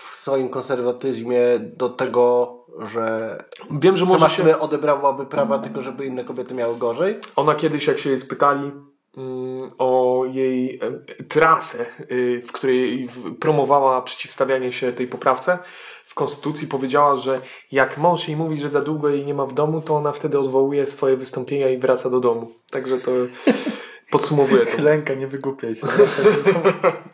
w 0.00 0.16
swoim 0.16 0.48
konserwatyzmie 0.48 1.40
do 1.58 1.88
tego, 1.88 2.54
że 2.78 3.38
Wiem, 3.70 3.96
że 3.96 4.06
sama 4.06 4.28
się... 4.28 4.58
odebrałaby 4.58 5.26
prawa 5.26 5.58
tylko, 5.58 5.80
żeby 5.80 6.06
inne 6.06 6.24
kobiety 6.24 6.54
miały 6.54 6.76
gorzej? 6.76 7.18
Ona 7.36 7.54
kiedyś, 7.54 7.86
jak 7.86 7.98
się 7.98 8.10
jej 8.10 8.20
spytali 8.20 8.72
mm, 9.16 9.70
o 9.78 10.22
jej 10.32 10.80
e, 10.82 11.24
trasę, 11.24 11.86
y, 12.10 12.40
w 12.42 12.52
której 12.52 13.08
promowała 13.40 14.02
przeciwstawianie 14.02 14.72
się 14.72 14.92
tej 14.92 15.06
poprawce 15.06 15.58
w 16.04 16.14
Konstytucji, 16.14 16.68
powiedziała, 16.68 17.16
że 17.16 17.40
jak 17.72 17.98
mąż 17.98 18.28
jej 18.28 18.36
mówi, 18.36 18.56
że 18.56 18.68
za 18.68 18.80
długo 18.80 19.08
jej 19.08 19.26
nie 19.26 19.34
ma 19.34 19.46
w 19.46 19.54
domu, 19.54 19.80
to 19.80 19.96
ona 19.96 20.12
wtedy 20.12 20.38
odwołuje 20.38 20.86
swoje 20.86 21.16
wystąpienia 21.16 21.68
i 21.68 21.78
wraca 21.78 22.10
do 22.10 22.20
domu. 22.20 22.50
Także 22.70 22.98
to 22.98 23.10
podsumowuje 24.10 24.66
to. 24.66 24.76
Klęka, 24.76 25.14
nie 25.14 25.26
wygłupiaj 25.26 25.74
się. 25.74 25.86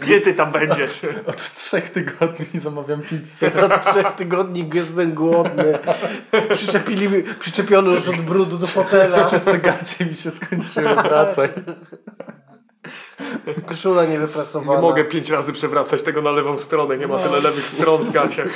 Gdzie 0.00 0.20
ty 0.20 0.34
tam 0.34 0.52
będziesz? 0.52 1.06
Od 1.26 1.54
trzech 1.54 1.90
tygodni 1.90 2.60
zamawiam 2.60 3.02
pizzę. 3.02 3.50
Od 3.74 3.86
trzech 3.86 4.12
tygodni 4.12 4.70
jestem 4.74 5.14
głodny. 5.14 5.78
Przyczepili 6.54 7.08
mi, 7.08 7.22
przyczepiono 7.22 7.90
już 7.90 8.08
od 8.08 8.16
brudu 8.16 8.58
do 8.58 8.66
fotela. 8.66 9.24
Czyste 9.24 9.58
gacie 9.58 10.06
mi 10.06 10.14
się 10.14 10.30
skończyły, 10.30 10.94
wracaj. 10.94 11.48
Koszula 13.68 14.04
niewyprasowana. 14.04 14.80
Nie 14.80 14.86
mogę 14.88 15.04
pięć 15.04 15.30
razy 15.30 15.52
przewracać 15.52 16.02
tego 16.02 16.22
na 16.22 16.30
lewą 16.30 16.58
stronę, 16.58 16.98
nie 16.98 17.08
ma 17.08 17.18
tyle 17.18 17.40
lewych 17.40 17.68
stron 17.68 18.04
w 18.04 18.10
gaciach. 18.10 18.48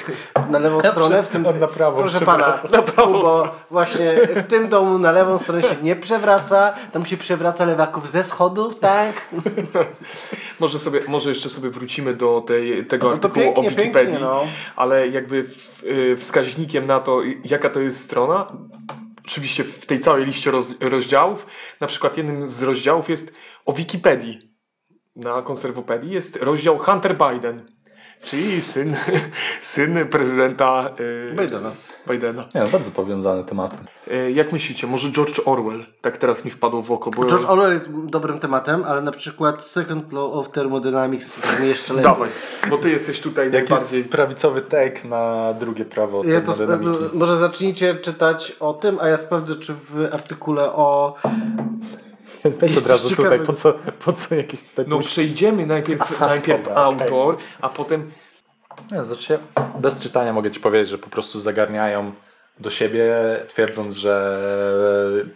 Na 0.50 0.58
lewą 0.58 0.82
stronę 0.82 1.22
w 1.22 1.28
tym... 1.28 1.46
On 1.46 1.58
na 1.58 1.68
prawą 1.68 1.98
Proszę 1.98 2.20
pana, 2.20 2.58
na 2.70 2.82
prawo, 2.82 3.22
bo 3.22 3.54
właśnie 3.70 4.14
w 4.36 4.42
tym 4.50 4.68
domu 4.68 4.98
na 4.98 5.12
lewą 5.12 5.38
stronę 5.38 5.62
się 5.62 5.76
nie 5.82 5.96
przewraca, 5.96 6.74
tam 6.92 7.06
się 7.06 7.16
przewraca 7.16 7.64
lewaków 7.64 8.08
ze 8.08 8.22
schodów, 8.22 8.78
tak? 8.78 9.12
Może, 10.60 10.78
sobie, 10.78 11.00
może 11.08 11.28
jeszcze 11.28 11.48
sobie 11.48 11.70
wrócimy 11.70 12.14
do 12.14 12.40
tej, 12.46 12.86
tego 12.86 13.06
No 13.06 13.12
artykułu 13.12 13.44
pięknie, 13.44 13.66
o 13.66 13.70
Wikipedii, 13.70 13.92
pięknie, 13.92 14.18
no. 14.18 14.42
ale 14.76 15.08
jakby 15.08 15.46
y, 15.82 16.16
wskaźnikiem 16.16 16.86
na 16.86 17.00
to, 17.00 17.24
y, 17.24 17.40
jaka 17.44 17.70
to 17.70 17.80
jest 17.80 18.00
strona, 18.00 18.46
oczywiście 19.26 19.64
w 19.64 19.86
tej 19.86 20.00
całej 20.00 20.26
liście 20.26 20.50
roz, 20.50 20.80
rozdziałów, 20.80 21.46
na 21.80 21.86
przykład 21.86 22.16
jednym 22.16 22.46
z 22.46 22.62
rozdziałów 22.62 23.08
jest 23.08 23.34
o 23.64 23.72
Wikipedii. 23.72 24.52
Na 25.16 25.42
konserwopedii 25.42 26.10
jest 26.10 26.36
rozdział 26.36 26.78
Hunter 26.78 27.16
Biden, 27.18 27.66
czyli 28.24 28.60
syn, 28.60 28.96
syn 29.62 30.08
prezydenta 30.08 30.94
y, 31.00 31.34
Bidena. 31.34 31.72
Bidena. 32.10 32.44
Nie, 32.54 32.60
no, 32.60 32.68
bardzo 32.68 32.90
powiązane 32.90 33.44
tematem. 33.44 33.86
Y, 34.08 34.32
jak 34.32 34.52
myślicie, 34.52 34.86
może 34.86 35.10
George 35.10 35.40
Orwell? 35.44 35.86
Tak 36.00 36.16
teraz 36.18 36.44
mi 36.44 36.50
wpadło 36.50 36.82
w 36.82 36.90
oko. 36.92 37.10
Bo 37.10 37.26
George 37.26 37.44
Orwell 37.44 37.72
jest 37.72 38.06
dobrym 38.06 38.38
tematem, 38.38 38.84
ale 38.84 39.00
na 39.00 39.12
przykład 39.12 39.62
Second 39.62 40.12
Law 40.12 40.32
of 40.32 40.50
Thermodynamics 40.50 41.40
brzmi 41.40 41.68
jeszcze 41.68 41.94
lepiej. 41.94 42.12
Dawaj, 42.12 42.28
bo 42.70 42.78
ty 42.78 42.90
jesteś 42.90 43.20
tutaj 43.20 43.44
Jak 43.44 43.52
najbardziej... 43.52 43.98
jest 43.98 44.10
prawicowy 44.10 44.60
take 44.62 45.08
na 45.08 45.52
drugie 45.52 45.84
prawo 45.84 46.22
Ja 46.24 46.40
to 46.40 46.52
może 47.12 47.36
zacznijcie 47.36 47.94
czytać 47.94 48.56
o 48.60 48.72
tym, 48.72 48.98
a 49.00 49.08
ja 49.08 49.16
sprawdzę, 49.16 49.54
czy 49.54 49.74
w 49.74 50.08
artykule 50.12 50.72
o 50.72 51.14
Weź 52.44 52.70
od 52.70 52.76
Jest 52.76 52.88
razu 52.88 53.08
coś 53.08 53.16
tutaj, 53.16 53.40
po 53.40 53.52
co, 53.52 53.74
po 54.04 54.12
co 54.12 54.34
jakieś 54.34 54.62
tutaj 54.62 54.84
No 54.88 54.98
przejdziemy 54.98 55.66
najpierw, 55.66 56.20
najpierw 56.20 56.64
dobra, 56.64 56.82
autor, 56.82 57.36
a 57.60 57.68
potem 57.68 58.10
Nie, 58.92 59.04
znaczy 59.04 59.38
bez 59.78 60.00
czytania 60.00 60.32
mogę 60.32 60.50
ci 60.50 60.60
powiedzieć, 60.60 60.88
że 60.88 60.98
po 60.98 61.10
prostu 61.10 61.40
zagarniają 61.40 62.12
do 62.60 62.70
siebie, 62.70 63.14
twierdząc, 63.48 63.96
że 63.96 64.40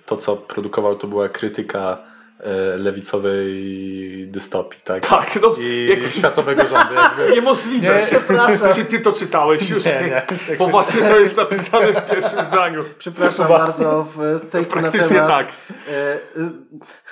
to, 0.06 0.16
co 0.16 0.36
produkował, 0.36 0.96
to 0.96 1.06
była 1.06 1.28
krytyka 1.28 1.98
e, 2.40 2.76
lewicowej 2.76 4.26
dystopii, 4.28 4.80
tak? 4.84 5.06
tak, 5.06 5.38
no 5.42 5.54
I 5.58 5.86
jak, 5.90 6.12
światowego 6.12 6.62
rządu. 6.62 6.94
Jakby. 6.94 7.30
niemożliwe. 7.36 7.94
Nie. 7.94 8.06
Przepraszam. 8.06 8.72
Czy 8.74 8.84
ty 8.84 9.00
to 9.00 9.12
czytałeś 9.12 9.70
już? 9.70 9.84
Nie, 9.84 9.92
nie. 9.92 10.56
Bo 10.58 10.68
właśnie 10.68 11.00
to 11.00 11.18
jest 11.18 11.36
napisane 11.36 11.86
w 11.86 12.10
pierwszym 12.10 12.44
zdaniu. 12.44 12.84
Przepraszam 12.98 13.46
Właśnie. 13.46 13.84
bardzo, 13.84 14.04
w 14.04 14.50
tej 14.50 14.62
na 14.62 14.68
Praktycznie 14.68 15.16
temat 15.16 15.28
tak. 15.28 15.48
e, 15.88 16.14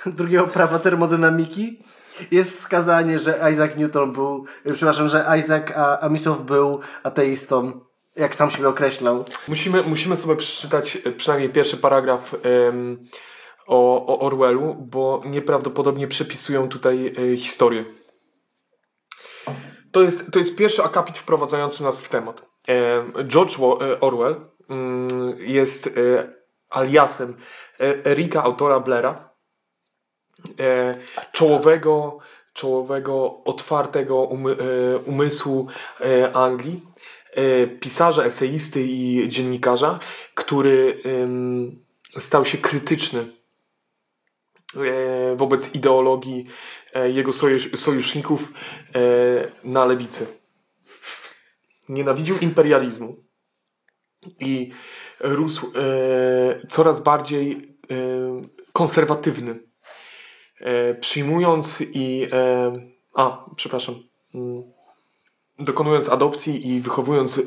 e, 0.05 0.11
drugiego 0.11 0.47
prawa 0.47 0.79
termodynamiki 0.79 1.79
jest 2.31 2.57
wskazanie, 2.57 3.19
że 3.19 3.39
Isaac 3.51 3.77
Newton 3.77 4.13
był, 4.13 4.45
e, 4.65 4.73
przepraszam, 4.73 5.09
że 5.09 5.25
Isaac 5.39 5.63
Amisow 6.01 6.41
był 6.43 6.79
ateistą, 7.03 7.81
jak 8.15 8.35
sam 8.35 8.51
siebie 8.51 8.69
określał. 8.69 9.25
Musimy, 9.47 9.83
musimy 9.83 10.17
sobie 10.17 10.35
przeczytać 10.35 10.97
e, 11.05 11.11
przynajmniej 11.11 11.49
pierwszy 11.49 11.77
paragraf 11.77 12.35
em, 12.43 13.07
o, 13.67 14.05
o 14.05 14.19
Orwellu, 14.19 14.75
bo 14.75 15.21
nieprawdopodobnie 15.25 16.07
przepisują 16.07 16.69
tutaj 16.69 17.15
e, 17.33 17.37
historię. 17.37 17.85
To 19.91 20.01
jest, 20.01 20.31
to 20.31 20.39
jest 20.39 20.55
pierwszy 20.55 20.83
akapit 20.83 21.17
wprowadzający 21.17 21.83
nas 21.83 22.01
w 22.01 22.09
temat. 22.09 22.49
Em, 22.67 23.13
George 23.27 23.59
e, 23.59 23.99
Orwell 23.99 24.35
mm, 24.69 25.37
jest 25.39 25.87
e, 25.87 25.91
aliasem 26.69 27.37
e, 27.79 28.05
Erika, 28.05 28.43
autora 28.43 28.79
Blaira, 28.79 29.29
e, 30.59 30.97
czołowego, 31.31 32.19
czołowego 32.53 33.43
otwartego 33.45 34.29
e, 34.31 34.97
umysłu 34.97 35.67
e, 36.01 36.33
Anglii, 36.35 36.81
e, 37.33 37.67
pisarza, 37.67 38.23
eseisty 38.23 38.83
i 38.83 39.29
dziennikarza, 39.29 39.99
który 40.35 41.01
stał 42.17 42.45
się 42.45 42.57
krytyczny 42.57 43.19
e, 44.75 45.35
wobec 45.35 45.75
ideologii 45.75 46.45
e, 46.93 47.09
jego 47.09 47.33
sojusz, 47.33 47.79
sojuszników 47.79 48.53
na 49.63 49.85
lewicy. 49.85 50.27
Nienawidził 51.89 52.37
imperializmu 52.41 53.15
i 54.39 54.71
rósł 55.19 55.71
coraz 56.69 57.03
bardziej 57.03 57.77
konserwatywny. 58.73 59.68
E, 60.61 60.93
przyjmując 60.93 61.81
i. 61.93 62.27
E, 62.31 62.71
a, 63.13 63.45
przepraszam. 63.55 63.95
Mm, 64.35 64.63
dokonując 65.59 66.09
adopcji 66.09 66.67
i 66.67 66.81
wychowując 66.81 67.37
e, 67.37 67.43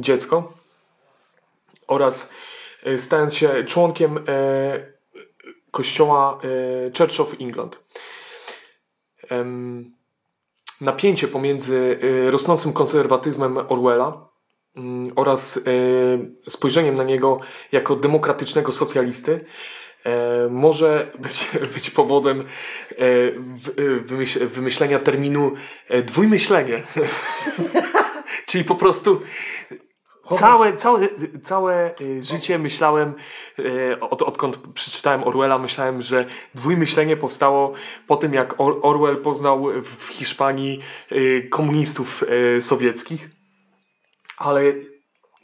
dziecko 0.00 0.52
oraz 1.86 2.32
stając 2.98 3.34
się 3.34 3.64
członkiem 3.64 4.24
kościoła 5.70 6.40
Church 6.98 7.20
of 7.20 7.34
England. 7.40 7.78
Napięcie 10.80 11.28
pomiędzy 11.28 11.98
rosnącym 12.30 12.72
konserwatyzmem 12.72 13.58
Orwella 13.68 14.28
mm, 14.76 15.12
oraz 15.16 15.60
spojrzeniem 16.48 16.94
na 16.94 17.04
niego 17.04 17.40
jako 17.72 17.96
demokratycznego 17.96 18.72
socjalisty 18.72 19.44
może 20.50 21.12
być, 21.18 21.50
być 21.74 21.90
powodem 21.90 22.40
e, 22.40 22.44
e, 22.44 24.00
wymyśl, 24.00 24.46
wymyślenia 24.46 24.98
terminu 24.98 25.52
e, 25.88 26.02
dwójmyślenie. 26.02 26.82
Czyli 28.46 28.64
po 28.64 28.74
prostu 28.74 29.20
Całe, 30.38 30.76
całe, 30.76 31.08
całe 31.42 31.94
życie 32.20 32.58
myślałem, 32.58 33.14
od, 34.00 34.22
odkąd 34.22 34.58
przeczytałem 34.74 35.24
Orwella, 35.24 35.58
myślałem, 35.58 36.02
że 36.02 36.24
dwójmyślenie 36.54 37.16
powstało 37.16 37.72
po 38.06 38.16
tym, 38.16 38.34
jak 38.34 38.60
Or 38.60 38.78
Orwell 38.82 39.16
poznał 39.16 39.66
w 39.82 40.08
Hiszpanii 40.08 40.80
komunistów 41.50 42.24
sowieckich. 42.60 43.30
Ale 44.36 44.62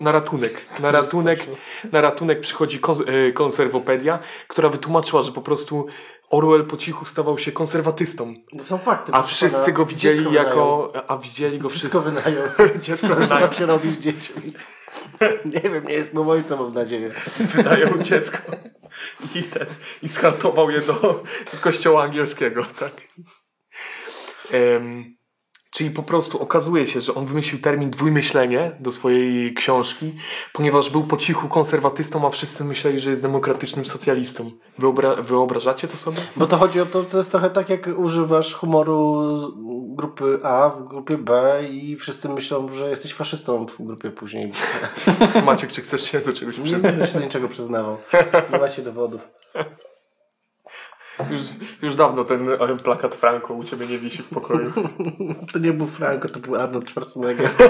na 0.03 0.13
ratunek, 0.13 0.81
na 0.81 0.91
ratunek, 0.91 1.47
na 1.93 2.01
ratunek 2.01 2.41
przychodzi 2.41 2.81
y, 3.29 3.33
konserwopedia, 3.33 4.19
która 4.49 4.69
wytłumaczyła, 4.69 5.23
że 5.23 5.33
po 5.33 5.43
prostu 5.43 5.87
Orwell 6.31 6.65
po 6.65 6.77
cichu 6.77 7.05
stawał 7.05 7.39
się 7.39 7.53
konserwatystą. 7.53 8.35
To 8.59 8.65
są 8.65 8.79
fakty. 8.79 9.13
A 9.15 9.23
wszyscy 9.23 9.73
go 9.73 9.85
widzieli 9.85 10.33
jako. 10.33 10.93
A 11.09 11.17
widzieli 11.17 11.59
go 11.59 11.69
wszyscy. 11.69 11.87
Dziecko 11.89 12.01
wynają. 12.01 12.43
Dziecko 12.81 13.09
Co 13.27 13.41
nam 13.41 13.53
się 13.53 13.67
robi 13.67 13.93
z 13.93 14.01
dziećmi? 14.01 14.53
Nie 15.55 15.61
wiem, 15.61 15.85
nie 15.85 15.95
jest 15.95 16.15
moim 16.15 16.29
ojcem, 16.29 16.59
mam 16.59 16.73
nadzieję. 16.73 17.11
wydają 17.39 17.99
dziecko 18.03 18.39
i, 19.35 19.43
ten, 19.43 19.67
i 20.03 20.09
je 20.73 20.81
do, 20.81 21.25
kościoła 21.61 22.03
angielskiego, 22.03 22.65
tak? 22.79 22.93
Em, 24.53 25.17
czyli 25.73 25.91
po 25.91 26.03
prostu 26.03 26.43
okazuje 26.43 26.87
się, 26.87 27.01
że 27.01 27.15
on 27.15 27.27
wymyślił 27.27 27.61
termin 27.61 27.91
dwójmyślenie 27.91 28.73
do 28.81 28.93
swojej 28.93 29.55
książki, 29.55 30.15
ponieważ 30.53 30.91
był 30.91 31.05
po 31.05 31.17
cichu 31.17 31.49
konserwatystą, 31.49 32.27
a 32.27 32.31
wszyscy 32.31 32.65
myśleli, 32.65 33.01
że 33.01 33.11
jest 33.11 33.23
demokratycznym 33.23 33.87
socjalistą. 33.87 34.51
Wyobra 34.79 35.15
wyobrażacie 35.15 35.89
to 35.89 35.99
sobie? 35.99 36.19
Bo 36.37 36.47
to 36.47 36.57
chodzi 36.57 36.81
o 36.81 36.87
to, 36.87 37.05
to 37.05 37.17
jest 37.17 37.31
trochę 37.31 37.51
tak, 37.51 37.69
jak 37.69 37.89
używasz 37.97 38.55
humoru 38.55 39.23
grupy 39.97 40.39
A 40.43 40.69
w 40.69 40.89
grupie 40.89 41.19
B 41.19 41.61
i 41.71 41.97
wszyscy 41.97 42.29
myślą, 42.29 42.73
że 42.73 42.91
jesteś 42.91 43.15
faszystą 43.15 43.67
w 43.67 43.83
grupie 43.83 44.11
później. 44.11 44.53
Maciek, 45.47 45.73
czy 45.73 45.83
chcesz 45.83 46.03
się 46.03 46.21
do 46.21 46.33
czegoś 46.33 46.59
Nie 46.59 46.65
przyznać? 46.65 46.83
będę 46.83 47.07
się 47.07 47.19
do 47.19 47.25
niczego 47.25 47.49
przyznawał. 47.49 47.97
Nie 48.53 48.59
macie 48.59 48.83
dowodów. 48.83 49.21
Już, 51.31 51.41
już 51.83 51.97
dawno 51.97 52.25
ten 52.25 52.49
e, 52.49 52.77
plakat 52.85 53.15
Franco 53.15 53.55
u 53.55 53.65
ciebie 53.65 53.87
nie 53.87 53.99
wisi 53.99 54.23
w 54.23 54.29
pokoju. 54.29 54.73
To 55.53 55.59
nie 55.59 55.73
był 55.73 55.87
Franco, 55.87 56.29
to 56.29 56.39
był 56.39 56.57
Arnold 56.57 56.91
Schwarzenegger. 56.91 57.51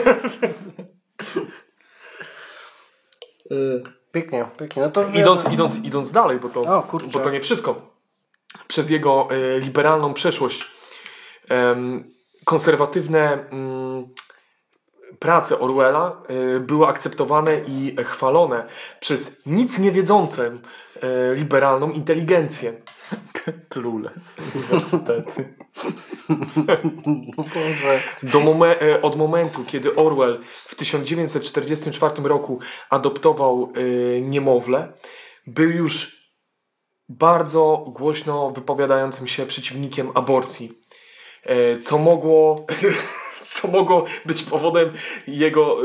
Pięknie, 4.13 4.47
pięknie. 4.59 4.83
No 4.83 4.91
to 4.91 5.09
Idąc, 5.09 5.49
idąc, 5.53 5.85
idąc 5.85 6.13
dalej, 6.13 6.39
bo 6.39 6.49
to, 6.49 6.61
O, 6.61 6.99
bo 7.13 7.21
to 7.21 7.31
nie 7.31 7.41
wszystko. 7.41 7.93
Przez 8.69 8.91
jego 8.91 9.29
e, 9.31 9.59
liberalną 9.61 10.15
przeszłość 10.15 10.71
em, 11.49 12.05
konserwatywne 12.45 13.49
mm, 13.51 14.09
prace 15.19 15.59
Orwella 15.59 16.23
e, 16.29 16.61
były 16.61 16.87
akceptowane 16.87 17.61
i 17.67 17.97
chwalone 18.05 18.67
przez 19.01 19.47
nic 19.47 19.79
niewiedzącą 19.79 20.43
liberalną 21.35 21.91
inteligencję. 21.91 22.73
Clueless 23.69 24.39
uniwersytety. 24.55 25.55
No 27.37 27.45
Boże. 27.55 28.03
Do 28.23 28.41
momen- 28.41 28.83
e, 28.83 29.03
od 29.03 29.17
momentu, 29.17 29.65
kiedy 29.65 29.95
Orwell 29.95 30.39
w 30.69 30.75
1944 30.75 32.23
roku 32.23 32.59
adoptował 32.91 33.73
e, 33.75 34.21
niemowlę, 34.21 34.93
był 35.47 35.71
już 35.71 36.23
bardzo 37.09 37.85
głośno 37.89 38.51
wypowiadającym 38.51 39.27
się 39.27 39.47
przeciwnikiem 39.47 40.11
aborcji, 40.15 40.73
e, 41.43 41.79
co 41.79 41.99
mogło, 41.99 42.67
co 43.53 43.69
mogło 43.69 44.05
być 44.27 44.43
powodem 44.43 44.93
jego 45.27 45.77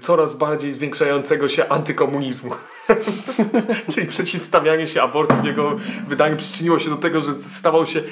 coraz 0.00 0.38
bardziej 0.38 0.72
zwiększającego 0.72 1.48
się 1.48 1.68
antykomunizmu. 1.68 2.50
Czyli 3.92 4.06
przeciwstawianie 4.06 4.88
się 4.88 5.02
aborcji 5.02 5.36
w 5.42 5.44
jego 5.44 5.76
wydaniu 6.08 6.36
przyczyniło 6.36 6.78
się 6.78 6.90
do 6.90 6.96
tego, 6.96 7.20
że 7.20 7.34
stawał 7.34 7.86
się 7.86 8.02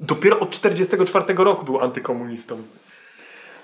dopiero 0.00 0.40
od 0.40 0.50
1944 0.50 1.44
roku 1.44 1.64
był 1.64 1.80
antykomunistą. 1.80 2.62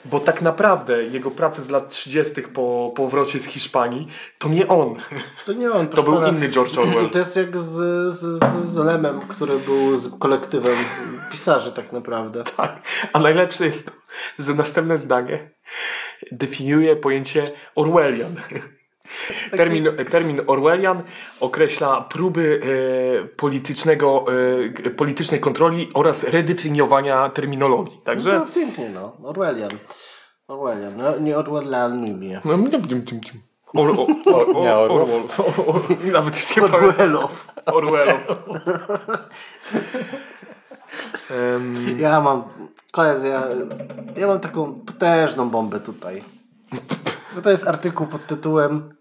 Bo 0.05 0.21
tak 0.21 0.43
naprawdę 0.43 1.05
jego 1.05 1.31
prace 1.31 1.63
z 1.63 1.71
lat 1.71 1.89
30. 1.89 2.43
po 2.43 2.93
powrocie 2.97 3.41
z 3.41 3.45
Hiszpanii 3.45 4.07
to 4.39 4.49
nie 4.49 4.69
on. 4.69 4.95
To 5.47 5.53
nie 5.53 5.73
on, 5.73 5.89
To 5.89 6.03
był 6.03 6.15
pana. 6.15 6.29
inny 6.29 6.49
George 6.49 6.79
Orwell. 6.79 7.11
To 7.11 7.19
jest 7.19 7.37
jak 7.37 7.59
z, 7.59 8.13
z, 8.13 8.41
z 8.67 8.77
Lemem, 8.77 9.21
który 9.21 9.59
był 9.59 9.97
z 9.97 10.19
kolektywem 10.19 10.77
pisarzy 11.33 11.73
tak 11.73 11.93
naprawdę. 11.93 12.45
Tak. 12.57 12.83
A 13.13 13.19
najlepsze 13.19 13.65
jest 13.67 13.87
to, 13.87 13.93
że 14.39 14.55
następne 14.55 14.99
zdanie 14.99 15.51
definiuje 16.33 16.97
pojęcie 16.97 17.51
Orwellian. 17.75 18.35
Termin, 19.57 19.89
termin 20.11 20.41
Orwellian 20.47 21.03
określa 21.41 22.01
próby 22.01 22.61
e, 23.25 23.29
politycznego, 23.29 24.25
e, 24.87 24.91
politycznej 24.91 25.41
kontroli 25.41 25.91
oraz 25.95 26.25
redefiniowania 26.25 27.29
terminologii. 27.29 28.01
Także. 28.05 28.31
No 28.31 28.47
to 28.47 28.53
pięknie, 28.53 28.89
no. 28.89 29.17
Orwellian. 29.23 29.71
Orwellian. 30.49 30.97
No, 30.97 31.19
nie 31.19 31.39
Orwellian 31.39 32.21
nie. 32.21 32.41
No, 32.45 32.59
tym, 32.59 32.89
tym, 32.89 33.03
tym, 33.03 33.21
tym. 33.21 33.41
Or, 33.75 33.91
o, 33.91 34.07
o, 34.33 34.47
o, 34.47 34.63
Nie, 34.63 34.75
Orwell. 34.75 35.23
Orwell. 35.67 36.13
Nawet 36.13 36.37
już 36.37 36.57
nie 36.57 36.63
pamiętam. 36.63 36.85
Orwellow. 36.85 37.47
Orwellow. 37.67 38.21
Em, 41.31 41.75
Ja 42.05 42.21
mam, 42.21 42.43
koledzy, 42.91 43.29
ja, 43.29 43.43
ja 44.17 44.27
mam 44.27 44.41
taką 44.41 44.75
potężną 44.75 45.51
bombę 45.51 45.81
tutaj. 45.81 46.23
Bo 47.35 47.43
to 47.43 47.51
jest 47.51 47.69
artykuł 47.69 48.07
pod 48.07 48.27
tytułem 48.27 48.97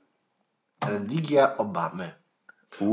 Religia 0.87 1.57
Obamy. 1.57 2.11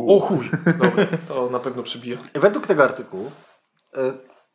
o 0.08 0.20
chuj! 0.20 0.50
Dobra, 0.78 1.06
to 1.28 1.50
na 1.50 1.58
pewno 1.58 1.82
przybija. 1.82 2.18
Według 2.34 2.66
tego 2.66 2.84
artykułu, 2.84 3.30
e, 3.96 4.12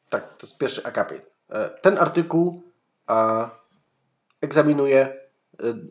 tak, 0.09 0.27
to 0.37 0.47
jest 0.47 0.57
pierwszy 0.57 0.83
akapit. 0.85 1.31
E, 1.49 1.69
ten 1.69 1.97
artykuł 1.97 2.63
e, 3.09 3.49
egzaminuje 4.41 4.99
e, 5.01 5.17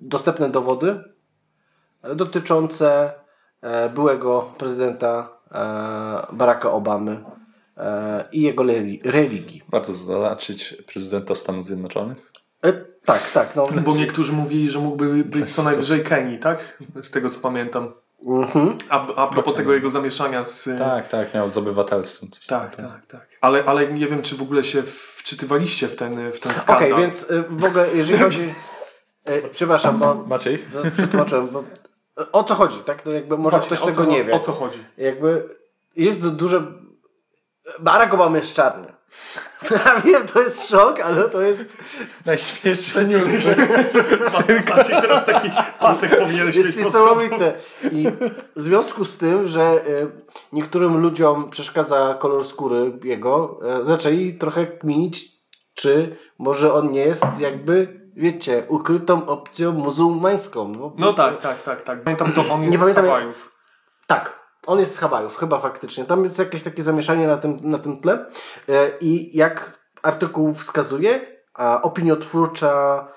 dostępne 0.01 0.51
dowody 0.51 1.05
e, 2.03 2.15
dotyczące 2.15 3.13
e, 3.61 3.89
byłego 3.89 4.55
prezydenta 4.59 5.39
e, 5.55 5.57
Baracka 6.37 6.71
Obamy 6.73 7.25
e, 7.77 8.25
i 8.33 8.43
jego 8.43 8.65
reli- 8.65 9.01
religii. 9.11 9.63
Warto 9.69 9.95
zaznaczyć 9.95 10.77
prezydenta 10.93 11.35
Stanów 11.35 11.67
Zjednoczonych. 11.67 12.33
Tak, 13.05 13.31
tak. 13.31 13.57
No, 13.57 13.67
Bo 13.67 13.95
niektórzy 13.95 14.33
mówili, 14.33 14.71
że 14.71 14.79
mógłby 14.79 15.25
być 15.25 15.55
co 15.55 15.63
najwyżej 15.63 16.05
Kenii, 16.05 16.39
tak? 16.39 16.79
Z 17.03 17.11
tego 17.11 17.31
co 17.31 17.41
pamiętam. 17.41 17.93
Mhm. 18.27 18.79
A, 18.89 19.15
a 19.15 19.27
propos 19.27 19.55
tego 19.55 19.73
jego 19.73 19.91
zamieszania 19.91 20.45
z. 20.45 20.69
Tak, 20.79 21.09
tak, 21.09 21.35
miał 21.35 21.49
z 21.49 21.59
obywatelstwem. 21.59 22.31
Coś 22.31 22.47
tak, 22.47 22.77
tak. 22.77 23.07
tak. 23.07 23.27
Ale, 23.41 23.65
ale 23.65 23.93
nie 23.93 24.07
wiem, 24.07 24.23
czy 24.23 24.37
w 24.37 24.43
ogóle 24.43 24.65
się 24.65 24.83
wczytywaliście 25.17 25.89
w 25.89 25.97
ten, 25.97 26.33
w 26.33 26.41
ten 26.41 26.53
Okej, 26.53 26.63
skandal. 26.63 27.01
więc 27.01 27.31
e, 27.31 27.43
w 27.49 27.65
ogóle 27.65 27.87
jeżeli 27.95 28.19
chodzi... 28.19 28.55
E, 29.25 29.49
przepraszam, 29.49 29.99
bo 29.99 30.15
Maciej? 30.15 30.65
no, 30.75 30.91
przetłumaczyłem, 30.91 31.49
bo 31.49 31.65
O 32.33 32.45
co 32.45 32.55
chodzi, 32.55 32.79
tak? 32.79 33.03
To 33.03 33.13
jakby 33.13 33.39
może 33.39 33.57
Właśnie, 33.57 33.77
ktoś 33.77 33.89
tego 33.89 34.05
co, 34.05 34.11
nie 34.11 34.25
wie. 34.25 34.35
O 34.35 34.41
co 34.41 34.53
chodzi? 34.53 34.85
Jakby 34.97 35.49
jest 35.97 36.29
duże... 36.29 36.63
Barack 37.81 38.15
Obama 38.15 38.37
jest 38.37 38.55
czarny. 38.55 38.93
Ja 39.87 40.01
wiem, 40.01 40.27
to 40.27 40.41
jest 40.43 40.69
szok, 40.69 41.01
ale 41.01 41.29
to 41.29 41.41
jest, 41.41 41.83
Najśmieszsze 42.27 43.05
newsy. 43.11 43.57
Macie 44.77 45.01
teraz 45.01 45.27
taki 45.27 45.51
pasek 45.81 46.19
powinieneś 46.21 46.57
jest 46.57 46.79
niesamowite. 46.79 47.55
I 47.93 48.07
w 48.57 48.61
związku 48.61 49.05
z 49.05 49.17
tym, 49.17 49.47
że 49.47 49.87
y, 49.87 50.11
niektórym 50.53 50.97
ludziom 51.01 51.51
przeszkadza 51.51 52.15
kolor 52.15 52.45
skóry 52.45 52.99
jego, 53.05 53.61
y, 53.81 53.85
zaczęli 53.85 54.33
trochę 54.35 54.67
kminić, 54.67 55.25
czy 55.75 56.17
może 56.39 56.75
on 56.75 56.91
nie 56.93 57.01
jest 57.05 57.41
jakby, 57.41 58.01
wiecie, 58.17 58.65
ukrytą 58.69 59.27
opcją 59.27 59.73
muzułmańską. 59.73 60.73
Bo, 60.73 60.93
No 60.99 61.13
tak, 61.13 61.41
tak, 61.41 61.63
tak, 61.63 61.83
tak. 61.83 62.03
Pamiętam 62.03 62.33
to, 62.33 62.41
on 62.55 62.63
jest 62.63 62.73
Nie 62.73 62.79
pamiętam, 62.79 63.05
z 63.05 63.07
jak- 63.09 63.15
Hawajów. 63.17 63.53
Tak. 64.07 64.42
On 64.67 64.79
jest 64.79 64.95
z 64.95 64.99
Hawajów, 64.99 65.37
chyba 65.37 65.59
faktycznie. 65.59 66.05
Tam 66.05 66.25
jest 66.25 66.39
jakieś 66.39 66.63
takie 66.63 66.83
zamieszanie 66.83 67.27
na 67.27 67.37
tym, 67.37 67.59
na 67.63 67.79
tym 67.79 68.01
tle. 68.01 68.27
E, 68.69 68.91
I 69.01 69.37
jak 69.37 69.79
artykuł 70.03 70.55
wskazuje, 70.55 71.21
a 71.55 71.83
opiniotwórcza 71.83 73.09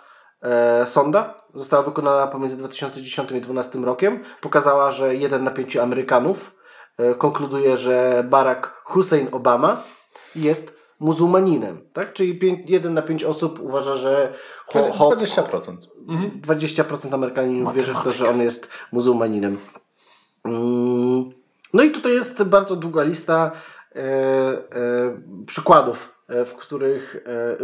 e, 0.41 0.85
sonda 0.87 1.37
została 1.53 1.83
wykonana 1.83 2.27
pomiędzy 2.27 2.57
2010 2.57 3.31
i 3.31 3.41
2012 3.41 3.79
rokiem. 3.79 4.23
Pokazała, 4.41 4.91
że 4.91 5.15
jeden 5.15 5.43
na 5.43 5.51
pięciu 5.51 5.81
Amerykanów 5.81 6.51
e, 6.97 7.15
konkluduje, 7.15 7.77
że 7.77 8.23
Barack 8.29 8.81
Hussein 8.83 9.27
Obama 9.31 9.81
jest 10.35 10.75
muzułmaninem. 10.99 11.89
Tak? 11.93 12.13
Czyli 12.13 12.39
pię- 12.39 12.63
jeden 12.67 12.93
na 12.93 13.01
pięć 13.01 13.23
osób 13.23 13.59
uważa, 13.59 13.95
że 13.95 14.33
ho, 14.65 14.79
ho, 14.93 15.09
20%. 15.09 15.77
20% 16.41 17.13
Amerykaninów 17.13 17.73
wierzy 17.73 17.93
w 17.93 18.01
to, 18.03 18.11
że 18.11 18.29
on 18.29 18.41
jest 18.41 18.69
muzułmaninem. 18.91 19.57
Mm, 20.45 21.31
No 21.73 21.83
i 21.83 21.91
tutaj 21.91 22.11
jest 22.13 22.43
bardzo 22.43 22.75
długa 22.75 23.03
lista 23.03 23.51
e, 23.95 23.99
e, 23.99 25.21
przykładów, 25.45 26.09
e, 26.27 26.45
w 26.45 26.55
których 26.55 27.15
e, 27.25 27.57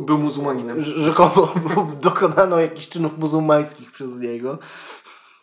Był 0.00 0.18
muzułmaninem. 0.18 0.78
rz- 0.80 0.96
rzekomo 0.98 1.48
dokonano 2.02 2.60
jakichś 2.60 2.88
czynów 2.88 3.18
muzułmańskich 3.18 3.92
przez 3.92 4.20
niego. 4.20 4.58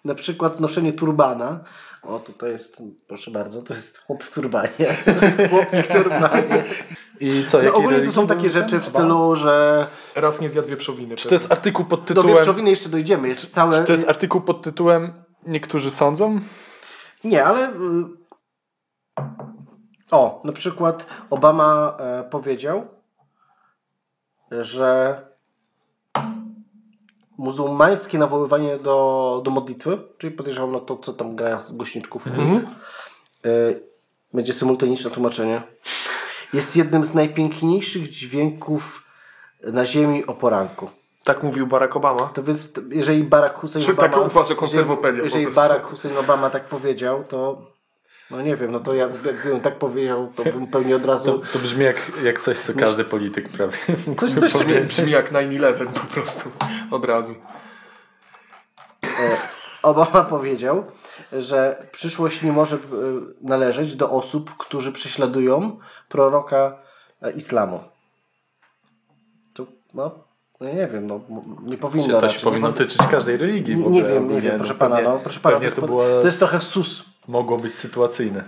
Na 0.06 0.16
przykład 0.16 0.60
noszenie 0.60 0.94
turbana. 0.94 1.60
O, 2.04 2.20
tutaj 2.20 2.52
jest, 2.52 2.84
proszę 3.08 3.32
bardzo, 3.32 3.62
to 3.62 3.74
jest 3.74 3.98
chłop 3.98 4.24
w 4.24 4.32
turbanie. 4.32 4.70
chłop 5.50 5.66
w 5.84 5.88
turbanie. 5.94 6.64
I 7.20 7.46
co, 7.48 7.62
No, 7.64 7.74
ogólnie 7.74 8.02
to 8.02 8.12
są 8.12 8.28
takie 8.28 8.50
rzeczy 8.50 8.80
w 8.80 8.88
stylu, 8.88 9.36
że 9.36 9.88
Raz 10.16 10.42
nie 10.42 10.50
zjadł 10.50 10.68
wieprzowiny. 10.68 11.16
Czy 11.16 11.28
to 11.28 11.36
jest 11.36 11.52
artykuł 11.52 11.86
pod 11.86 12.00
do 12.00 12.06
tytułem... 12.06 12.36
wieprzowiny 12.36 12.70
jeszcze 12.70 12.90
dojdziemy. 12.90 13.28
Jest 13.28 13.54
całe... 13.54 13.80
Czy 13.80 13.84
to 13.86 13.92
jest 13.92 14.10
artykuł 14.10 14.42
pod 14.42 14.62
tytułem 14.62 15.23
Niektórzy 15.48 15.92
sądzą? 15.92 16.40
Nie, 17.24 17.46
ale. 17.46 17.70
y, 17.70 18.24
O, 20.12 20.42
na 20.44 20.52
przykład 20.54 21.08
Obama 21.30 21.98
e, 22.00 22.24
powiedział, 22.24 22.88
że 24.52 25.18
muzułmańskie 27.38 28.18
nawoływanie 28.18 28.78
do, 28.78 29.42
do 29.46 29.52
modlitwy, 29.52 29.98
czyli 30.18 30.36
podejrzewam 30.36 30.72
na 30.72 30.80
to, 30.80 30.98
co 30.98 31.14
tam 31.14 31.36
grają 31.36 31.60
z 31.60 31.72
głośniczków, 31.72 32.28
Mhm. 32.28 32.68
y, 33.46 33.84
będzie 34.34 34.54
symultaniczne 34.54 35.12
tłumaczenie, 35.12 35.62
jest 36.54 36.76
jednym 36.76 37.04
z 37.04 37.14
najpiękniejszych 37.14 38.10
dźwięków 38.10 39.04
na 39.74 39.86
ziemi 39.86 40.26
o 40.26 40.34
poranku. 40.34 40.90
Tak 41.24 41.44
mówił 41.44 41.68
Barack 41.68 41.96
Obama. 41.96 42.20
To 42.20 42.44
więc, 42.44 42.72
jeżeli 42.90 43.24
Barack 43.24 43.56
Hussein 43.56 43.86
Czy 43.86 43.92
Obama... 43.92 44.10
tak 44.10 44.26
uważa 44.28 44.56
konserwopedia 44.56 45.24
Jeżeli, 45.24 45.44
jeżeli. 45.44 45.56
Barack 45.56 45.86
Hussein 45.86 46.18
Obama 46.18 46.50
tak 46.50 46.64
powiedział, 46.64 47.24
to... 47.24 47.72
No 48.32 48.42
nie 48.42 48.56
wiem, 48.56 48.72
no 48.72 48.80
to 48.80 48.94
ja 48.94 49.08
gdybym 49.08 49.62
tak 49.62 49.76
powiedział, 49.76 50.32
to 50.36 50.44
bym 50.44 50.68
pewnie 50.68 50.96
od 50.96 51.06
razu... 51.06 51.40
To, 51.40 51.54
to 51.54 51.60
brzmi 51.60 51.86
jak, 51.86 52.12
jak 52.24 52.40
coś, 52.40 52.60
co 52.60 52.74
każdy 52.74 53.04
polityk 53.04 53.50
prawie 53.50 53.78
Coś, 54.18 54.32
coś 54.32 54.54
Brzmi, 54.54 54.82
brzmi 54.82 55.12
jak 55.12 55.32
9-11 55.32 55.88
po 55.88 56.14
prostu. 56.14 56.52
Od 56.92 57.06
razu. 57.06 57.36
Obama 59.84 60.24
powiedział, 60.24 60.86
że 61.32 61.88
przyszłość 61.92 62.42
nie 62.42 62.52
może 62.52 62.76
e, 62.76 62.80
należeć 63.42 63.96
do 63.96 64.10
osób, 64.10 64.58
którzy 64.58 64.92
prześladują 64.92 65.80
proroka 66.10 66.78
e, 67.22 67.32
islamu. 67.32 67.80
To, 69.54 69.66
no, 69.94 70.23
no 70.64 70.70
nie 70.74 70.88
wiem, 70.88 71.08
no, 71.08 71.20
nie 71.64 71.78
powinno 71.78 72.14
To 72.14 72.22
raczej. 72.22 72.40
się 72.40 72.44
powinno 72.46 72.68
nie, 72.68 72.74
tyczyć 72.74 72.98
każdej 73.12 73.38
religii. 73.38 73.76
nie, 73.78 73.88
nie 73.88 74.04
wiem, 74.04 74.32
nie 74.32 74.42
wiem, 74.42 74.58
proszę 74.58 74.76
pana, 74.76 75.02
no, 75.02 75.20
proszę 75.20 75.40
pana, 75.40 75.58
to 75.58 75.64
jest, 75.64 75.76
to, 75.76 75.88
to 75.88 76.26
jest 76.26 76.40
trochę 76.40 76.60
sus. 76.60 77.04
mogło 77.28 77.58
być 77.58 77.74
sytuacyjne. 77.74 78.44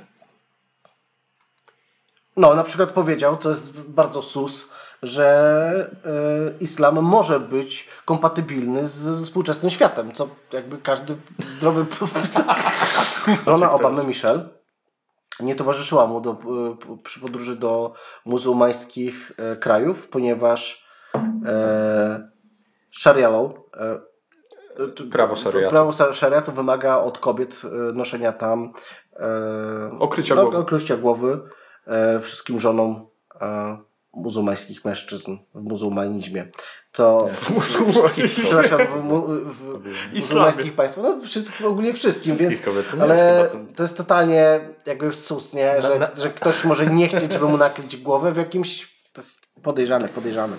No, 2.37 2.55
na 2.55 2.63
przykład 2.63 2.91
powiedział, 2.91 3.37
co 3.37 3.49
jest 3.49 3.81
bardzo 3.81 4.21
sus, 4.21 4.65
że 5.03 5.91
e, 6.05 6.57
islam 6.59 7.01
może 7.01 7.39
być 7.39 7.87
kompatybilny 8.05 8.87
z 8.87 9.23
współczesnym 9.23 9.71
światem, 9.71 10.13
co 10.13 10.27
jakby 10.53 10.77
każdy 10.77 11.15
zdrowy... 11.57 11.85
Żona 13.47 13.71
Obamy, 13.75 14.03
Michelle, 14.03 14.49
nie 15.39 15.55
towarzyszyła 15.55 16.07
mu 16.07 16.21
do, 16.21 16.33
p- 16.33 16.97
przy 17.03 17.19
podróży 17.19 17.55
do 17.55 17.93
muzułmańskich 18.25 19.31
e, 19.37 19.55
krajów, 19.55 20.07
ponieważ 20.07 20.84
e, 21.45 22.29
Sharia 22.91 23.29
law, 23.29 23.51
e, 23.77 24.87
t- 24.95 25.03
Prawo 25.11 25.35
szariatu. 25.35 25.69
prawo 25.69 25.93
szariatu 26.13 26.51
wymaga 26.51 26.97
od 26.97 27.17
kobiet 27.17 27.61
e, 27.65 27.93
noszenia 27.93 28.31
tam 28.31 28.73
e, 29.19 29.99
Okrycia 29.99 30.35
no, 30.35 30.41
głowy. 30.41 30.57
okrycia 30.57 30.97
głowy 30.97 31.39
e, 31.87 32.19
wszystkim 32.19 32.59
żonom 32.59 33.07
e, 33.41 33.77
muzułmańskich 34.13 34.85
mężczyzn 34.85 35.37
w 35.55 35.63
muzułmanizmie. 35.63 36.47
To 36.91 37.27
przepraszam, 38.43 38.79
w, 38.87 39.03
mu, 39.03 39.21
w 39.27 39.79
muzułmańskich 40.13 40.75
państwach, 40.75 41.03
no 41.05 41.17
wszystkim, 41.23 41.65
ogólnie 41.65 41.93
wszystkim, 41.93 42.35
więc, 42.35 42.61
ale 43.01 43.49
to- 43.75 43.83
jest 43.83 43.97
totalnie 43.97 44.59
jakby 44.85 45.13
sus, 45.13 45.53
nie? 45.53 45.81
Że, 45.81 45.99
na- 45.99 46.15
że 46.15 46.29
ktoś 46.29 46.65
może 46.65 46.85
nie 46.87 47.07
chcieć, 47.07 47.33
żeby 47.33 47.45
mu 47.45 47.57
nakryć 47.57 47.97
głowę 47.97 48.31
w 48.31 48.37
jakimś, 48.37 48.94
to 49.15 49.21
jest 49.21 49.47
podejrzane, 49.63 50.09
podejrzane. 50.09 50.57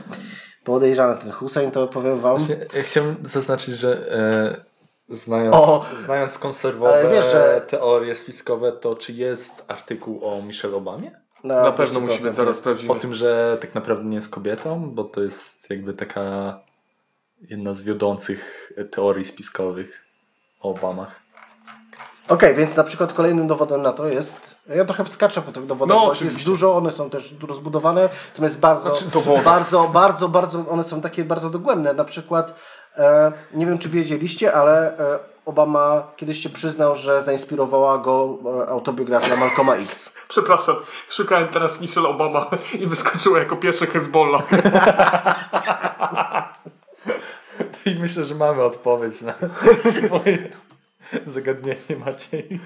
Podejrzany 0.64 1.16
ten 1.23 1.31
Hussein, 1.31 1.71
to 1.71 1.88
powiem 1.88 2.21
wam. 2.21 2.38
Ja 2.77 2.83
chciałem 2.83 3.16
zaznaczyć, 3.25 3.77
że 3.77 4.12
e, 4.12 5.14
znając, 5.14 5.57
O! 5.57 5.85
znając 6.05 6.38
konserwowe 6.38 7.09
wiesz, 7.11 7.27
że- 7.27 7.62
teorie 7.69 8.14
spiskowe, 8.14 8.73
to 8.73 8.95
czy 8.95 9.12
jest 9.12 9.64
artykuł 9.69 10.29
o 10.29 10.42
Michelle 10.42 10.77
Obamie? 10.77 11.11
Na 11.45 11.73
pewno 11.73 12.01
200% 12.01 12.03
musimy 12.03 12.33
zaraz 12.33 12.57
sprawdzić. 12.57 12.90
O 12.90 12.95
tym, 12.95 13.14
że 13.14 13.59
tak 13.61 13.75
naprawdę 13.75 14.05
nie 14.05 14.16
jest 14.16 14.31
kobietą, 14.31 14.90
bo 14.90 15.05
to 15.05 15.23
jest 15.23 15.71
jakby 15.71 15.95
taka 15.95 16.59
jedna 17.40 17.75
z 17.75 17.83
wiodących 17.83 18.73
teorii 18.90 19.25
spiskowych 19.25 20.05
o 20.61 20.71
Obamach. 20.71 21.21
Okej, 22.29 22.55
więc 22.55 22.77
na 22.77 22.85
przykład 22.85 23.12
kolejnym 23.12 23.49
dowodem 23.49 23.83
na 23.83 23.93
to 23.93 24.09
jest. 24.09 24.57
Ja 24.69 24.85
trochę 24.85 25.05
wskaczę 25.05 25.43
po 25.43 25.53
tych 25.53 25.67
dowodach, 25.67 25.97
No, 25.97 26.07
bo 26.07 26.25
jest 26.25 26.45
dużo, 26.45 26.77
one 26.77 26.91
są 26.91 27.11
też 27.11 27.35
rozbudowane, 27.49 28.09
natomiast 28.29 28.61
bardzo, 28.61 28.95
Znaczy, 28.95 29.43
bardzo, 29.45 29.89
bardzo, 29.89 30.29
bardzo, 30.29 30.65
one 30.69 30.85
są 30.85 31.01
takie 31.01 31.25
bardzo 31.25 31.51
dogłębne. 31.51 31.95
Na 31.95 32.05
przykład, 32.05 32.55
e, 32.97 33.33
nie 33.55 33.67
wiem 33.67 33.79
czy 33.79 33.89
wiedzieliście, 33.89 34.55
ale 34.55 34.99
e, 34.99 35.19
Obama 35.45 36.03
kiedyś 36.17 36.43
się 36.43 36.49
przyznał, 36.49 36.97
że 36.97 37.23
zainspirowała 37.23 37.99
go 37.99 38.39
e, 38.67 38.69
autobiografia 38.69 39.37
Malcolma 39.37 39.75
X. 39.75 40.11
Przepraszam, 40.29 40.77
szukałem 41.09 41.49
teraz 41.49 41.81
Michelle 41.81 42.09
Obama 42.09 42.47
i 42.79 42.87
wyskoczyła 42.87 43.39
jako 43.39 43.57
pierwsze 43.57 43.87
Hezbollah. 43.87 44.43
I 47.87 47.95
myślę, 48.01 48.25
że 48.25 48.35
mamy 48.35 48.62
odpowiedź 48.62 49.21
na 49.21 49.35
twoje 50.07 50.51
zagadnienie, 51.27 51.97
Maciej. 52.07 52.61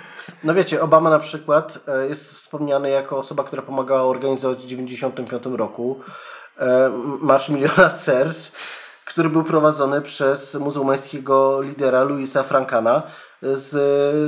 No 0.45 0.55
wiecie, 0.55 0.83
Obama 0.83 1.11
na 1.11 1.19
przykład 1.19 1.79
e, 1.89 2.07
jest 2.07 2.35
wspomniany 2.35 2.91
jako 2.91 3.17
osoba, 3.17 3.45
która 3.45 3.63
pomagała 3.63 4.03
organizować 4.03 4.59
w 4.59 4.63
1995 4.63 5.59
roku 5.59 6.01
e, 6.59 6.91
Marsz 7.21 7.49
Miliona 7.49 7.91
Serc, 7.91 8.53
który 9.05 9.31
był 9.31 9.45
prowadzony 9.45 10.03
przez 10.03 10.55
muzułmańskiego 10.55 11.61
lidera 11.63 12.05
Louisa 12.05 12.43
Frankana 12.43 13.03
z, 13.43 13.73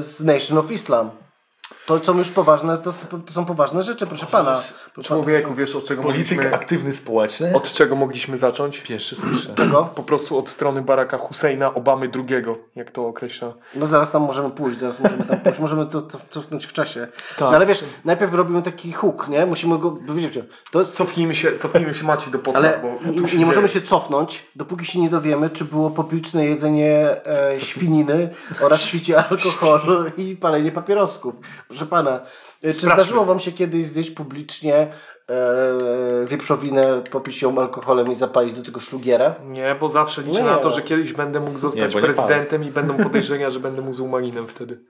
z 0.04 0.24
Nation 0.24 0.58
of 0.58 0.70
Islam. 0.70 1.10
To 1.86 2.04
są 2.04 2.18
już 2.18 2.30
poważne, 2.30 2.78
to, 2.78 2.92
to 3.26 3.32
są 3.32 3.44
poważne 3.44 3.82
rzeczy, 3.82 4.06
proszę 4.06 4.26
pana. 4.26 4.60
Proszę 4.94 5.08
Człowieku, 5.08 5.54
wiesz 5.54 5.76
od 5.76 5.84
czego 5.84 6.02
Polityk 6.02 6.30
mogliśmy... 6.30 6.54
aktywny 6.54 6.94
społeczny? 6.94 7.52
Od 7.54 7.72
czego 7.72 7.96
mogliśmy 7.96 8.36
zacząć? 8.36 8.80
Pierwszy 8.80 9.16
słyszę. 9.16 9.54
Czego? 9.62 9.84
Po 9.94 10.02
prostu 10.02 10.38
od 10.38 10.50
strony 10.50 10.82
Baracka 10.82 11.18
Husseina 11.18 11.74
Obamy 11.74 12.10
II, 12.14 12.44
jak 12.76 12.90
to 12.90 13.06
określa. 13.06 13.52
No 13.74 13.86
zaraz 13.86 14.10
tam 14.10 14.22
możemy 14.22 14.50
pójść, 14.50 14.80
zaraz 14.80 15.00
możemy 15.00 15.24
tam 15.24 15.40
pójść, 15.40 15.60
możemy 15.60 15.86
to, 15.86 16.02
to 16.02 16.18
cofnąć 16.30 16.66
w 16.66 16.72
czasie. 16.72 17.08
Tak. 17.28 17.40
No 17.40 17.56
ale 17.56 17.66
wiesz, 17.66 17.84
najpierw 18.04 18.34
robimy 18.34 18.62
taki 18.62 18.92
hook, 18.92 19.28
nie? 19.28 19.46
Musimy 19.46 19.78
go, 19.78 19.98
wiecie, 20.14 20.44
to 20.70 20.78
jest 20.78 20.96
Cofnijmy 20.96 21.34
się, 21.34 21.58
cofnijmy 21.58 21.94
się 21.94 22.04
Maciej 22.04 22.32
do 22.32 22.38
podstaw, 22.38 22.64
Ale 22.64 22.80
bo 22.82 23.36
nie, 23.36 23.46
możemy 23.46 23.68
się 23.68 23.80
cofnąć, 23.80 24.46
dopóki 24.56 24.86
się 24.86 25.00
nie 25.00 25.10
dowiemy, 25.10 25.50
czy 25.50 25.64
było 25.64 25.90
publiczne 25.90 26.46
jedzenie 26.46 27.26
e, 27.26 27.58
świniny 27.58 28.28
oraz 28.60 28.86
picie 28.86 29.24
alkoholu 29.30 30.04
i 30.16 30.36
palenie 30.36 30.72
papierosków. 30.72 31.34
Proszę 31.72 31.86
pana, 31.86 32.10
e, 32.10 32.20
czy 32.20 32.60
Sprawdźmy. 32.60 32.94
zdarzyło 32.94 33.24
wam 33.24 33.40
się 33.40 33.52
kiedyś 33.52 33.84
zjeść 33.84 34.10
publicznie 34.10 34.74
e, 34.76 34.88
wieprzowinę, 36.26 37.02
popić 37.10 37.42
ją 37.42 37.58
alkoholem 37.58 38.12
i 38.12 38.14
zapalić 38.14 38.54
do 38.54 38.62
tego 38.62 38.80
szlugierę? 38.80 39.34
Nie, 39.44 39.74
bo 39.80 39.90
zawsze 39.90 40.22
liczę 40.22 40.38
Nie, 40.38 40.44
na 40.44 40.56
to, 40.56 40.68
no. 40.68 40.74
że 40.74 40.82
kiedyś 40.82 41.12
będę 41.12 41.40
mógł 41.40 41.58
zostać 41.58 41.94
nie 41.94 42.00
prezydentem 42.00 42.64
i 42.64 42.70
będą 42.70 42.96
podejrzenia, 42.96 43.50
że 43.50 43.60
będę 43.60 43.82
muzułmaninem 43.82 44.48
wtedy. 44.48 44.84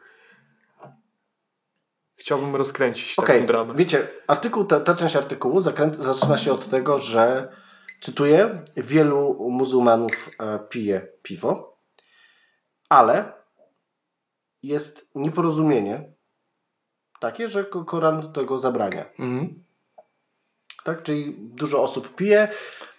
Chciałbym 2.17 2.57
rozkręcić 2.57 3.19
Okej, 3.19 3.41
taką 3.41 3.47
dramę. 3.53 3.75
wiecie, 3.77 4.09
artykuł, 4.27 4.65
ta, 4.65 4.81
ta 4.81 4.95
część 4.95 5.17
artykułu 5.17 5.61
zakręt, 5.61 5.97
zaczyna 5.97 6.37
się 6.39 6.53
od 6.53 6.69
tego, 6.69 6.99
że 6.99 7.49
cytuję, 8.01 8.63
wielu 8.77 9.51
muzułmanów 9.51 10.31
e, 10.41 10.59
pije 10.59 11.09
piwo, 11.23 11.79
ale 12.89 13.33
jest 14.63 15.11
nieporozumienie 15.15 16.13
takie, 17.23 17.49
że 17.49 17.65
Ko- 17.65 17.85
Koran 17.85 18.33
tego 18.33 18.59
zabrania. 18.59 19.05
Mhm. 19.19 19.65
Tak? 20.85 21.03
Czyli 21.03 21.37
dużo 21.39 21.83
osób 21.83 22.15
pije, 22.15 22.49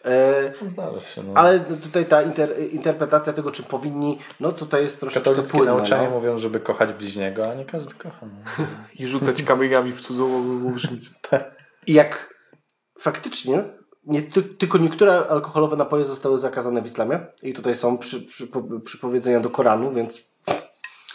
e, 0.06 0.54
Zdarza 0.68 1.02
się. 1.02 1.24
No. 1.24 1.34
ale 1.36 1.60
tutaj 1.60 2.06
ta 2.06 2.22
inter, 2.22 2.50
interpretacja 2.72 3.34
tego, 3.34 3.52
czy 3.52 3.64
powinni, 3.64 4.18
no 4.40 4.52
tutaj 4.52 4.82
jest 4.82 5.00
troszeczkę 5.00 5.30
Katolickie 5.30 5.58
płynna. 5.58 5.76
nauczania 5.76 6.10
No. 6.10 6.16
mówią, 6.16 6.38
żeby 6.38 6.60
kochać 6.60 6.94
bliźniego, 6.94 7.52
a 7.52 7.54
nie 7.56 7.66
każdy 7.66 7.94
kocha. 7.94 8.26
No. 8.26 8.66
I 9.00 9.08
rzucać 9.08 9.44
kamieniami 9.44 9.92
w 9.92 10.02
cudzą 10.02 10.26
łużnicę. 10.64 11.10
I 11.88 11.94
jak 11.94 12.34
faktycznie 13.00 13.64
nie, 14.06 14.22
ty, 14.22 14.44
tylko 14.44 14.78
niektóre 14.78 15.28
alkoholowe 15.30 15.76
napoje 15.76 16.06
zostały 16.06 16.38
zakazane 16.38 16.82
w 16.82 16.86
islamie 16.86 17.20
i 17.44 17.54
tutaj 17.54 17.76
są 17.76 17.98
przy, 17.98 18.22
przy, 18.22 18.48
przypowiedzenia 18.86 19.40
do 19.40 19.50
Koranu, 19.50 19.94
więc 19.94 20.33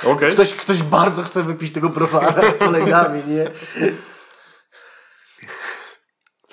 Okej. 0.07 0.32
ktoś, 0.32 0.55
ktoś 0.55 0.82
bardzo 0.82 1.22
chce 1.22 1.42
wypić 1.42 1.72
tego 1.72 1.88
browara 1.88 2.53
z 2.53 2.57
kolegami, 2.59 3.22
nie? 3.26 3.46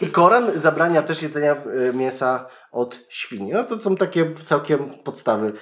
I 0.02 0.10
Koran 0.12 0.52
zabrania 0.60 1.02
też 1.02 1.22
jedzenia 1.22 1.52
e, 1.90 1.94
mięsa 1.94 2.46
od 2.72 3.00
świni. 3.10 3.52
No 3.52 3.64
to 3.64 3.80
są 3.80 3.96
takie 3.96 4.34
całkiem 4.44 4.90
podstawy. 5.04 5.54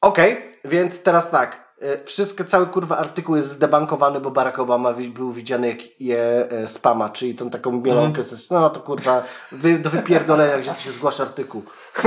Okej, 0.00 0.52
więc 0.64 1.02
teraz 1.02 1.30
tak. 1.30 1.74
E, 1.80 2.04
Wszystko, 2.04 2.44
cały 2.44 2.66
kurwa 2.66 2.96
artykuł 2.98 3.36
jest 3.36 3.48
zdebankowany, 3.48 4.20
bo 4.20 4.30
Barack 4.30 4.58
Obama 4.58 4.92
był 4.92 5.32
widziany 5.32 5.68
jak 5.68 6.00
je 6.00 6.48
e, 6.50 6.68
spama, 6.68 7.08
czyli 7.10 7.34
tą 7.34 7.50
taką 7.50 7.72
mielonkę. 7.72 8.20
Mhm. 8.20 8.24
ze- 8.24 8.54
No 8.54 8.70
to 8.70 8.80
kurwa, 8.80 9.22
wy, 9.52 9.78
do 9.78 9.90
wypierdolenia, 9.90 10.58
gdzie 10.58 10.70
tu 10.70 10.80
się 10.80 10.90
zgłasza 10.90 11.22
artykuł. 11.22 11.62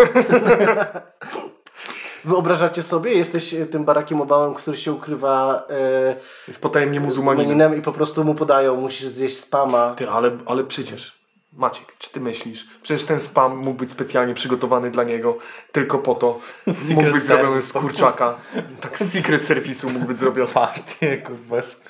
Wyobrażacie 2.27 2.83
sobie? 2.83 3.13
Jesteś 3.13 3.53
e, 3.53 3.65
tym 3.65 3.85
Barackiem 3.85 4.21
Obamą, 4.21 4.53
który 4.53 4.77
się 4.77 4.93
ukrywa 4.93 5.63
e, 5.69 6.15
Jest 6.47 6.61
potajemnie 6.61 6.99
muzułmaninem. 6.99 7.47
muzułmaninem 7.47 7.79
i 7.79 7.81
po 7.81 7.91
prostu 7.91 8.23
mu 8.23 8.35
podają, 8.35 8.75
musisz 8.81 9.07
zjeść 9.07 9.37
spama. 9.39 9.93
Ty, 9.95 10.09
ale, 10.09 10.37
ale 10.45 10.63
przecież, 10.63 11.17
Maciek, 11.53 11.93
czy 11.99 12.09
ty 12.09 12.19
myślisz? 12.19 12.67
Przecież 12.83 13.05
ten 13.05 13.19
spam 13.19 13.57
mógł 13.57 13.77
być 13.79 13.91
specjalnie 13.91 14.33
przygotowany 14.33 14.91
dla 14.91 15.03
niego 15.03 15.37
tylko 15.71 15.99
po 15.99 16.15
to. 16.15 16.39
mógł 16.95 17.11
być 17.11 17.23
zrobiony 17.23 17.61
z 17.61 17.73
kurczaka. 17.73 18.35
Tak, 18.81 18.99
z 18.99 19.11
secret 19.13 19.43
serwisu 19.45 19.89
mógł 19.89 20.05
być 20.05 20.17
zrobiony. 20.19 20.51
Partię, 20.53 21.17
kurwa. 21.17 21.61
z- 21.61 21.81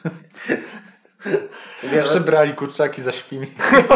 Wiesz, 1.83 2.05
że- 2.05 2.11
Przebrali 2.11 2.53
kurczaki 2.55 3.01
za 3.01 3.11
świni. 3.11 3.47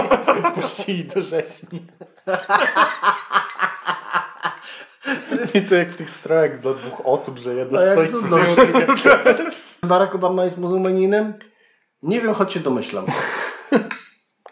Puścili 0.56 1.06
do 1.06 1.22
rzeźni. 1.24 1.86
I 5.54 5.62
to 5.62 5.76
jak 5.76 5.90
w 5.90 5.98
tych 5.98 6.10
strojach 6.10 6.60
dla 6.60 6.74
dwóch 6.74 7.02
osób, 7.04 7.38
że 7.38 7.56
jedno 7.56 7.80
A 7.80 7.82
stoi 7.82 8.08
z. 9.52 9.86
Barack 9.88 10.16
Obama 10.16 10.44
jest 10.44 10.58
muzułmaninem? 10.58 11.34
Nie 12.04 12.22
wiem, 12.22 12.34
choć 12.34 12.54
się 12.54 12.60
domyślam. 12.60 13.06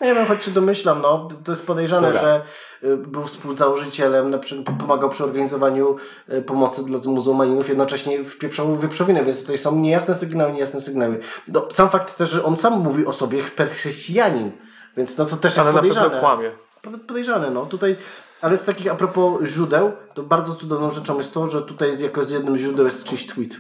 Nie 0.01 0.15
wiem, 0.15 0.25
choć 0.25 0.43
się 0.43 0.51
domyślam, 0.51 1.01
no. 1.01 1.27
To 1.45 1.51
jest 1.51 1.65
podejrzane, 1.65 2.07
Dobra. 2.07 2.21
że 2.21 2.41
y, 2.83 2.97
był 2.97 3.23
współzałożycielem, 3.23 4.29
na 4.29 4.37
przykład 4.37 4.77
pomagał 4.79 5.09
przy 5.09 5.23
organizowaniu 5.23 5.95
y, 6.33 6.41
pomocy 6.41 6.83
dla 6.83 6.99
muzułmaninów, 7.05 7.69
jednocześnie 7.69 8.23
wpieprzał 8.23 8.77
wieprzowinę, 8.77 9.23
więc 9.23 9.41
tutaj 9.41 9.57
są 9.57 9.75
niejasne 9.75 10.15
sygnały, 10.15 10.51
niejasne 10.51 10.79
sygnały. 10.81 11.19
No, 11.47 11.67
sam 11.71 11.89
fakt 11.89 12.17
też, 12.17 12.29
że 12.29 12.43
on 12.43 12.57
sam 12.57 12.79
mówi 12.79 13.05
o 13.05 13.13
sobie 13.13 13.43
per 13.43 13.69
chrześcijanin, 13.69 14.51
więc 14.97 15.17
no 15.17 15.25
to 15.25 15.37
też 15.37 15.57
jest 15.57 15.59
Ale 15.59 15.73
na 15.73 15.81
pewno 15.81 15.95
podejrzane. 15.95 16.19
kłamie. 16.21 16.51
Pod- 16.81 17.01
Podejrzane, 17.01 17.51
no. 17.51 17.65
Tutaj, 17.65 17.95
ale 18.41 18.57
z 18.57 18.65
takich 18.65 18.91
a 18.91 18.95
propos 18.95 19.43
źródeł, 19.43 19.91
to 20.13 20.23
bardzo 20.23 20.55
cudowną 20.55 20.91
rzeczą 20.91 21.17
jest 21.17 21.33
to, 21.33 21.49
że 21.49 21.61
tutaj 21.61 21.89
jest 21.89 22.01
jako 22.01 22.23
z 22.23 22.31
jednym 22.31 22.57
źródeł 22.57 22.85
jest 22.85 23.03
czyjś 23.03 23.25
tweet. 23.25 23.57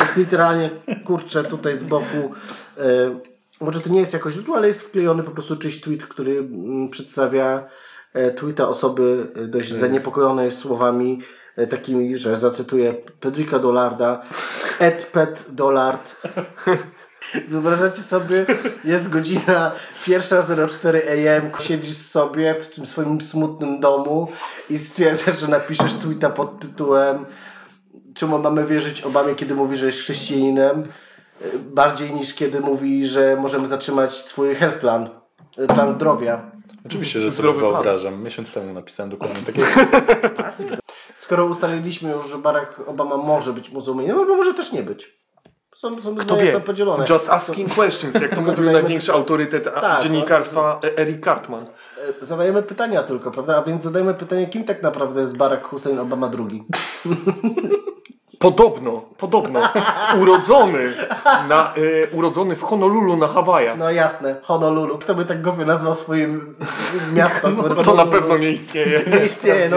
Jest 0.00 0.16
literalnie, 0.16 0.70
kurczę, 1.04 1.44
tutaj 1.44 1.76
z 1.76 1.82
boku. 1.82 2.32
E, 2.78 3.20
może 3.60 3.80
to 3.80 3.90
nie 3.90 4.00
jest 4.00 4.12
jako 4.12 4.30
źródło, 4.30 4.56
ale 4.56 4.68
jest 4.68 4.82
wklejony 4.82 5.22
po 5.22 5.30
prostu 5.30 5.56
czyjś 5.56 5.80
tweet, 5.80 6.06
który 6.06 6.38
mm, 6.38 6.88
przedstawia 6.88 7.64
e, 8.12 8.30
tweeta 8.30 8.68
osoby 8.68 9.32
e, 9.34 9.46
dość 9.46 9.72
zaniepokojonej 9.72 10.52
słowami 10.52 11.20
takimi, 11.70 12.16
że 12.16 12.36
zacytuję 12.36 12.94
Pedrika 13.20 13.58
Dolarda, 13.58 14.20
Ed 14.78 15.06
Pet 15.12 15.44
Dollard. 15.48 16.16
Wyobrażacie 17.48 18.02
sobie, 18.02 18.46
jest 18.84 19.08
godzina 19.08 19.72
1.04 20.06 20.98
am, 21.36 21.62
siedzisz 21.64 21.96
sobie 21.96 22.54
w 22.54 22.68
tym 22.68 22.86
swoim 22.86 23.20
smutnym 23.20 23.80
domu 23.80 24.28
i 24.70 24.78
stwierdzasz, 24.78 25.40
że 25.40 25.48
napiszesz 25.48 25.94
tweeta 25.94 26.30
pod 26.30 26.60
tytułem 26.60 27.24
czemu 28.14 28.38
mamy 28.38 28.64
wierzyć 28.64 29.02
Obamie, 29.02 29.34
kiedy 29.34 29.54
mówi, 29.54 29.76
że 29.76 29.86
jest 29.86 29.98
chrześcijaninem, 29.98 30.88
bardziej 31.60 32.14
niż 32.14 32.34
kiedy 32.34 32.60
mówi, 32.60 33.06
że 33.06 33.36
możemy 33.40 33.66
zatrzymać 33.66 34.14
swój 34.14 34.54
health 34.54 34.78
plan, 34.78 35.08
plan 35.68 35.92
zdrowia. 35.92 36.50
Oczywiście, 36.86 37.20
że 37.20 37.30
sobie 37.30 37.38
Zdrowy 37.38 37.60
plan. 37.60 37.72
wyobrażam. 37.72 38.22
Miesiąc 38.22 38.52
temu 38.52 38.72
napisałem 38.72 39.10
dokładnie 39.10 39.42
takiego. 39.46 39.66
Skoro 41.14 41.46
ustaliliśmy 41.46 42.10
już, 42.10 42.30
że 42.30 42.38
Barack 42.38 42.80
Obama 42.86 43.16
może 43.16 43.52
być 43.52 43.70
muzułmaninem, 43.70 44.18
albo 44.18 44.36
może 44.36 44.54
też 44.54 44.72
nie 44.72 44.82
być. 44.82 45.18
Są, 45.78 46.02
są 46.02 46.16
To 46.16 46.22
zdania 46.22 46.44
wie. 46.44 46.52
są 46.52 46.60
podzielone. 46.60 47.04
Just 47.10 47.30
asking 47.30 47.74
questions, 47.74 48.14
jak 48.14 48.34
to 48.34 48.40
mówił 48.40 48.64
największy 48.64 49.12
autorytet 49.12 49.64
Tak, 49.80 50.02
dziennikarstwa 50.02 50.80
e- 50.84 50.98
Eric 50.98 51.24
Cartman. 51.24 51.66
E, 52.22 52.24
Zadajemy 52.24 52.62
pytania 52.62 53.02
tylko, 53.02 53.30
prawda? 53.30 53.56
A 53.58 53.62
więc 53.62 53.82
zadajemy 53.82 54.14
pytanie, 54.14 54.48
kim 54.48 54.64
tak 54.64 54.82
naprawdę 54.82 55.20
jest 55.20 55.36
Barack 55.36 55.66
Hussein 55.66 55.98
Obama 55.98 56.30
II? 56.38 56.64
Podobno, 58.38 59.02
podobno, 59.16 59.60
urodzony, 60.20 60.92
na, 61.48 61.74
e, 61.74 62.06
urodzony 62.12 62.56
w 62.56 62.62
Honolulu 62.62 63.16
na 63.16 63.28
Hawajach. 63.28 63.78
No 63.78 63.90
jasne, 63.90 64.36
Honolulu. 64.42 64.98
Kto 64.98 65.14
by 65.14 65.24
tak 65.24 65.42
głupio 65.42 65.64
nazwał 65.64 65.94
swoje 65.94 66.28
miasto? 67.12 67.48
kurwa, 67.52 67.82
To 67.82 67.94
na 67.94 68.06
pewno 68.06 68.38
nie 68.38 68.50
istnieje. 68.50 69.04
Nie 69.12 69.24
istnieje, 69.24 69.68
no. 69.68 69.76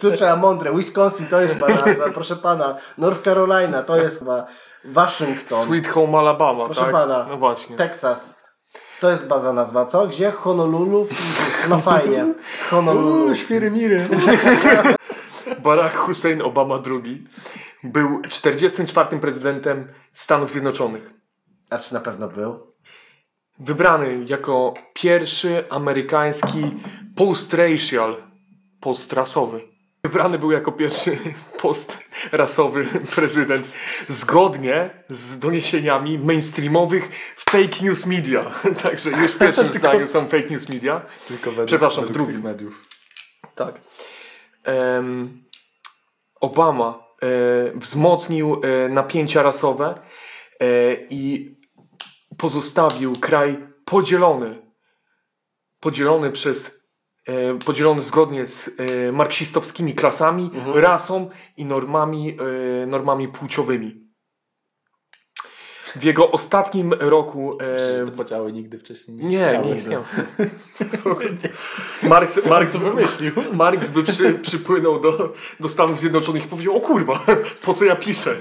Tu 0.00 0.12
trzeba 0.12 0.36
mądre. 0.36 0.72
Wisconsin 0.76 1.26
to 1.26 1.40
jest 1.40 1.54
chyba 1.54 1.68
nazwa, 1.68 2.04
proszę 2.14 2.36
pana. 2.36 2.74
North 2.98 3.22
Carolina 3.24 3.82
to 3.82 3.96
jest 3.96 4.18
chyba 4.18 4.44
Waszyngton. 4.84 5.62
Sweet 5.64 5.88
Home 5.88 6.18
Alabama, 6.18 6.64
Proszę 6.64 6.80
tak? 6.80 6.92
pana. 6.92 7.26
No 7.30 7.36
właśnie. 7.36 7.76
Texas. 7.76 8.40
To 9.00 9.10
jest 9.10 9.26
baza 9.26 9.52
nazwa, 9.52 9.86
co? 9.86 10.06
Gdzie? 10.06 10.30
Honolulu? 10.30 11.06
No 11.68 11.78
fajnie. 11.78 12.34
Honolulu. 12.70 13.34
Świrymiry. 13.34 14.08
Barack 15.64 15.96
Hussein 15.96 16.42
Obama 16.42 16.78
II 17.04 17.26
był 17.84 18.22
44. 18.28 19.18
prezydentem 19.18 19.92
Stanów 20.12 20.50
Zjednoczonych. 20.50 21.10
A 21.70 21.78
czy 21.78 21.94
na 21.94 22.00
pewno 22.00 22.28
był? 22.28 22.74
Wybrany 23.58 24.24
jako 24.26 24.74
pierwszy 24.94 25.64
amerykański 25.70 26.76
post-racial, 27.16 28.16
postrasowy. 28.80 29.60
Wybrany 30.04 30.38
był 30.38 30.50
jako 30.50 30.72
pierwszy 30.72 31.18
postrasowy 31.62 32.86
prezydent 33.14 33.66
zgodnie 34.08 34.90
z 35.08 35.38
doniesieniami 35.38 36.18
mainstreamowych 36.18 37.08
fake 37.36 37.82
news 37.82 38.06
media. 38.06 38.42
Także 38.82 39.10
już 39.10 39.32
w 39.32 39.38
pierwszym 39.38 39.72
zdaniu 39.80 40.06
są 40.06 40.20
fake 40.28 40.48
news 40.50 40.68
media. 40.68 41.06
Tylko 41.28 41.50
według, 41.50 41.66
Przepraszam, 41.66 42.04
w 42.04 42.08
według 42.08 42.26
drugim. 42.26 42.42
tych 42.42 42.44
mediów. 42.44 42.84
Tak. 43.54 43.80
Em, 44.64 45.42
Obama 46.40 47.09
wzmocnił 47.74 48.60
e, 48.62 48.88
napięcia 48.88 49.42
rasowe 49.42 49.94
e, 49.94 50.66
i 51.10 51.54
pozostawił 52.36 53.12
kraj 53.12 53.66
podzielony. 53.84 54.62
Podzielony 55.80 56.30
przez 56.30 56.88
e, 57.26 57.58
podzielony 57.58 58.02
zgodnie 58.02 58.46
z 58.46 58.80
e, 58.80 59.12
marksistowskimi 59.12 59.94
klasami, 59.94 60.50
rasą 60.74 61.30
i 61.56 61.64
normami, 61.64 62.36
e, 62.82 62.86
normami 62.86 63.28
płciowymi. 63.28 63.99
W 65.96 66.02
jego 66.04 66.30
ostatnim 66.30 66.92
roku 66.92 67.58
e, 67.60 68.04
Te 68.06 68.12
podziały 68.12 68.52
nigdy 68.52 68.78
wcześniej 68.78 69.16
nie 69.16 69.24
nie, 69.24 69.36
istniały. 69.38 69.66
nie 69.66 69.74
istniał. 69.74 70.04
Marx, 72.02 72.44
Marx 72.46 72.76
wymyślił. 72.76 73.32
Marx 73.52 73.90
by 73.90 74.02
przy, 74.02 74.32
przypłynął 74.34 75.00
do, 75.00 75.32
do 75.60 75.68
Stanów 75.68 75.98
Zjednoczonych 76.00 76.44
i 76.44 76.48
powiedział, 76.48 76.76
o 76.76 76.80
kurwa, 76.80 77.20
po 77.62 77.74
co 77.74 77.84
ja 77.84 77.96
piszę? 77.96 78.34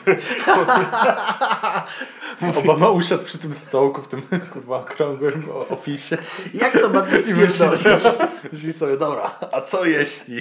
Obama 2.60 2.89
usiadł 2.89 3.24
przy 3.24 3.38
tym 3.38 3.54
stołku 3.54 4.02
w 4.02 4.08
tym 4.08 4.22
kurwa 4.54 4.78
okrągłym 4.80 5.43
o- 5.54 5.68
oficie. 5.68 6.18
Jak 6.54 6.80
to 6.82 6.89
bardziej 6.89 7.20
I 7.20 7.24
spierdolić? 7.24 7.84
myśli 8.54 8.74
sobie, 8.74 8.97
dobra, 8.97 9.32
a 9.52 9.62
co 9.62 9.86
jeśli? 9.86 10.36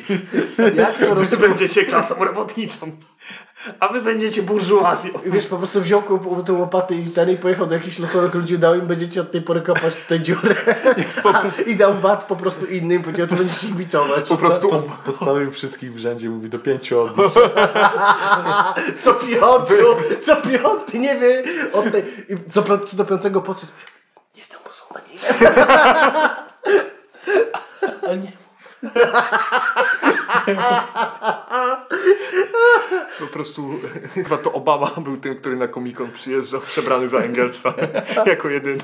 Jak 0.75 0.99
to 0.99 1.15
Wy 1.15 1.21
roz... 1.21 1.35
będziecie 1.35 1.85
klasą 1.85 2.25
robotniczą, 2.25 2.93
a 3.81 3.89
wy 3.89 4.03
będziecie 4.03 4.43
burżuazją. 4.43 5.11
Wiesz, 5.27 5.47
po 5.47 5.57
prostu 5.57 5.81
wziął 5.81 6.03
tę 6.47 6.53
łopatę 6.53 6.95
i 6.95 7.11
ten 7.11 7.31
i 7.31 7.37
pojechał 7.37 7.67
do 7.67 7.75
jakichś 7.75 7.99
losowych 7.99 8.35
ludzi, 8.35 8.59
dał 8.59 8.75
im, 8.75 8.87
będziecie 8.87 9.21
od 9.21 9.31
tej 9.31 9.43
pory 9.43 9.61
kopać 9.63 9.97
tutaj 9.97 10.21
dziurę. 10.21 10.55
I 11.67 11.77
dał 11.77 11.95
bat 11.95 12.25
po 12.25 12.37
prostu 12.37 12.67
innym, 12.67 13.03
powiedział, 13.03 13.27
to 13.27 13.35
będziecie 13.35 13.67
ich 13.67 13.75
biczować. 13.75 14.29
Po 14.29 14.37
prostu 14.37 14.69
Pos- 14.69 14.91
Postawił 15.07 15.51
wszystkich 15.51 15.95
w 15.95 15.99
rzędzie, 15.99 16.31
mówi 16.31 16.49
do 16.49 16.59
pięciu 16.59 17.01
odbić. 17.01 17.33
Co 19.03 19.15
piąty, 19.15 19.75
co 20.23 20.37
piąty 20.37 20.99
nie 20.99 21.17
wie 21.17 21.45
od 21.73 21.93
tej... 21.93 22.03
I 22.29 22.37
co, 22.53 22.79
co 22.79 22.97
do 22.97 23.05
piątego 23.05 23.43
podszedł. 23.43 23.73
Jestem 24.37 24.59
muzułmaninem. 24.67 25.59
Ale 28.07 28.19
nie. 28.19 28.33
Po 33.21 33.27
prostu 33.27 33.71
chyba 34.15 34.37
to 34.37 34.53
Obama 34.53 34.91
był 34.99 35.17
tym, 35.17 35.37
który 35.37 35.57
na 35.57 35.69
Comic-Con 35.69 36.13
przyjeżdżał 36.13 36.61
przebrany 36.61 37.09
za 37.09 37.19
Engelsa 37.19 37.75
jako 38.27 38.49
jedyny. 38.49 38.83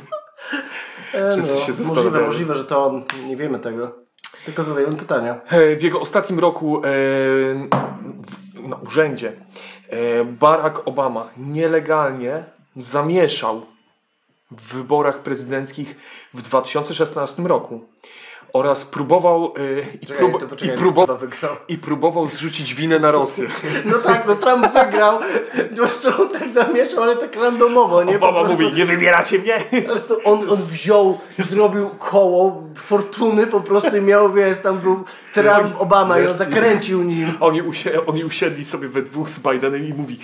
Wszyscy 1.32 1.66
się 1.66 1.82
No, 1.82 1.94
możliwe, 1.94 2.20
możliwe, 2.20 2.54
że 2.54 2.64
to 2.64 2.86
on. 2.86 3.02
Nie 3.26 3.36
wiemy 3.36 3.58
tego. 3.58 3.92
Tylko 4.44 4.62
zadajemy 4.62 4.96
pytania. 4.96 5.40
E, 5.50 5.76
W 5.76 5.82
jego 5.82 6.00
ostatnim 6.00 6.38
roku 6.38 6.78
e, 6.78 6.80
w, 6.82 8.68
na 8.68 8.76
urzędzie 8.76 9.32
e, 9.88 10.24
Barack 10.24 10.82
Obama 10.84 11.28
nielegalnie 11.36 12.44
zamieszał 12.76 13.66
w 14.50 14.74
wyborach 14.74 15.18
prezydenckich 15.18 15.96
w 16.34 16.42
2016 16.42 17.42
roku 17.42 17.84
oraz 18.54 18.84
próbował 18.84 19.54
e, 19.56 19.96
i, 20.02 20.06
Czekaj, 20.06 20.22
prób- 20.26 20.40
to 20.40 20.46
i, 20.46 20.48
poczekaj, 20.48 20.76
próbował, 20.76 21.18
i 21.68 21.78
próbował 21.78 22.26
zrzucić 22.28 22.74
winę 22.74 22.98
na 22.98 23.10
Rosję. 23.10 23.48
No 23.84 23.98
tak, 23.98 24.26
no 24.26 24.34
Trump 24.34 24.72
wygrał. 24.72 25.18
Po 25.70 25.76
prostu 25.76 26.22
on 26.22 26.28
tak 26.28 26.48
zamieszał, 26.48 27.02
ale 27.02 27.16
tak 27.16 27.36
randomowo, 27.36 28.04
nie? 28.04 28.16
Obama 28.16 28.44
prostu, 28.44 28.62
mówi, 28.62 28.76
nie 28.76 28.84
wybieracie 28.84 29.38
mnie. 29.38 29.58
Po 29.82 29.92
prostu 29.92 30.16
on, 30.24 30.50
on 30.50 30.62
wziął, 30.62 31.20
zrobił 31.38 31.90
koło 31.90 32.62
fortuny, 32.76 33.46
po 33.46 33.60
prostu 33.60 33.96
i 33.96 34.00
miał, 34.00 34.32
wiesz, 34.32 34.58
tam 34.58 34.78
był 34.78 35.04
Trump, 35.32 35.74
Obama 35.78 36.18
i 36.18 36.22
on 36.26 36.34
zakręcił 36.34 37.02
nim. 37.02 37.32
Oni, 37.40 37.62
usie, 37.62 38.06
oni 38.06 38.24
usiedli 38.24 38.64
sobie 38.64 38.88
we 38.88 39.02
dwóch 39.02 39.30
z 39.30 39.40
Bidenem 39.40 39.86
i 39.86 39.94
mówi 39.94 40.18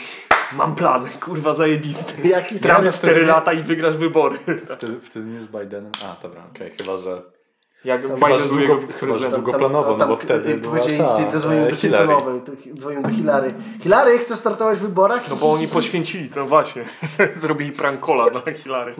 mam 0.52 0.74
plan, 0.74 1.08
kurwa 1.20 1.54
zajebisty. 1.54 2.28
Jaki 2.28 2.58
Trump 2.58 2.78
zamiast 2.78 2.98
4 2.98 3.26
lata 3.26 3.52
i 3.52 3.62
wygrasz 3.62 3.96
wybory. 3.96 4.38
Wtedy, 4.74 5.00
wtedy 5.02 5.26
nie 5.26 5.42
z 5.42 5.48
Bidenem. 5.48 5.92
A, 6.04 6.22
dobra, 6.22 6.42
okej, 6.54 6.72
chyba, 6.78 6.98
że... 6.98 7.39
Jak 7.84 8.02
Chyba, 8.02 8.14
Biden 8.14 8.38
był 8.38 8.48
długo, 8.48 8.62
jego 8.62 8.74
chyba, 8.74 8.86
że 8.86 8.92
wiceprezydentem. 8.92 9.42
długo 9.42 9.58
planował, 9.58 9.96
no 9.96 10.06
bo 10.06 10.16
wtedy 10.16 10.56
była 10.56 10.74
powiedzieli, 10.74 10.98
ta, 10.98 11.14
ty 11.14 11.38
dzwonił 11.38 11.62
e, 11.64 11.70
do 11.70 11.76
Hillary. 11.76 12.06
Clintonowej, 12.06 12.40
to 12.40 12.52
dzwonił 12.76 13.02
do 13.02 13.08
Hillary. 13.08 13.54
Hillary, 13.82 14.18
chcesz 14.18 14.38
startować 14.38 14.78
w 14.78 14.82
wyborach? 14.82 15.30
No 15.30 15.36
bo 15.36 15.52
oni 15.52 15.68
poświęcili, 15.68 16.30
no 16.36 16.46
właśnie, 16.46 16.84
zrobili 17.36 17.72
prankola 17.72 18.26
na 18.30 18.52
Hillary. 18.52 18.94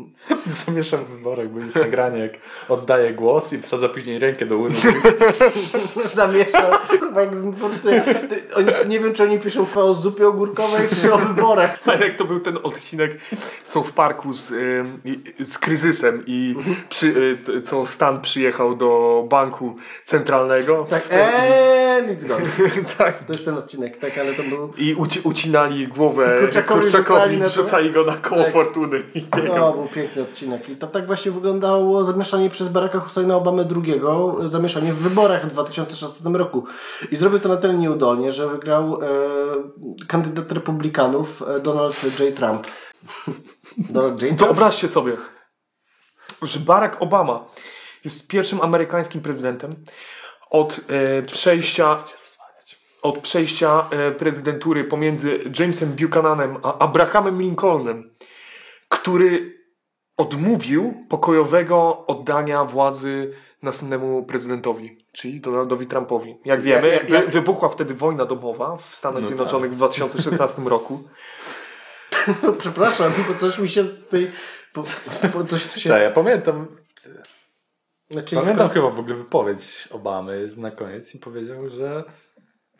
Zamieszam 0.66 1.04
w 1.04 1.08
wyborach, 1.08 1.48
bo 1.48 1.60
jest 1.60 1.76
nagranie, 1.76 2.18
jak 2.18 2.32
oddaje 2.68 3.14
głos 3.14 3.52
i 3.52 3.58
wsadza 3.58 3.88
później 3.88 4.18
rękę 4.18 4.46
do. 4.46 4.58
Kurwa, 6.98 7.20
jakbym 7.20 7.52
po 7.54 7.68
prostu, 7.68 7.88
ty, 8.28 8.42
oni, 8.56 8.68
nie 8.88 9.00
wiem, 9.00 9.14
czy 9.14 9.22
oni 9.22 9.38
piszą 9.38 9.66
o 9.74 9.94
zupie 9.94 10.28
ogórkowej, 10.28 10.88
czy 11.00 11.12
o 11.12 11.18
wyborach. 11.18 11.78
A 11.86 11.94
jak 11.94 12.14
to 12.14 12.24
był 12.24 12.40
ten 12.40 12.58
odcinek, 12.62 13.18
są 13.64 13.82
w 13.82 13.92
parku 13.92 14.32
z, 14.32 14.52
z 15.38 15.58
kryzysem 15.58 16.22
i 16.26 16.56
przy, 16.88 17.06
y, 17.06 17.36
t- 17.36 17.62
co 17.62 17.86
Stan 17.86 18.13
przyjechał 18.20 18.76
do 18.76 19.24
banku 19.28 19.76
centralnego. 20.04 20.86
Tak, 20.90 21.08
eee, 21.10 22.08
nic 22.08 22.24
go. 22.24 22.36
tak. 22.98 23.26
To 23.26 23.32
jest 23.32 23.44
ten 23.44 23.54
odcinek, 23.54 23.98
tak, 23.98 24.18
ale 24.18 24.34
to 24.34 24.42
był... 24.42 24.72
I 24.76 24.94
uci, 24.94 25.20
ucinali 25.20 25.88
głowę 25.88 26.36
Kurczakowi 26.40 26.80
kurczakowi, 26.80 27.38
wrzucali 27.38 27.90
go 27.90 28.04
na 28.04 28.16
koło 28.16 28.42
Tak. 28.42 28.52
fortuny. 28.52 29.02
I 29.14 29.22
biegał. 29.22 29.56
No, 29.56 29.72
był 29.72 29.86
piękny 29.86 30.22
odcinek. 30.22 30.68
I 30.68 30.76
to 30.76 30.86
tak 30.86 31.06
właśnie 31.06 31.32
wyglądało 31.32 32.04
zamieszanie 32.04 32.50
przez 32.50 32.68
Baracka 32.68 33.00
Husseina 33.00 33.36
Obamy 33.36 33.66
II, 33.76 34.00
zamieszanie 34.44 34.92
w 34.92 34.96
wyborach 34.96 35.44
w 35.44 35.46
2016 35.46 36.30
roku. 36.32 36.64
I 37.10 37.16
zrobił 37.16 37.38
to 37.38 37.48
na 37.48 37.56
tyle 37.56 37.74
nieudolnie, 37.74 38.32
że 38.32 38.48
wygrał 38.48 38.98
e, 39.02 39.06
kandydat 40.06 40.52
republikanów 40.52 41.42
e, 41.42 41.60
Donald 41.60 42.02
J. 42.20 42.36
Trump. 42.36 42.66
Donald 43.94 44.22
J. 44.22 44.28
Trump? 44.28 44.40
Wyobraźcie 44.40 44.88
sobie, 44.88 45.16
że 46.42 46.60
Barack 46.60 47.02
Obama 47.02 47.44
jest 48.04 48.28
pierwszym 48.28 48.60
amerykańskim 48.60 49.20
prezydentem 49.20 49.70
od 50.50 50.80
e, 50.88 51.22
przejścia 51.22 51.96
od 53.02 53.18
przejścia 53.18 53.86
e, 53.90 54.12
prezydentury 54.12 54.84
pomiędzy 54.84 55.40
Jamesem 55.58 55.88
Buchananem 55.92 56.56
a 56.62 56.78
Abrahamem 56.78 57.42
Lincolnem, 57.42 58.10
który 58.88 59.58
odmówił 60.16 61.06
pokojowego 61.08 62.06
oddania 62.06 62.64
władzy 62.64 63.34
następnemu 63.62 64.24
prezydentowi, 64.24 64.98
czyli 65.12 65.40
Donaldowi 65.40 65.86
Trumpowi. 65.86 66.36
Jak 66.44 66.62
wiemy, 66.62 66.88
ja- 66.88 66.94
ja- 67.18 67.20
wy- 67.22 67.28
wybuchła 67.28 67.68
wtedy 67.68 67.94
wojna 67.94 68.24
domowa 68.24 68.76
w 68.76 68.94
Stanach 68.94 69.20
No 69.22 69.26
Zjednoczonych 69.26 69.72
w 69.72 69.76
2016 69.76 70.62
roku. 70.62 71.02
Przepraszam, 72.58 73.12
bo 73.28 73.34
coś 73.34 73.58
mi 73.58 73.68
się 73.68 73.84
tutaj... 73.84 74.30
Bo, 74.74 74.84
bo 75.34 75.44
coś 75.44 75.74
się... 75.74 75.90
Ja 75.98 76.10
pamiętam, 76.10 76.66
Znaczy, 78.10 78.36
pamiętam 78.36 78.68
chyba 78.68 78.90
w 78.90 78.98
ogóle 79.00 79.14
wypowiedź 79.14 79.88
Obamy 79.90 80.48
na 80.56 80.70
koniec 80.70 81.14
i 81.14 81.18
powiedział, 81.18 81.68
że 81.70 82.04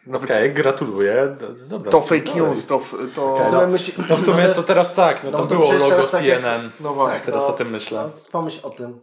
Nawet 0.06 0.30
okej, 0.30 0.52
gratuluję, 0.54 1.36
do- 1.40 1.68
dobra. 1.68 1.90
to 1.92 2.00
fake 2.00 2.20
dalej. 2.20 2.40
news, 2.42 2.66
to, 2.66 2.80
to 3.14 3.36
w 3.36 3.48
sumie 3.50 3.66
myśli- 3.66 4.04
No 4.10 4.16
w 4.16 4.22
sumie 4.22 4.42
jest- 4.42 4.60
to 4.60 4.62
teraz 4.62 4.94
tak, 4.94 5.24
no 5.24 5.30
no 5.30 5.38
to 5.38 5.46
to 5.46 5.54
było 5.54 5.72
logo 5.72 5.88
teraz 5.88 6.10
tak 6.10 6.24
jak- 6.24 6.38
CNN. 6.40 6.70
no 6.80 6.94
właśnie. 6.94 7.14
Tak, 7.14 7.24
teraz 7.24 7.48
no, 7.48 7.54
o 7.54 7.56
tym 7.56 7.70
myślę. 7.70 8.02
No, 8.14 8.22
pomyśl 8.32 8.60
o 8.62 8.70
tym. 8.70 9.00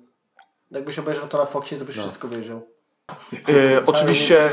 Jakbyś 0.71 0.99
obejrzał 0.99 1.27
to 1.27 1.37
na 1.37 1.45
Foxie, 1.45 1.77
to 1.77 1.85
byś 1.85 1.95
wszystko 1.97 2.27
wiedział. 2.27 2.61
E, 3.49 3.85
oczywiście 3.85 4.49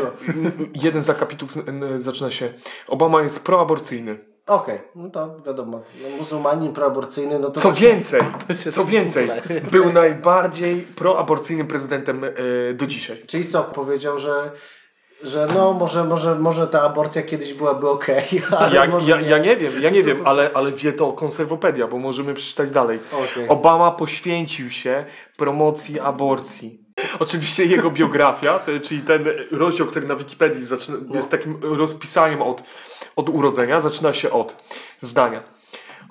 jeden 0.74 1.04
z 1.04 1.10
akapitów 1.10 1.52
zaczyna 1.96 2.30
się. 2.30 2.52
Obama 2.86 3.22
jest 3.22 3.44
proaborcyjny. 3.44 4.18
Okej, 4.48 4.78
no 4.94 5.10
to 5.10 5.36
wiadomo. 5.46 5.80
No, 6.02 6.16
muzułmanin 6.16 6.72
proaborcyjny, 6.72 7.38
no 7.38 7.50
to... 7.50 7.60
Co 7.60 7.68
właśnie- 7.70 7.88
więcej, 7.88 8.20
co 8.72 8.84
więcej, 8.84 9.26
był 9.70 9.92
najbardziej 9.92 10.80
proaborcyjnym 10.80 11.66
prezydentem 11.66 12.24
e, 12.24 12.74
do 12.74 12.86
dzisiaj. 12.86 13.22
Czyli 13.26 13.46
co, 13.46 13.64
powiedział, 13.64 14.18
że, 14.18 14.50
że 15.22 15.48
no 15.54 15.72
może, 15.72 16.04
może, 16.04 16.34
może 16.34 16.66
ta 16.66 16.82
aborcja 16.82 17.22
kiedyś 17.22 17.54
byłaby 17.54 17.88
okej, 17.88 18.24
ale 18.58 18.74
Ja, 18.74 18.86
może 18.86 19.10
ja, 19.10 19.20
nie. 19.20 19.28
ja 19.28 19.38
nie 19.38 19.56
wiem, 19.56 19.72
ja 19.80 19.90
nie 19.90 20.02
wiem, 20.02 20.18
ale, 20.24 20.50
ale 20.54 20.72
wie 20.72 20.92
to 20.92 21.12
konserwopedia, 21.12 21.86
bo 21.86 21.98
możemy 21.98 22.34
przeczytać 22.34 22.70
dalej. 22.70 22.98
Okej. 23.12 23.48
Obama 23.48 23.90
poświęcił 23.90 24.70
się 24.70 25.04
promocji 25.36 26.00
aborcji. 26.00 26.87
Oczywiście 27.18 27.64
jego 27.64 27.90
biografia, 27.90 28.58
te, 28.58 28.80
czyli 28.80 29.00
ten 29.00 29.24
rozdział, 29.50 29.86
który 29.86 30.06
na 30.06 30.16
Wikipedii 30.16 30.64
zaczyna, 30.64 30.98
jest 31.14 31.30
takim 31.30 31.58
rozpisaniem 31.62 32.42
od, 32.42 32.62
od 33.16 33.28
urodzenia, 33.28 33.80
zaczyna 33.80 34.12
się 34.12 34.30
od 34.30 34.56
zdania. 35.00 35.40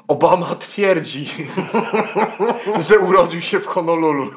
Obama 0.07 0.55
twierdzi, 0.55 1.27
że 2.89 2.99
urodził 2.99 3.41
się 3.41 3.59
w 3.59 3.67
Honolulu. 3.67 4.31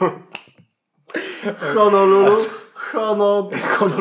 Honolulu, 1.75 2.37
Hono, 2.75 3.51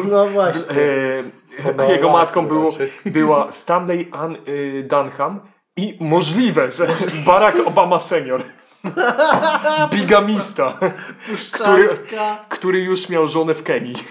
no 0.10 0.28
właśnie. 0.28 0.76
E, 0.76 1.64
Honolulu 1.64 1.92
jego 1.92 2.10
matką 2.10 2.48
było, 2.48 2.72
była 3.06 3.52
Stanley 3.52 4.10
Ann 4.12 4.38
y, 4.48 4.88
Dunham 4.90 5.40
i 5.78 5.98
możliwe, 6.00 6.72
że 6.72 6.88
Barack 7.26 7.68
Obama 7.68 8.00
senior. 8.00 8.44
Bigamista, 9.92 10.80
który, 11.52 11.90
który 12.50 12.80
już 12.80 13.10
miał 13.10 13.28
żonę 13.28 13.54
w 13.54 13.64
Kenii. 13.64 13.96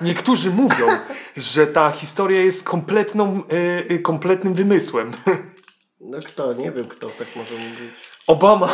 Niektórzy 0.00 0.50
mówią, 0.50 0.86
że 1.36 1.66
ta 1.66 1.90
historia 1.90 2.40
jest 2.40 2.64
kompletną, 2.64 3.42
y, 3.52 3.94
y, 3.94 3.98
kompletnym 3.98 4.54
wymysłem. 4.54 5.12
No 6.00 6.18
kto, 6.18 6.52
nie 6.52 6.72
wiem 6.72 6.88
kto 6.88 7.08
tak 7.08 7.36
może 7.36 7.54
mówić. 7.54 8.11
Obama, 8.26 8.68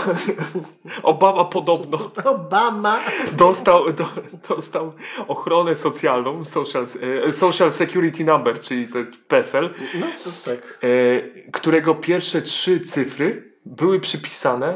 Obama 1.03 1.45
podobno 1.45 2.11
Obama! 2.25 3.01
dostał, 3.33 3.93
do, 3.93 4.07
dostał 4.49 4.93
ochronę 5.29 5.77
socjalną, 5.77 6.45
social, 6.45 6.87
e, 7.27 7.33
social 7.33 7.73
Security 7.73 8.25
Number, 8.25 8.61
czyli 8.61 8.89
taki 8.89 9.19
PESEL, 9.19 9.75
No 10.01 10.07
to 10.25 10.31
tak. 10.45 10.79
e, 10.83 11.51
którego 11.51 11.95
pierwsze 11.95 12.43
trzy 12.43 12.81
cyfry 12.81 13.59
były 13.67 14.01
przypisane 14.01 14.69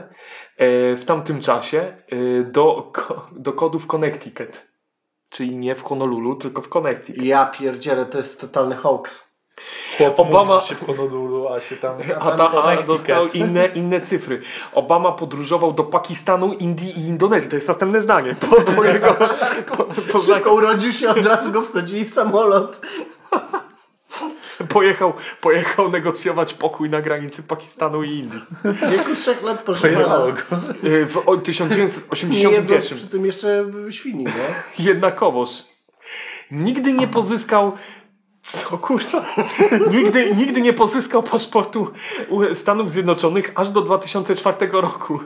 e, 0.56 0.96
w 0.96 1.04
tamtym 1.04 1.40
czasie 1.40 1.96
do, 2.44 2.92
do 3.32 3.52
kodów 3.52 3.86
Connecticut. 3.86 4.66
Czyli 5.28 5.56
nie 5.56 5.74
w 5.74 5.82
Honolulu, 5.82 6.36
tylko 6.36 6.62
w 6.62 6.68
Connecticut. 6.68 7.22
Ja 7.22 7.46
pierdzielę, 7.46 8.06
to 8.06 8.18
jest 8.18 8.40
totalny 8.40 8.76
hoax. 8.76 9.31
Chłop 9.98 10.18
Obama- 10.18 10.60
się 10.60 10.74
w 10.74 10.86
Honolulu, 10.86 11.48
a 11.48 11.60
się 11.60 11.76
tam... 11.76 11.96
A, 12.20 12.30
ta, 12.30 12.50
a 12.62 12.82
dostał 12.82 13.26
inne, 13.28 13.66
inne 13.66 14.00
cyfry. 14.00 14.42
Obama 14.72 15.12
podróżował 15.12 15.72
do 15.72 15.84
Pakistanu, 15.84 16.52
Indii 16.52 16.98
i 17.00 17.06
Indonezji. 17.06 17.50
To 17.50 17.56
jest 17.56 17.68
następne 17.68 18.02
zdanie. 18.02 18.34
Po, 18.50 18.60
po 18.60 18.84
jego, 18.94 19.14
po, 19.76 19.84
po, 20.12 20.18
Szybko 20.18 20.54
urodził 20.54 20.92
się, 20.92 21.08
od 21.08 21.26
razu 21.26 21.52
go 21.52 21.62
wsadzili 21.62 22.04
w 22.04 22.10
samolot. 22.10 22.80
pojechał, 24.68 25.12
pojechał 25.40 25.90
negocjować 25.90 26.54
pokój 26.54 26.90
na 26.90 27.02
granicy 27.02 27.42
Pakistanu 27.42 28.02
i 28.02 28.10
Indii. 28.10 28.40
W 28.64 28.90
wieku 28.90 29.14
trzech 29.16 29.42
lat 29.42 29.62
pana. 29.62 30.32
go. 30.32 30.88
Y, 30.88 31.06
W 31.06 31.16
o- 31.28 31.34
Nie 31.34 31.40
jedząc 31.40 31.44
1981. 31.44 32.98
przy 32.98 33.08
tym 33.08 33.26
jeszcze 33.26 33.64
świni, 33.90 34.24
no. 34.24 34.30
Jednakowoż 34.78 35.50
nigdy 36.50 36.92
nie 36.92 37.08
pozyskał 37.08 37.72
co 38.42 38.78
kurwa? 38.78 39.24
nigdy, 39.96 40.34
nigdy 40.34 40.60
nie 40.60 40.72
pozyskał 40.72 41.22
paszportu 41.22 41.90
Stanów 42.54 42.90
Zjednoczonych 42.90 43.52
aż 43.54 43.70
do 43.70 43.82
2004 43.82 44.68
roku. 44.72 45.20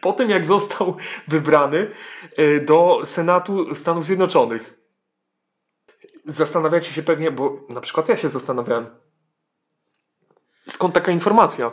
Po 0.00 0.12
tym 0.12 0.30
jak 0.30 0.46
został 0.46 0.96
wybrany 1.28 1.90
y, 2.38 2.60
do 2.60 3.00
Senatu 3.04 3.74
Stanów 3.74 4.04
Zjednoczonych. 4.04 4.74
Zastanawiacie 6.26 6.92
się 6.92 7.02
pewnie, 7.02 7.30
bo 7.30 7.60
na 7.68 7.80
przykład 7.80 8.08
ja 8.08 8.16
się 8.16 8.28
zastanawiałem. 8.28 8.86
Skąd 10.68 10.94
taka 10.94 11.12
informacja? 11.12 11.70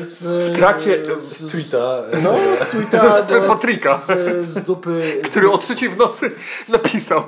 Z, 0.00 0.22
W 0.52 0.56
trakcie 0.56 1.02
Z 1.18 1.50
tweeta. 1.52 2.02
No, 2.22 2.34
z 2.64 2.68
tweeta 2.70 3.22
Z 3.22 3.46
Patryka. 3.46 3.98
Z, 3.98 4.46
z 4.48 4.62
dupy. 4.62 5.20
który 5.24 5.50
o 5.50 5.58
trzeciej 5.58 5.88
w 5.88 5.96
nocy 5.96 6.30
napisał. 6.72 7.22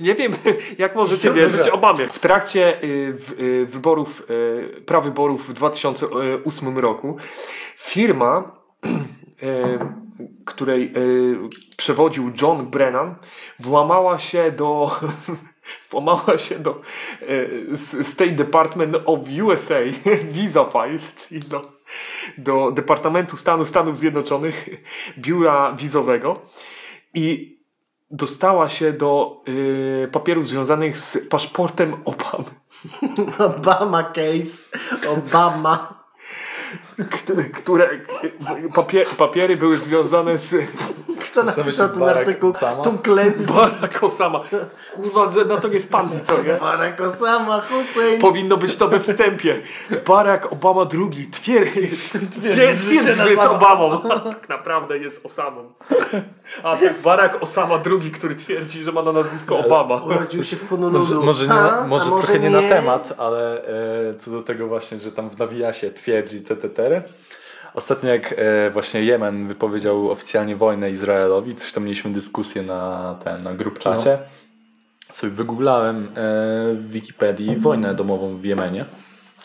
Nie 0.00 0.14
wiem, 0.14 0.32
jak 0.78 0.94
możecie 0.94 1.30
wierzyć 1.32 1.68
Obamie. 1.68 2.06
W 2.08 2.18
trakcie 2.18 2.82
y, 2.84 3.12
w- 3.18 3.40
y, 3.40 3.66
wyborów, 3.66 4.22
y, 4.30 4.82
prawyborów 4.86 5.48
w 5.48 5.52
2008 5.52 6.78
roku 6.78 7.16
firma, 7.76 8.52
której 10.44 10.94
przewodził 11.76 12.32
John 12.42 12.66
Brennan, 12.66 13.14
włamała 13.60 14.18
się 14.18 14.52
do 14.52 14.90
włamała 15.90 16.38
się 16.38 16.58
do 16.58 16.80
y, 17.22 17.78
State 18.04 18.30
Department 18.30 18.96
of 19.04 19.18
USA 19.44 19.78
Visa 20.30 20.64
Files, 20.64 21.14
czyli 21.14 21.40
do, 21.40 21.73
do 22.38 22.70
Departamentu 22.70 23.36
Stanu 23.36 23.64
Stanów 23.64 23.98
Zjednoczonych 23.98 24.68
biura 25.18 25.72
wizowego 25.72 26.40
i 27.14 27.58
dostała 28.10 28.68
się 28.68 28.92
do 28.92 29.42
y, 29.48 30.08
papierów 30.12 30.48
związanych 30.48 30.98
z 30.98 31.28
paszportem 31.28 31.96
Obamy, 32.04 32.50
Obama 33.56 34.02
case. 34.02 34.62
Obama. 35.08 36.04
które, 37.10 37.44
które 37.44 37.88
papie, 38.74 39.04
papiery 39.18 39.56
były 39.56 39.78
związane 39.78 40.38
z 40.38 40.54
Kto 41.24 41.42
napisał 41.42 41.88
ten 41.88 41.98
Barack 42.00 42.28
artykuł? 42.28 42.50
Obama? 42.50 42.82
Tom 42.82 42.98
Clancy. 42.98 43.52
Barack 43.52 44.02
Osama. 44.04 44.40
Kurwa, 44.94 45.30
że 45.30 45.44
na 45.44 45.56
to 45.56 45.68
nie 45.68 45.80
wpadli, 45.80 46.20
co 46.20 46.42
nie? 46.42 46.52
Barack 46.54 47.00
Osama, 47.00 47.60
Hussein. 47.60 48.20
Powinno 48.20 48.56
być 48.56 48.76
to 48.76 48.88
we 48.88 49.00
wstępie. 49.00 49.60
Barack 50.06 50.52
Obama 50.52 50.86
II 50.92 51.26
twierdzi, 51.30 51.90
twierdzi 52.30 53.00
że 53.00 53.30
jest 53.30 53.42
Obamą. 53.42 54.02
A 54.10 54.20
tak 54.30 54.48
naprawdę 54.48 54.98
jest 54.98 55.26
Osamą. 55.26 55.72
A 56.62 56.76
tak 56.76 57.00
Barack 57.02 57.42
Osama 57.42 57.74
II, 57.86 58.10
który 58.10 58.34
twierdzi, 58.36 58.82
że 58.82 58.92
ma 58.92 59.02
na 59.02 59.12
nazwisko 59.12 59.58
Obama. 59.58 59.94
Urodził 59.96 60.42
się 60.42 60.56
w 60.56 60.62
Może, 60.62 60.68
Honolulu. 60.90 61.24
może, 61.24 61.46
nie, 61.46 61.52
A, 61.52 61.86
może, 61.86 62.06
a 62.06 62.08
trochę 62.08 62.38
nie, 62.38 62.50
na 62.50 62.60
temat, 62.62 63.14
ale 63.18 63.64
e, 63.64 64.18
co 64.18 64.30
do 64.30 64.42
tego 64.42 64.66
właśnie, 64.66 65.00
że 65.00 65.12
tam 65.12 65.30
w 65.30 65.38
nawijasie 65.38 65.90
twierdzi 65.90 66.40
TTTR. 66.42 67.02
Ostatnio 67.74 68.10
jak 68.10 68.34
e, 68.36 68.70
właśnie 68.70 69.02
Jemen 69.02 69.48
wypowiedział 69.48 70.10
oficjalnie 70.10 70.56
wojnę 70.56 70.90
Izraelowi, 70.90 71.54
coś 71.54 71.72
tam 71.72 71.82
mieliśmy 71.84 72.12
dyskusję 72.12 72.62
na 72.62 73.14
ten, 73.24 73.42
na 73.42 73.54
grup 73.54 73.78
czacie. 73.78 74.18
Sobie 75.12 75.32
wygooglałem 75.32 76.04
e, 76.06 76.10
w 76.74 76.86
Wikipedii 76.90 77.56
wojnę 77.56 77.94
domową 77.94 78.36
w 78.36 78.44
Jemenie. 78.44 78.84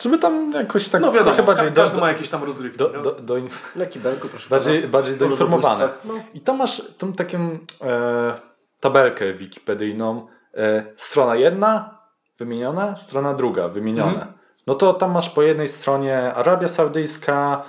Żeby 0.01 0.17
tam 0.19 0.51
jakoś 0.51 0.89
tak 0.89 1.01
No 1.01 1.11
wiadomo, 1.11 1.35
trochę 1.35 1.43
bardziej 1.43 1.65
ka- 1.65 1.71
do, 1.71 1.81
każdy 1.81 1.95
do, 1.95 2.01
ma 2.01 2.07
jakieś 2.11 2.29
tam 2.29 2.43
rozrywki. 2.43 2.77
do, 2.77 2.91
no. 2.95 3.01
do, 3.01 3.11
do, 3.11 3.35
Na 3.75 3.85
kibelku, 3.85 4.27
proszę 4.27 4.49
bardziej, 4.55 4.79
pana. 4.79 4.91
bardziej 4.91 5.15
doinformowane. 5.15 5.89
No. 6.05 6.13
I 6.33 6.39
tam 6.41 6.57
masz 6.57 6.81
tą 6.97 7.13
taką 7.13 7.37
e, 7.81 8.33
tabelkę 8.79 9.33
wikipedyjną. 9.33 10.27
E, 10.57 10.83
strona 10.97 11.35
jedna 11.35 11.97
wymieniona, 12.37 12.95
strona 12.95 13.33
druga 13.33 13.67
wymienione. 13.69 14.11
Mhm. 14.11 14.33
No 14.67 14.75
to 14.75 14.93
tam 14.93 15.11
masz 15.11 15.29
po 15.29 15.41
jednej 15.41 15.67
stronie 15.69 16.33
Arabia 16.33 16.67
Saudyjska, 16.67 17.63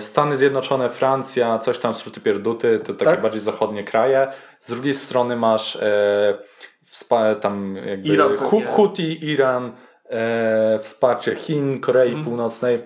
Stany 0.00 0.36
Zjednoczone, 0.36 0.90
Francja, 0.90 1.58
coś 1.58 1.78
tam 1.78 1.94
skróty 1.94 2.20
pierduty, 2.20 2.78
to 2.84 2.92
takie 2.94 3.10
Tak. 3.10 3.22
bardziej 3.22 3.40
zachodnie 3.40 3.84
kraje. 3.84 4.28
Z 4.60 4.70
drugiej 4.70 4.94
strony 4.94 5.36
masz 5.36 5.76
e, 5.76 6.38
tam 7.40 7.76
jakby 7.86 8.08
Iran 8.08 8.36
Hu- 8.36 8.50
pewnie. 8.60 8.66
Houthi, 8.66 9.24
Iran, 9.30 9.72
e, 10.10 10.78
wsparcie 10.82 11.34
Chin, 11.34 11.80
Korei 11.80 12.08
Mhm. 12.08 12.24
Północnej. 12.24 12.78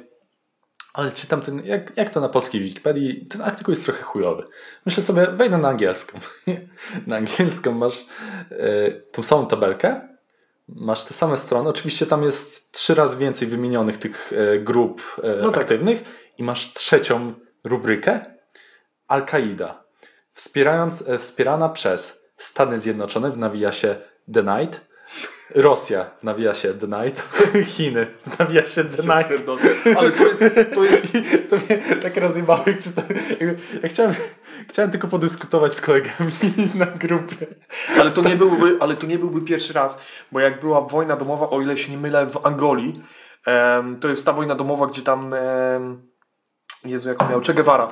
Ale 0.95 1.11
czytam 1.11 1.41
ten, 1.43 1.65
jak, 1.67 1.97
jak 1.97 2.11
to 2.11 2.21
na 2.21 2.29
polskiej 2.29 2.61
Wikipedii, 2.61 3.27
ten 3.27 3.43
artykuł 3.43 3.73
jest 3.73 3.85
trochę 3.85 4.03
chujowy. 4.03 4.45
Myślę 4.87 5.03
sobie, 5.03 5.27
wejdę 5.27 5.59
na 5.59 5.69
angielską. 5.69 6.19
na 7.07 7.17
angielską 7.17 7.73
masz 7.73 8.05
e, 8.51 8.91
tą 8.91 9.23
samą 9.23 9.47
tabelkę, 9.47 10.01
masz 10.69 11.05
te 11.05 11.15
same 11.15 11.37
strony. 11.37 11.69
Oczywiście 11.69 12.07
tam 12.07 12.23
jest 12.23 12.73
trzy 12.73 12.95
razy 12.95 13.17
więcej 13.17 13.49
wymienionych 13.49 13.99
tych 13.99 14.33
e, 14.33 14.59
grup 14.59 15.03
e, 15.23 15.37
No 15.43 15.51
tak. 15.51 15.61
aktywnych 15.63 16.05
i 16.39 16.43
masz 16.43 16.73
trzecią 16.73 17.35
rubrykę 17.65 18.25
Al-Qaida. 19.09 19.85
Wspierając, 20.35 21.09
e, 21.09 21.19
wspierana 21.19 21.69
przez 21.69 22.31
Stany 22.37 22.79
Zjednoczone 22.79 23.31
w 23.31 23.39
nawijasie 23.39 23.97
The 24.33 24.43
Night, 24.43 24.91
Rosja 25.55 26.05
w 26.19 26.25
nawijasie 26.25 26.75
The 26.75 26.87
Night, 26.87 27.29
Chiny 27.75 28.07
w 28.27 28.39
nawijasie 28.39 28.85
The 28.85 29.03
Night. 29.03 29.49
Ale 29.97 30.11
to 30.11 30.27
jest, 30.27 30.45
to 30.75 30.85
jest 30.85 31.07
To 31.51 31.57
mnie 31.57 31.79
tak 32.03 32.17
rozjebało, 32.17 32.63
jak 32.67 32.79
czytałem. 32.79 33.15
Ja 33.83 33.89
chciałem, 33.89 34.15
chciałem 34.69 34.91
tylko 34.91 35.09
podyskutować 35.09 35.73
z 35.73 35.81
kolegami 35.81 36.33
na 36.75 36.87
grupie. 36.87 37.47
Ale 37.99 38.11
to, 38.11 38.23
nie 38.23 38.37
byłby, 38.37 38.77
ale 38.81 38.97
to 38.97 39.07
nie 39.07 39.19
byłby 39.19 39.41
pierwszy 39.41 39.73
raz, 39.73 40.03
bo 40.33 40.41
jak 40.41 40.61
była 40.61 40.81
wojna 40.81 41.17
domowa, 41.17 41.51
o 41.51 41.61
ile 41.61 41.79
się 41.79 41.93
nie 41.93 41.99
mylę, 41.99 42.27
w 42.27 42.47
Angolii, 42.47 43.03
to 44.01 44.09
jest 44.09 44.27
ta 44.27 44.33
wojna 44.33 44.55
domowa, 44.55 44.87
gdzie 44.87 45.03
tam, 45.03 45.35
Jezu, 46.85 47.09
jak 47.09 47.23
on 47.23 47.31
miał, 47.31 47.41
Che 47.41 47.55
Guevara, 47.55 47.89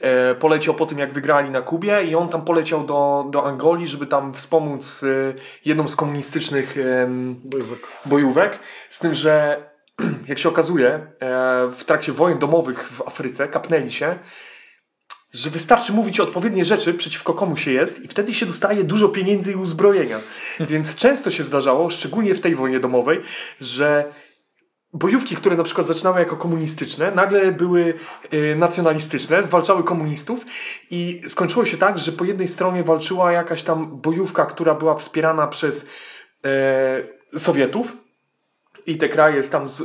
e, 0.00 0.34
poleciał 0.34 0.74
po 0.74 0.86
tym, 0.86 0.98
jak 0.98 1.12
wygrali 1.12 1.50
na 1.50 1.62
Kubie 1.62 2.02
i 2.04 2.14
on 2.14 2.28
tam 2.28 2.44
poleciał 2.44 2.84
do, 2.84 3.26
do 3.30 3.46
Angolii, 3.46 3.86
żeby 3.86 4.06
tam 4.06 4.34
wspomóc 4.34 5.02
e, 5.02 5.34
jedną 5.64 5.88
z 5.88 5.96
komunistycznych 5.96 6.76
em, 6.78 7.36
Bojówek. 7.44 7.86
bojówek, 8.06 8.58
z 8.88 8.98
tym, 8.98 9.14
że 9.14 9.62
jak 10.28 10.38
się 10.38 10.48
okazuje, 10.48 10.88
e, 10.88 11.08
w 11.70 11.84
trakcie 11.84 12.12
wojen 12.12 12.38
domowych 12.38 12.88
w 12.92 13.02
Afryce 13.02 13.48
kapnęli 13.48 13.92
się, 13.92 14.18
że 15.32 15.50
wystarczy 15.50 15.92
mówić 15.92 16.20
odpowiednie 16.20 16.64
rzeczy, 16.64 16.94
przeciwko 16.94 17.34
komu 17.34 17.56
się 17.56 17.70
jest 17.72 18.04
i 18.04 18.08
wtedy 18.08 18.34
się 18.34 18.46
dostaje 18.46 18.84
dużo 18.84 19.08
pieniędzy 19.08 19.52
i 19.52 19.54
uzbrojenia. 19.54 20.18
Więc 20.60 20.96
często 20.96 21.30
się 21.30 21.44
zdarzało, 21.44 21.90
szczególnie 21.90 22.34
w 22.34 22.40
tej 22.40 22.54
wojnie 22.54 22.80
domowej, 22.80 23.20
że 23.60 24.04
bojówki, 24.92 25.36
które 25.36 25.56
na 25.56 25.64
przykład 25.64 25.86
zaczynały 25.86 26.20
jako 26.20 26.36
komunistyczne, 26.36 27.10
nagle 27.10 27.52
były 27.52 27.94
y, 28.34 28.56
nacjonalistyczne, 28.56 29.42
zwalczały 29.42 29.84
komunistów 29.84 30.44
i 30.90 31.22
skończyło 31.28 31.64
się 31.64 31.76
tak, 31.76 31.98
że 31.98 32.12
po 32.12 32.24
jednej 32.24 32.48
stronie 32.48 32.84
walczyła 32.84 33.32
jakaś 33.32 33.62
tam 33.62 34.00
bojówka, 34.00 34.46
która 34.46 34.74
była 34.74 34.94
wspierana 34.94 35.46
przez 35.46 35.88
e, 36.44 37.38
Sowietów 37.38 37.96
i 38.86 38.98
te 38.98 39.08
kraje 39.08 39.42
z 39.42 39.50
tam 39.50 39.68
z 39.68 39.82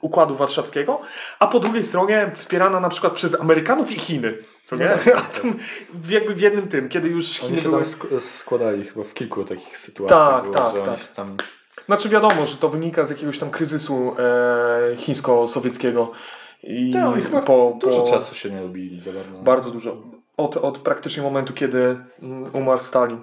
Układu 0.00 0.36
Warszawskiego, 0.36 1.00
a 1.38 1.46
po 1.46 1.60
drugiej 1.60 1.84
stronie 1.84 2.30
wspierana 2.34 2.80
na 2.80 2.88
przykład 2.88 3.12
przez 3.12 3.40
Amerykanów 3.40 3.90
i 3.90 3.98
Chiny. 3.98 4.38
Co 4.62 4.76
nie? 4.76 4.90
A 5.16 5.20
tam 5.20 5.54
jakby 6.08 6.34
w 6.34 6.40
jednym 6.40 6.68
tym, 6.68 6.88
kiedy 6.88 7.08
już 7.08 7.26
Chiny 7.26 7.48
Oni 7.48 7.56
się 7.56 7.68
były... 7.68 7.82
tam 7.82 7.92
sk- 7.92 8.20
składali 8.20 8.84
chyba 8.84 9.04
w 9.04 9.14
kilku 9.14 9.44
takich 9.44 9.78
sytuacjach. 9.78 10.42
Tak, 10.42 10.42
było, 10.42 10.54
tak, 10.54 10.84
tak. 10.84 11.06
Tam... 11.06 11.36
Znaczy 11.86 12.08
wiadomo, 12.08 12.46
że 12.46 12.56
to 12.56 12.68
wynika 12.68 13.04
z 13.04 13.10
jakiegoś 13.10 13.38
tam 13.38 13.50
kryzysu 13.50 14.16
e, 14.18 14.96
chińsko-sowieckiego 14.96 16.10
I 16.62 16.90
i 17.18 17.22
chyba 17.22 17.40
po, 17.40 17.76
dużo 17.80 18.02
po, 18.02 18.10
czasu 18.10 18.34
się 18.34 18.50
nie 18.50 18.60
lubili 18.60 19.00
za 19.00 19.12
bardzo. 19.12 19.38
Bardzo 19.38 19.70
dużo. 19.70 19.96
Od, 20.36 20.56
od 20.56 20.78
praktycznie 20.78 21.22
momentu, 21.22 21.52
kiedy 21.52 21.96
mm, 22.22 22.50
umarł 22.54 22.80
Stalin. 22.80 23.20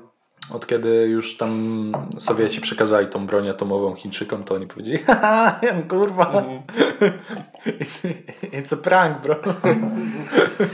Od 0.50 0.68
kiedy 0.68 0.90
już 0.90 1.38
tam 1.38 1.92
Sowieci 2.18 2.62
przekazali 2.62 3.08
tą 3.08 3.28
broń 3.28 3.50
atomową 3.50 3.96
Chińczykom, 3.96 4.44
to 4.44 4.56
oni 4.56 4.68
powiedzieli 4.68 4.98
haha, 5.08 5.60
kurwa, 5.90 6.44
it's, 7.66 8.08
it's 8.44 8.74
a 8.74 8.78
prank, 8.78 9.22
bro. 9.22 9.36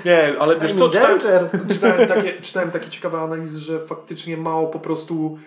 Nie, 0.06 0.34
ale 0.40 0.60
wiesz 0.60 0.74
co, 0.74 0.90
czytałem, 0.90 1.20
czytałem, 1.70 2.08
takie, 2.08 2.42
czytałem 2.42 2.72
takie 2.72 2.90
ciekawe 2.90 3.20
analizy, 3.20 3.60
że 3.60 3.80
faktycznie 3.80 4.38
Mao 4.38 4.68
po 4.68 4.80
prostu 4.80 5.38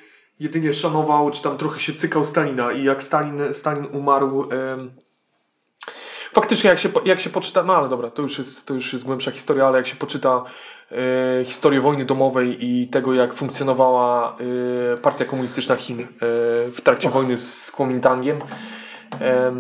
jedynie 0.40 0.74
szanował, 0.74 1.30
czy 1.30 1.42
tam 1.42 1.58
trochę 1.58 1.80
się 1.80 1.92
cykał 1.92 2.24
Stalina 2.24 2.72
i 2.72 2.84
jak 2.84 3.02
Stalin, 3.02 3.54
Stalin 3.54 3.86
umarł... 3.92 4.48
em, 4.50 4.90
faktycznie 6.32 6.70
jak 6.70 6.78
się, 6.78 6.88
jak 7.04 7.20
się 7.20 7.30
poczyta, 7.30 7.62
no 7.62 7.76
ale 7.76 7.88
dobra, 7.88 8.10
to 8.10 8.22
już 8.22 8.38
jest, 8.38 8.66
to 8.66 8.74
już 8.74 8.92
jest 8.92 9.04
głębsza 9.04 9.30
historia, 9.30 9.66
ale 9.66 9.78
jak 9.78 9.86
się 9.86 9.96
poczyta 9.96 10.44
e, 10.92 11.44
historię 11.44 11.80
wojny 11.80 12.04
domowej 12.04 12.64
i 12.64 12.88
tego 12.88 13.14
jak 13.14 13.34
funkcjonowała 13.34 14.36
e, 14.94 14.96
partia 14.96 15.24
komunistyczna 15.24 15.76
Chin 15.76 16.00
e, 16.00 16.06
w 16.70 16.80
trakcie 16.84 17.10
wojny 17.10 17.38
z 17.38 17.70
Kuomintangiem, 17.70 18.40
em, 19.20 19.58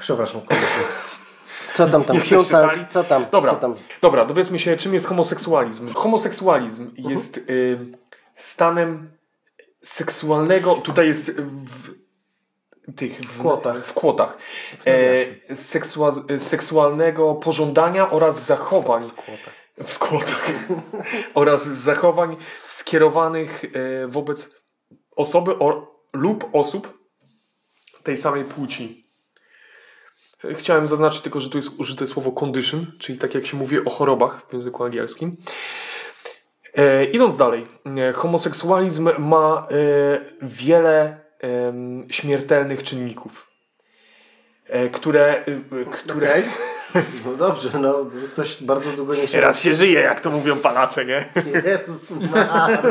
Przepraszam, 0.00 0.40
koledzy. 0.40 0.82
Co 1.74 1.86
tam 1.86 2.04
tam? 2.04 2.16
Co 2.88 3.04
tam? 3.04 3.26
Dobra, 3.32 3.50
Co 3.50 3.56
tam? 3.56 3.74
dobra, 4.02 4.24
dowiedzmy 4.24 4.58
się, 4.58 4.76
czym 4.76 4.94
jest 4.94 5.06
homoseksualizm. 5.06 5.92
Homoseksualizm 5.94 6.90
jest 6.96 7.36
y, 7.36 7.98
stanem 8.36 9.18
seksualnego, 9.82 10.74
tutaj 10.74 11.06
jest 11.06 11.40
w 11.40 12.02
tych 12.96 13.20
w, 13.20 13.38
kłotach. 13.38 13.86
w 13.86 13.92
kłotach 13.92 14.38
e, 14.86 15.56
seksua, 15.56 16.12
seksualnego 16.38 17.34
pożądania 17.34 18.10
oraz 18.10 18.46
zachowań 18.46 19.02
w 19.84 19.92
skłotach 19.92 20.50
oraz 21.34 21.66
zachowań 21.66 22.36
skierowanych 22.62 23.64
e, 23.64 24.08
wobec 24.08 24.62
osoby 25.16 25.58
o, 25.58 25.96
lub 26.12 26.48
osób 26.52 26.98
tej 28.02 28.16
samej 28.16 28.44
płci. 28.44 29.02
Chciałem 30.54 30.88
zaznaczyć 30.88 31.22
tylko, 31.22 31.40
że 31.40 31.50
tu 31.50 31.58
jest 31.58 31.80
użyte 31.80 32.06
słowo 32.06 32.32
condition, 32.32 32.92
czyli 32.98 33.18
tak 33.18 33.34
jak 33.34 33.46
się 33.46 33.56
mówi 33.56 33.84
o 33.84 33.90
chorobach 33.90 34.42
w 34.48 34.52
języku 34.52 34.84
angielskim. 34.84 35.36
E, 36.74 37.04
idąc 37.04 37.36
dalej, 37.36 37.66
e, 38.08 38.12
homoseksualizm 38.12 39.10
ma 39.18 39.68
e, 39.70 39.74
wiele 40.42 41.22
śmiertelnych 42.08 42.82
czynników, 42.82 43.50
które, 44.92 45.44
które 45.92 46.30
Okej. 46.30 46.44
No 47.24 47.34
dobrze, 47.36 47.70
no 47.78 47.94
ktoś 48.32 48.62
bardzo 48.62 48.92
długo 48.92 49.14
nie 49.14 49.28
się... 49.28 49.32
Teraz 49.32 49.62
się 49.62 49.74
żyje, 49.74 50.00
jak 50.00 50.20
to 50.20 50.30
mówią 50.30 50.56
palacze, 50.56 51.04
nie? 51.04 51.24
Jezus 51.64 52.10
Maria. 52.10 52.82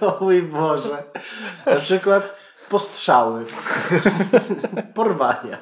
O 0.00 0.18
mój 0.20 0.42
Boże. 0.42 1.02
Na 1.66 1.76
przykład 1.76 2.36
postrzały. 2.72 3.44
Porwania. 4.94 5.58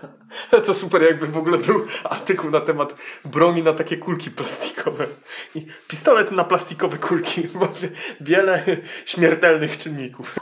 To 0.67 0.75
super, 0.75 1.03
jakby 1.03 1.27
w 1.27 1.37
ogóle 1.37 1.59
był 1.59 1.87
artykuł 2.05 2.51
na 2.51 2.61
temat 2.61 2.95
broni 3.25 3.63
na 3.63 3.73
takie 3.73 3.97
kulki 3.97 4.31
plastikowe. 4.31 5.07
I 5.55 5.67
pistolet 5.89 6.33
na 6.33 6.45
plastikowe 6.45 6.99
kulki 6.99 7.49
ma 7.61 7.67
wie- 7.67 7.91
wiele 8.21 8.63
śmiertelnych 9.05 9.79
czynników. 9.79 10.35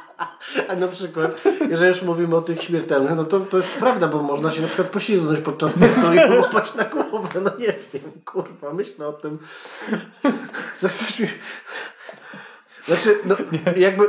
A 0.68 0.76
na 0.76 0.88
przykład, 0.88 1.44
jeżeli 1.70 1.88
już 1.88 2.02
mówimy 2.02 2.36
o 2.36 2.40
tych 2.40 2.62
śmiertelnych, 2.62 3.12
no 3.16 3.24
to, 3.24 3.40
to 3.40 3.56
jest 3.56 3.74
prawda, 3.74 4.08
bo 4.08 4.22
można 4.22 4.52
się 4.52 4.60
na 4.60 4.66
przykład 4.66 4.88
poślizgnąć 4.88 5.40
podczas 5.40 5.78
seksu 5.78 6.14
i 6.14 6.42
popaść 6.42 6.74
na 6.74 6.84
głowę. 6.84 7.40
No 7.40 7.50
nie 7.58 7.74
wiem, 7.92 8.12
kurwa, 8.24 8.72
myślę 8.72 9.06
o 9.06 9.12
tym. 9.12 9.38
Co 10.74 10.88
chcesz 10.88 11.18
mi... 11.18 11.28
Znaczy, 12.88 13.18
no, 13.24 13.36
jakby 13.76 14.04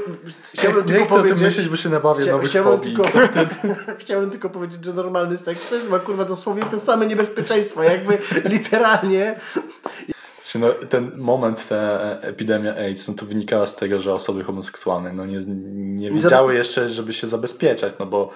chciałbym 0.53 0.85
Nie 0.85 0.91
tylko 0.93 1.05
chcę 1.05 1.13
o 1.15 1.17
tym 1.17 1.23
powiedzieć... 1.23 1.41
myśleć, 1.41 1.69
bo 1.69 1.75
się 1.75 1.89
nabawię 1.89 2.21
Chcia, 2.21 2.31
nowych 2.31 2.49
chciałbym, 2.49 2.73
fobii. 2.77 2.95
tylko, 2.95 3.09
chciałbym 3.99 4.31
tylko 4.31 4.49
powiedzieć, 4.49 4.85
że 4.85 4.93
normalny 4.93 5.37
seks 5.37 5.69
też 5.69 5.87
ma 5.87 5.99
kurwa 5.99 6.25
dosłownie 6.25 6.63
te 6.63 6.79
same 6.79 7.05
niebezpieczeństwa. 7.05 7.83
Jakby 7.85 8.17
literalnie 8.45 9.35
Znaczy, 10.41 10.59
No, 10.59 10.87
ten 10.89 11.11
moment, 11.17 11.67
ta 11.67 11.99
epidemia 12.21 12.75
AIDS, 12.75 13.07
no 13.07 13.13
to 13.13 13.25
wynikała 13.25 13.65
z 13.65 13.75
tego, 13.75 14.01
że 14.01 14.13
osoby 14.13 14.43
homoseksualne 14.43 15.13
no 15.13 15.25
nie, 15.25 15.39
nie 15.75 16.11
wiedziały 16.11 16.55
jeszcze, 16.55 16.89
żeby 16.89 17.13
się 17.13 17.27
zabezpieczać, 17.27 17.93
no 17.99 18.05
bo 18.05 18.29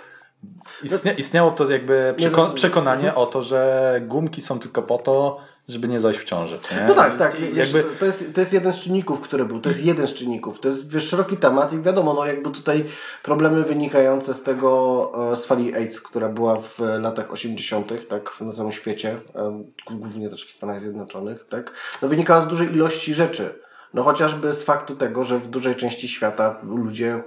istnia, 0.83 1.13
istniało 1.13 1.51
to 1.51 1.69
jakby 1.71 2.07
Nie, 2.07 2.13
przeko 2.29 2.43
no- 2.47 2.53
przekonanie 2.53 3.15
o 3.15 3.25
to, 3.25 3.41
że 3.41 4.01
gumki 4.07 4.41
są 4.41 4.59
tylko 4.59 4.81
po 4.81 4.97
to, 4.97 5.39
żeby 5.67 5.87
nie 5.87 5.99
zajść 5.99 6.19
w 6.19 6.23
ciążę. 6.23 6.59
Nie? 6.71 6.87
No 6.87 6.95
tak, 6.95 7.15
tak. 7.15 7.35
Wiesz, 7.35 7.73
jakby, 7.73 7.89
to, 7.93 7.99
to, 7.99 8.05
jest, 8.05 8.33
to 8.33 8.41
jest 8.41 8.53
jeden 8.53 8.73
z 8.73 8.79
czynników, 8.79 9.21
który 9.21 9.45
był. 9.45 9.59
To 9.59 9.69
jest 9.69 9.85
jeden 9.85 10.07
z 10.07 10.13
czynników. 10.13 10.59
To 10.59 10.67
jest 10.67 10.91
wiesz, 10.91 11.07
szeroki 11.07 11.37
temat 11.37 11.73
i 11.73 11.81
wiadomo, 11.81 12.13
no 12.13 12.25
jakby 12.25 12.51
tutaj 12.51 12.85
problemy 13.23 13.63
wynikające 13.63 14.33
z 14.33 14.43
tego, 14.43 15.11
e, 15.31 15.35
z 15.35 15.45
fali 15.45 15.75
AIDS, 15.75 16.01
która 16.01 16.29
była 16.29 16.55
w 16.55 16.79
latach 16.99 17.31
80., 17.31 18.07
tak, 18.07 18.41
na 18.41 18.51
całym 18.51 18.71
świecie, 18.71 19.19
e, 19.35 19.63
głównie 19.91 20.29
też 20.29 20.45
w 20.45 20.51
Stanach 20.51 20.81
Zjednoczonych, 20.81 21.43
tak, 21.43 21.71
no 22.01 22.07
wynikała 22.07 22.41
z 22.41 22.47
dużej 22.47 22.73
ilości 22.73 23.13
rzeczy. 23.13 23.59
No 23.93 24.03
chociażby 24.03 24.53
z 24.53 24.63
faktu 24.63 24.95
tego, 24.95 25.23
że 25.23 25.39
w 25.39 25.47
dużej 25.47 25.75
części 25.75 26.07
świata 26.07 26.59
ludzie 26.63 27.23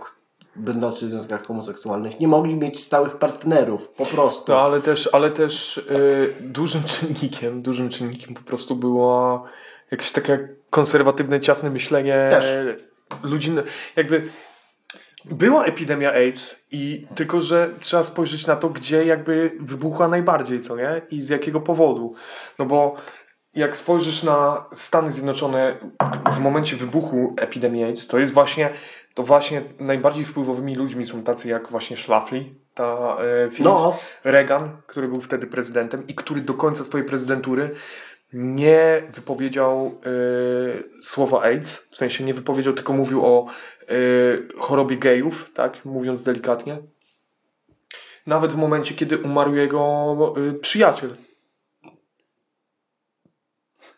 będący 0.57 1.07
w 1.07 1.09
związkach 1.09 1.47
homoseksualnych 1.47 2.21
nie 2.21 2.29
mogli 2.29 2.55
mieć 2.55 2.85
stałych 2.85 3.17
partnerów, 3.17 3.89
po 3.89 4.07
prostu. 4.07 4.53
No 4.53 4.61
ale 4.61 4.81
też, 4.81 5.09
ale 5.13 5.31
też 5.31 5.79
y, 5.79 6.35
dużym 6.41 6.85
czynnikiem, 6.99 7.63
dużym 7.63 7.89
czynnikiem 7.89 8.35
po 8.35 8.43
prostu 8.43 8.77
było 8.77 9.45
jakieś 9.91 10.13
takie 10.13 10.49
konserwatywne, 10.71 11.41
ciasne 11.41 11.71
myślenie 11.71 12.27
Też. 12.31 12.45
ludzi. 13.23 13.53
Jakby 13.97 14.29
była 15.25 15.65
epidemia 15.65 16.13
AIDS 16.13 16.57
i 16.71 17.07
tylko, 17.15 17.41
że 17.41 17.71
trzeba 17.81 18.05
spojrzeć 18.05 18.47
na 18.47 18.57
to, 18.57 18.69
gdzie 18.69 19.05
jakby 19.05 19.53
wybuchła 19.61 20.09
najbardziej, 20.09 20.61
co 20.61 20.77
nie? 20.77 21.03
I 21.11 21.23
z 21.23 21.29
jakiego 21.29 21.61
powodu. 21.61 22.15
No 22.59 22.65
bo 22.65 22.97
jak 23.55 23.77
spojrzysz 23.77 24.23
na 24.23 24.65
Stany 24.73 25.11
Zjednoczone 25.11 25.77
w 26.33 26.39
momencie 26.39 26.77
wybuchu 26.77 27.35
epidemii 27.39 27.85
AIDS, 27.85 28.07
to 28.07 28.19
jest 28.19 28.33
właśnie, 28.33 28.71
to 29.17 29.23
właśnie 29.23 29.63
najbardziej 29.79 30.25
wpływowymi 30.25 30.75
ludźmi 30.75 31.07
są 31.07 31.23
tacy 31.23 31.49
jak 31.49 31.71
właśnie 31.71 31.97
Schlafly, 31.97 32.45
ta 32.75 33.17
e, 33.21 33.63
No. 33.63 33.99
Reagan, 34.25 34.83
który 34.87 35.09
był 35.09 35.21
wtedy 35.21 35.47
prezydentem 35.47 36.07
i 36.07 36.15
który 36.15 36.41
do 36.41 36.55
końca 36.55 36.85
swojej 36.85 37.07
prezydentury 37.07 37.75
nie 38.33 39.03
wypowiedział 39.15 40.01
e, 40.07 41.03
słowa 41.03 41.43
AIDS, 41.43 41.77
w 41.91 41.97
sensie 41.97 42.25
nie 42.25 42.35
wypowiedział, 42.35 42.73
tylko 42.73 42.93
mówił 42.93 43.27
o 43.27 43.47
e, 43.83 43.95
chorobie 44.59 44.97
gejów, 44.97 45.51
tak, 45.55 45.85
mówiąc 45.85 46.25
delikatnie. 46.25 46.79
Nawet 48.27 48.53
w 48.53 48.57
momencie, 48.57 48.95
kiedy 48.95 49.19
umarł 49.19 49.55
jego 49.55 50.35
e, 50.37 50.53
przyjaciel. 50.53 51.17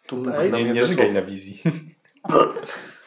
Tu 0.07 0.17
był 0.17 0.33
AIDS? 0.33 0.65
nie, 0.65 1.05
nie 1.05 1.13
na 1.13 1.23
wizji. 1.23 1.63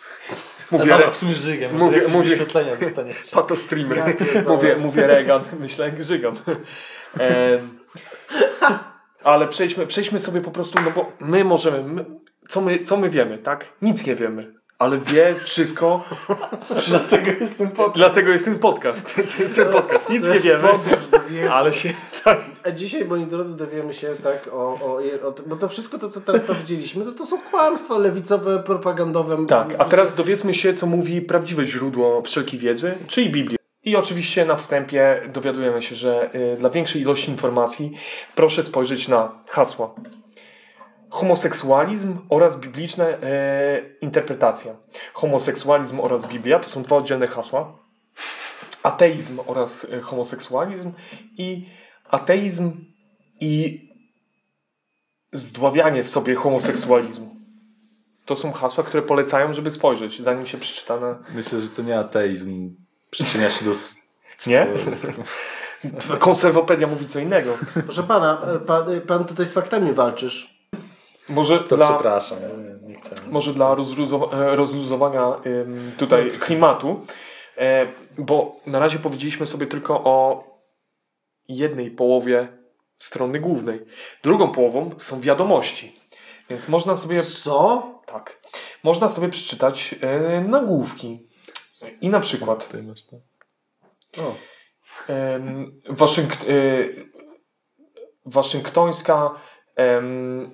Mówię, 0.71 0.85
Dobra, 0.85 1.05
re- 1.05 1.11
w 1.11 1.17
sumie 1.17 1.35
żygam, 1.35 1.77
mówię- 1.77 2.01
mówię, 2.11 2.29
wyświetlenia 2.29 2.75
dostaniesz. 2.75 3.17
pato 3.33 3.55
streamer. 3.55 3.97
Ja 3.97 4.41
mówię, 4.47 4.75
mówię 4.75 5.07
Reagan, 5.07 5.43
myślę, 5.59 5.91
że 5.97 6.03
żygam. 6.03 6.35
Em, 7.19 7.79
ale 9.23 9.47
przejdźmy, 9.47 9.87
przejdźmy 9.87 10.19
sobie 10.19 10.41
po 10.41 10.51
prostu, 10.51 10.79
no 10.85 10.91
bo 10.91 11.11
my 11.19 11.43
możemy, 11.43 11.83
my, 11.83 12.05
co, 12.47 12.61
my, 12.61 12.79
co 12.79 12.97
my 12.97 13.09
wiemy, 13.09 13.37
tak? 13.37 13.65
Nic 13.81 14.05
nie 14.05 14.15
wiemy, 14.15 14.53
ale 14.81 14.97
wie 14.97 15.35
wszystko, 15.43 16.03
Dlatego 16.89 17.31
jest 17.31 17.57
ten 17.57 17.71
podcast. 17.71 17.97
dlatego 17.97 18.31
jest 18.31 18.45
ten 18.45 18.59
podcast. 18.59 19.15
To 19.37 19.43
jest 19.43 19.55
ten 19.55 19.67
podcast, 19.69 20.09
nic 20.09 20.27
nie 20.27 20.39
wiemy, 20.39 20.67
ale 21.57 21.73
się, 21.73 21.93
tak, 22.23 22.39
A 22.63 22.71
dzisiaj, 22.71 23.05
moi 23.05 23.25
drodzy, 23.25 23.57
dowiemy 23.57 23.93
się 23.93 24.07
tak 24.23 24.49
o, 24.51 24.57
o, 24.57 24.99
o 25.27 25.33
bo 25.45 25.55
to 25.55 25.69
wszystko 25.69 25.97
to, 25.97 26.09
co 26.09 26.21
teraz 26.21 26.41
powiedzieliśmy, 26.41 27.05
to, 27.05 27.11
to 27.11 27.25
są 27.25 27.41
kłamstwa 27.41 27.97
lewicowe, 27.97 28.59
propagandowe. 28.59 29.45
Tak, 29.45 29.75
a 29.77 29.85
teraz 29.85 30.15
dowiedzmy 30.15 30.53
się, 30.53 30.73
co 30.73 30.85
mówi 30.85 31.21
prawdziwe 31.21 31.67
źródło 31.67 32.21
wszelkiej 32.21 32.59
wiedzy, 32.59 32.93
czyli 33.07 33.29
Biblia. 33.29 33.57
I 33.83 33.95
oczywiście 33.95 34.45
na 34.45 34.55
wstępie 34.55 35.21
dowiadujemy 35.33 35.81
się, 35.81 35.95
że 35.95 36.35
y, 36.35 36.57
dla 36.57 36.69
większej 36.69 37.01
ilości 37.01 37.31
informacji 37.31 37.91
proszę 38.35 38.63
spojrzeć 38.63 39.07
na 39.07 39.31
hasła. 39.47 39.95
Homoseksualizm 41.11 42.17
oraz 42.29 42.59
bibliczna 42.59 43.05
e, 43.05 43.17
interpretacja. 44.01 44.75
Homoseksualizm 45.13 45.99
oraz 45.99 46.27
Biblia 46.27 46.59
to 46.59 46.69
są 46.69 46.83
dwa 46.83 46.95
oddzielne 46.95 47.27
hasła. 47.27 47.77
Ateizm 48.83 49.39
oraz 49.47 49.87
e, 49.93 50.01
homoseksualizm 50.01 50.91
i 51.37 51.65
ateizm 52.09 52.71
i 53.39 53.81
zdławianie 55.33 56.03
w 56.03 56.09
sobie 56.09 56.35
homoseksualizmu. 56.35 57.35
To 58.25 58.35
są 58.35 58.51
hasła, 58.51 58.83
które 58.83 59.03
polecają, 59.03 59.53
żeby 59.53 59.71
spojrzeć, 59.71 60.21
zanim 60.21 60.47
się 60.47 60.57
przeczyta 60.57 60.99
na... 60.99 61.19
Myślę, 61.33 61.59
że 61.59 61.67
to 61.67 61.81
nie 61.81 61.99
ateizm 61.99 62.75
przyczynia 63.09 63.49
się 63.49 63.65
do... 63.65 63.71
Nie? 64.47 64.67
Konserwopedia 66.19 66.87
mówi 66.87 67.05
co 67.05 67.19
innego. 67.19 67.57
Proszę 67.85 68.03
pana, 68.03 68.41
e, 68.41 68.59
pan, 68.59 68.91
e, 68.91 69.01
pan 69.01 69.25
tutaj 69.25 69.45
z 69.45 69.53
faktami 69.53 69.93
walczysz. 69.93 70.50
Może 71.31 71.59
To 71.59 71.75
dla, 71.75 71.89
przepraszam, 71.93 72.37
nie, 72.39 72.87
nie 72.89 72.95
chciałem. 72.95 73.31
może 73.31 73.53
dla 73.53 73.75
rozluzowa- 73.75 74.55
rozluzowania 74.55 75.35
ym, 75.45 75.91
tutaj 75.97 76.29
klimatu, 76.29 77.05
e, 77.57 77.87
bo 78.17 78.55
na 78.65 78.79
razie 78.79 78.99
powiedzieliśmy 78.99 79.47
sobie 79.47 79.67
tylko 79.67 80.03
o 80.03 80.43
jednej 81.47 81.91
połowie 81.91 82.47
strony 82.97 83.39
głównej. 83.39 83.85
Drugą 84.23 84.51
połową 84.51 84.89
są 84.97 85.21
wiadomości. 85.21 85.99
Więc 86.49 86.69
można 86.69 86.97
sobie 86.97 87.23
Co? 87.23 87.91
tak, 88.05 88.41
można 88.83 89.09
sobie 89.09 89.29
przeczytać 89.29 89.95
e, 90.01 90.41
nagłówki. 90.41 91.27
I 92.01 92.09
na 92.09 92.19
przykład 92.19 92.67
Ty 92.69 92.83
masz 92.83 93.03
to? 93.05 93.15
O. 94.21 94.35
e, 95.09 95.39
waszyngtońska 98.25 99.35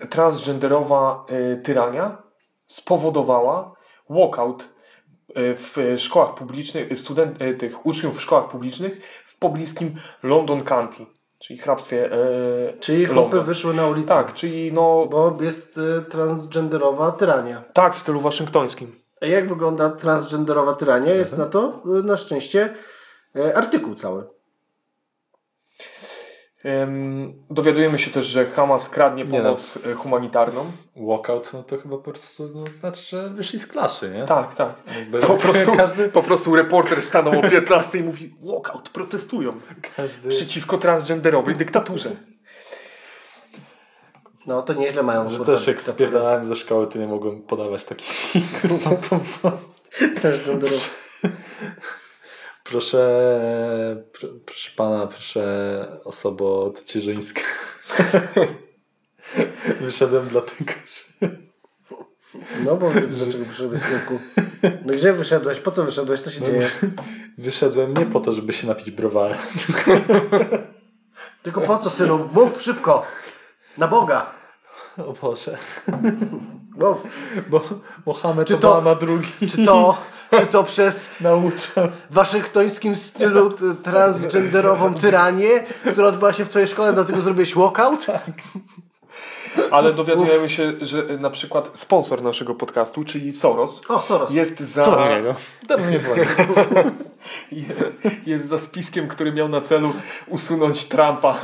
transgenderowa 0.10 1.26
e, 1.30 1.56
tyrania 1.56 2.18
spowodowała 2.68 3.74
walkout 4.10 4.64
e, 4.64 5.56
w 5.56 5.78
szkołach 5.98 6.34
publicznych, 6.36 7.00
student, 7.00 7.42
e, 7.42 7.54
tych 7.54 7.86
uczniów 7.86 8.18
w 8.18 8.22
szkołach 8.22 8.48
publicznych 8.48 9.02
w 9.26 9.40
pobliskim 9.40 9.96
London 10.24 10.64
County, 10.64 11.06
czyli 11.40 11.60
hrabstwie 11.60 12.12
e, 12.12 12.18
Czyli 12.80 13.06
chłopy 13.06 13.42
wyszły 13.42 13.74
na 13.74 13.88
ulicę. 13.88 14.08
Tak, 14.08 14.34
czyli 14.34 14.74
no 14.74 15.06
Bo 15.12 15.38
jest 15.42 15.78
y, 15.78 16.02
transgenderowa 16.10 17.12
tyrania. 17.12 17.64
tak 17.74 17.96
w 17.96 18.00
stylu 18.00 18.20
waszyngtońskim. 18.20 18.96
A 19.22 19.26
jak 19.26 19.50
wygląda 19.50 19.90
transgenderowa 19.90 20.74
tyrania? 20.74 21.14
Jest 21.14 21.38
na 21.38 21.46
to 21.46 21.82
y, 22.00 22.04
na 22.04 22.18
szczęście 22.18 22.74
y, 23.36 23.56
artykuł 23.56 23.94
cały. 23.96 24.37
Em, 26.68 27.34
dowiadujemy 27.50 28.00
się 28.00 28.12
też, 28.12 28.26
że 28.26 28.46
Hamas 28.46 28.90
kradnie 28.90 29.26
Nie 29.26 29.38
no. 29.38 29.44
pomoc 29.44 29.80
e, 29.86 29.94
humanitarną. 29.94 30.72
Walkout, 30.96 31.54
no 31.54 31.64
to 31.64 31.78
chyba 31.78 31.98
po 31.98 32.12
prostu 32.12 32.50
no, 32.56 32.72
znaczy, 32.72 33.02
że 33.02 33.30
wyszli 33.30 33.60
z 33.60 33.68
klasy, 33.68 34.10
nie? 34.10 34.26
Tak, 34.26 34.56
tak. 34.56 34.70
Jakby 35.00 35.20
Po 35.20 35.36
prostu, 35.36 35.76
każdy, 35.76 36.10
po 36.10 36.24
prostu 36.24 36.56
reporter 36.56 37.04
stanął 37.04 37.40
o 37.40 37.50
15 37.50 38.00
i 38.00 38.04
mówi 38.04 38.36
walkout, 38.42 38.90
protestują 38.90 39.54
każdy, 39.96 40.30
przeciwko 40.30 40.78
transgenderowej 40.78 41.56
dyktaturze. 41.56 42.16
No 44.46 44.62
to 44.62 44.74
nieźle 44.74 45.04
mają. 45.04 45.30
że 45.30 45.38
kurwa, 45.38 45.54
też 45.54 45.68
jak 45.68 45.82
spierdalałem 45.82 46.46
ze 46.46 46.56
szkoły, 46.56 46.88
to 46.88 47.00
nie 47.00 47.08
mogłem 47.08 47.42
podawać 47.42 47.86
takich 47.86 48.62
Transgenderowa. 50.22 50.86
Proszę, 52.70 54.04
pr, 54.14 54.28
proszę 54.46 54.72
pana, 54.76 55.08
proszę 55.08 55.88
osobo 56.04 56.70
tacierzyńska. 56.70 57.42
Wyszedłem 59.82 60.28
dlatego, 60.28 60.72
że 60.72 61.30
No 62.66 62.76
bo 62.76 62.90
dlaczego 62.90 63.46
wyszedłeś 63.46 63.82
synku? 63.82 64.20
No 64.86 64.94
gdzie 64.94 65.14
wyszedłeś? 65.14 65.60
Po 65.60 65.72
co 65.72 65.84
wyszedłeś? 65.84 66.22
Co 66.22 66.32
się 66.32 66.42
dzieje? 66.42 66.70
wyszedłem 67.38 67.94
nie 67.94 68.06
po 68.06 68.20
to, 68.20 68.34
żeby 68.34 68.54
się 68.54 68.68
napić 68.68 68.92
browara. 68.92 69.38
Tylko 71.44 71.62
po 71.62 71.78
co 71.78 71.90
synu? 71.90 72.30
Mów 72.34 72.62
szybko! 72.62 73.06
Na 73.78 73.88
Boga! 73.88 74.32
O 74.98 75.14
Boże. 75.14 75.58
Mów! 76.78 77.08
Bo 77.50 77.62
Mohamed 78.06 78.48
Czy 78.48 78.58
to- 78.58 78.72
Obama 78.72 78.96
drugi 78.96 79.30
Czy 79.52 79.66
to, 79.66 79.98
czy 80.40 80.46
to 80.46 80.64
przez 80.64 81.10
waszyngtońskim 82.10 82.96
stylu 82.96 83.54
transgenderową 83.84 84.94
tyranię, 84.94 85.50
która 85.92 86.08
odbyła 86.08 86.34
się 86.34 86.46
w 86.46 86.50
twojej 86.50 86.68
szkole, 86.68 86.94
dlatego 86.94 87.22
zrobiłeś 87.22 87.56
walkout? 87.56 88.06
Ale 89.72 89.94
dowiadujemy 89.94 90.50
się, 90.50 90.74
że 90.82 91.04
e, 91.10 91.18
na 91.18 91.30
przykład 91.30 91.72
sponsor 91.74 92.24
naszego 92.24 92.56
podcastu, 92.56 93.04
czyli 93.04 93.34
Soros, 93.34 93.82
O, 93.90 94.02
Soros. 94.02 94.32
jest 94.32 94.60
za, 94.60 94.84
Co 94.84 94.92
dzwoni. 94.92 96.24
jest 98.26 98.48
za 98.48 98.60
spiskiem, 98.60 99.08
który 99.08 99.32
miał 99.32 99.50
na 99.50 99.62
celu 99.62 99.94
usunąć 100.28 100.86
Trumpa 100.86 101.38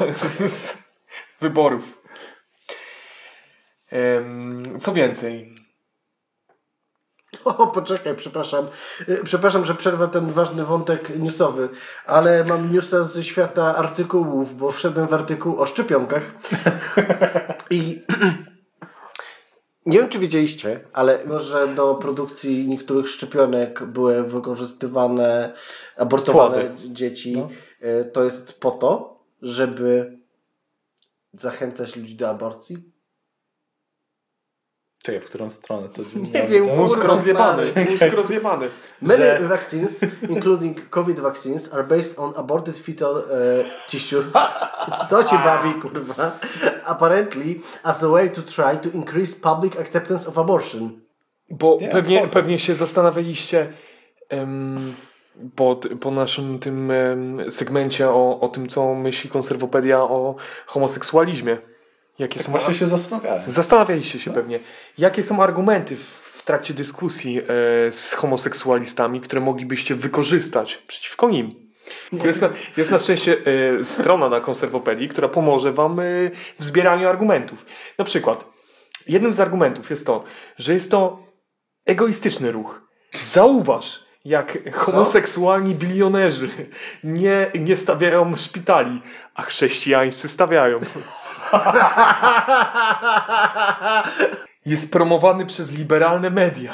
z 0.47 0.77
wyborów. 1.41 2.02
Co 4.79 4.93
więcej, 4.93 5.55
O, 7.45 7.67
poczekaj, 7.67 8.15
przepraszam. 8.15 8.67
Y, 9.09 9.21
Przepraszam, 9.23 9.65
że 9.65 9.75
przerwę 9.75 10.07
ten 10.07 10.29
ważny 10.29 10.65
wątek 10.65 11.19
newsowy, 11.19 11.69
ale 12.05 12.43
mam 12.43 12.73
newsa 12.73 13.03
ze 13.03 13.23
świata 13.23 13.75
artykułów, 13.75 14.57
bo 14.57 14.71
wszedłem 14.71 15.07
w 15.07 15.13
artykuł 15.13 15.61
o 15.61 15.65
szczepionkach. 15.65 16.31
I 17.69 18.01
nie 19.85 19.99
wiem, 19.99 20.09
czy 20.09 20.19
wiedzieliście, 20.19 20.79
ale 20.93 21.19
że 21.39 21.67
do 21.67 21.95
produkcji 21.95 22.67
niektórych 22.67 23.07
szczepionek 23.09 23.83
były 23.85 24.23
wykorzystywane 24.23 25.53
abortowane 25.97 26.63
Płody. 26.63 26.89
dzieci. 26.93 27.37
No. 27.37 27.49
Y, 27.87 28.05
To 28.05 28.23
jest 28.23 28.59
po 28.59 28.71
to, 28.71 29.19
żeby 29.41 30.17
zachęcać 31.33 31.95
ludzi 31.95 32.15
do 32.15 32.29
aborcji. 32.29 32.92
Czekaj, 35.03 35.21
w 35.21 35.25
którą 35.25 35.49
stronę 35.49 35.89
to 35.89 36.01
Nie 36.33 36.47
wiem, 36.47 36.75
mózg 36.77 36.95
kurwa, 36.95 37.07
rozjebany. 37.09 37.63
stary. 37.63 37.91
Mózg 37.91 38.03
rozjebany. 38.15 38.67
Many 39.01 39.23
Że- 39.25 39.47
vaccines, 39.47 40.01
including 40.29 40.89
COVID 40.89 41.19
vaccines, 41.19 41.73
are 41.73 41.83
based 41.83 42.19
on 42.19 42.33
aborted 42.35 42.77
fetal 42.77 43.15
uh, 43.15 43.23
tissue. 43.87 44.23
Co 45.09 45.23
cię 45.23 45.35
bawi, 45.45 45.73
kurwa? 45.73 46.31
Apparently, 46.85 47.59
as 47.83 48.03
a 48.03 48.07
way 48.09 48.29
to 48.29 48.41
try 48.41 48.77
to 48.81 48.89
increase 48.97 49.35
public 49.41 49.79
acceptance 49.79 50.29
of 50.29 50.37
abortion. 50.37 51.01
Bo 51.49 51.77
Nie, 51.81 51.89
pewnie, 51.89 52.17
spoko. 52.17 52.33
pewnie 52.33 52.59
się 52.59 52.75
zastanawialiście 52.75 53.73
em, 54.29 54.93
po, 55.55 55.79
po 56.01 56.11
naszym 56.11 56.59
tym 56.59 56.91
em, 56.91 57.51
segmencie 57.51 58.09
o, 58.09 58.39
o 58.39 58.47
tym, 58.49 58.67
co 58.67 58.93
myśli 58.95 59.29
konserwopedia 59.29 60.01
o 60.01 60.35
homoseksualizmie. 60.65 61.57
Jakie 62.23 62.43
są 62.43 62.51
Właśnie 62.51 62.73
się 62.73 62.87
zastanawiałem. 62.87 63.51
Zastanawialiście 63.51 64.19
się 64.19 64.33
pewnie, 64.33 64.59
jakie 64.97 65.23
są 65.23 65.43
argumenty 65.43 65.95
w, 65.95 66.43
trakcie 66.45 66.73
dyskusji 66.73 67.39
e, 67.39 67.43
z 67.91 68.13
homoseksualistami, 68.13 69.21
które 69.21 69.41
moglibyście 69.41 69.95
wykorzystać 69.95 70.75
przeciwko 70.75 71.29
nim. 71.29 71.71
Jest 72.25 72.41
na, 72.41 72.49
jest 72.77 72.91
na 72.91 72.99
szczęście 72.99 73.37
e, 73.79 73.85
strona 73.85 74.29
na 74.29 74.39
konserwopedii, 74.39 75.09
która 75.09 75.27
pomoże 75.27 75.73
wam 75.73 75.99
e, 75.99 76.03
w 76.59 76.63
zbieraniu 76.63 77.07
argumentów. 77.09 77.65
Na 77.97 78.05
przykład, 78.05 78.45
jednym 79.07 79.33
z 79.33 79.39
argumentów 79.39 79.89
jest 79.89 80.07
to, 80.07 80.23
że 80.57 80.73
jest 80.73 80.91
to 80.91 81.19
egoistyczny 81.85 82.51
ruch. 82.51 82.81
Zauważ, 83.21 84.03
jak 84.25 84.75
homoseksualni 84.75 85.75
bilionerzy 85.75 86.49
nie, 87.03 87.51
nie 87.59 87.77
stawiają 87.77 88.35
szpitali, 88.35 89.01
a 89.35 89.41
chrześcijańscy 89.41 90.29
stawiają. 90.29 90.79
jest 94.65 94.91
promowany 94.91 95.45
przez 95.45 95.71
liberalne 95.71 96.29
media. 96.29 96.73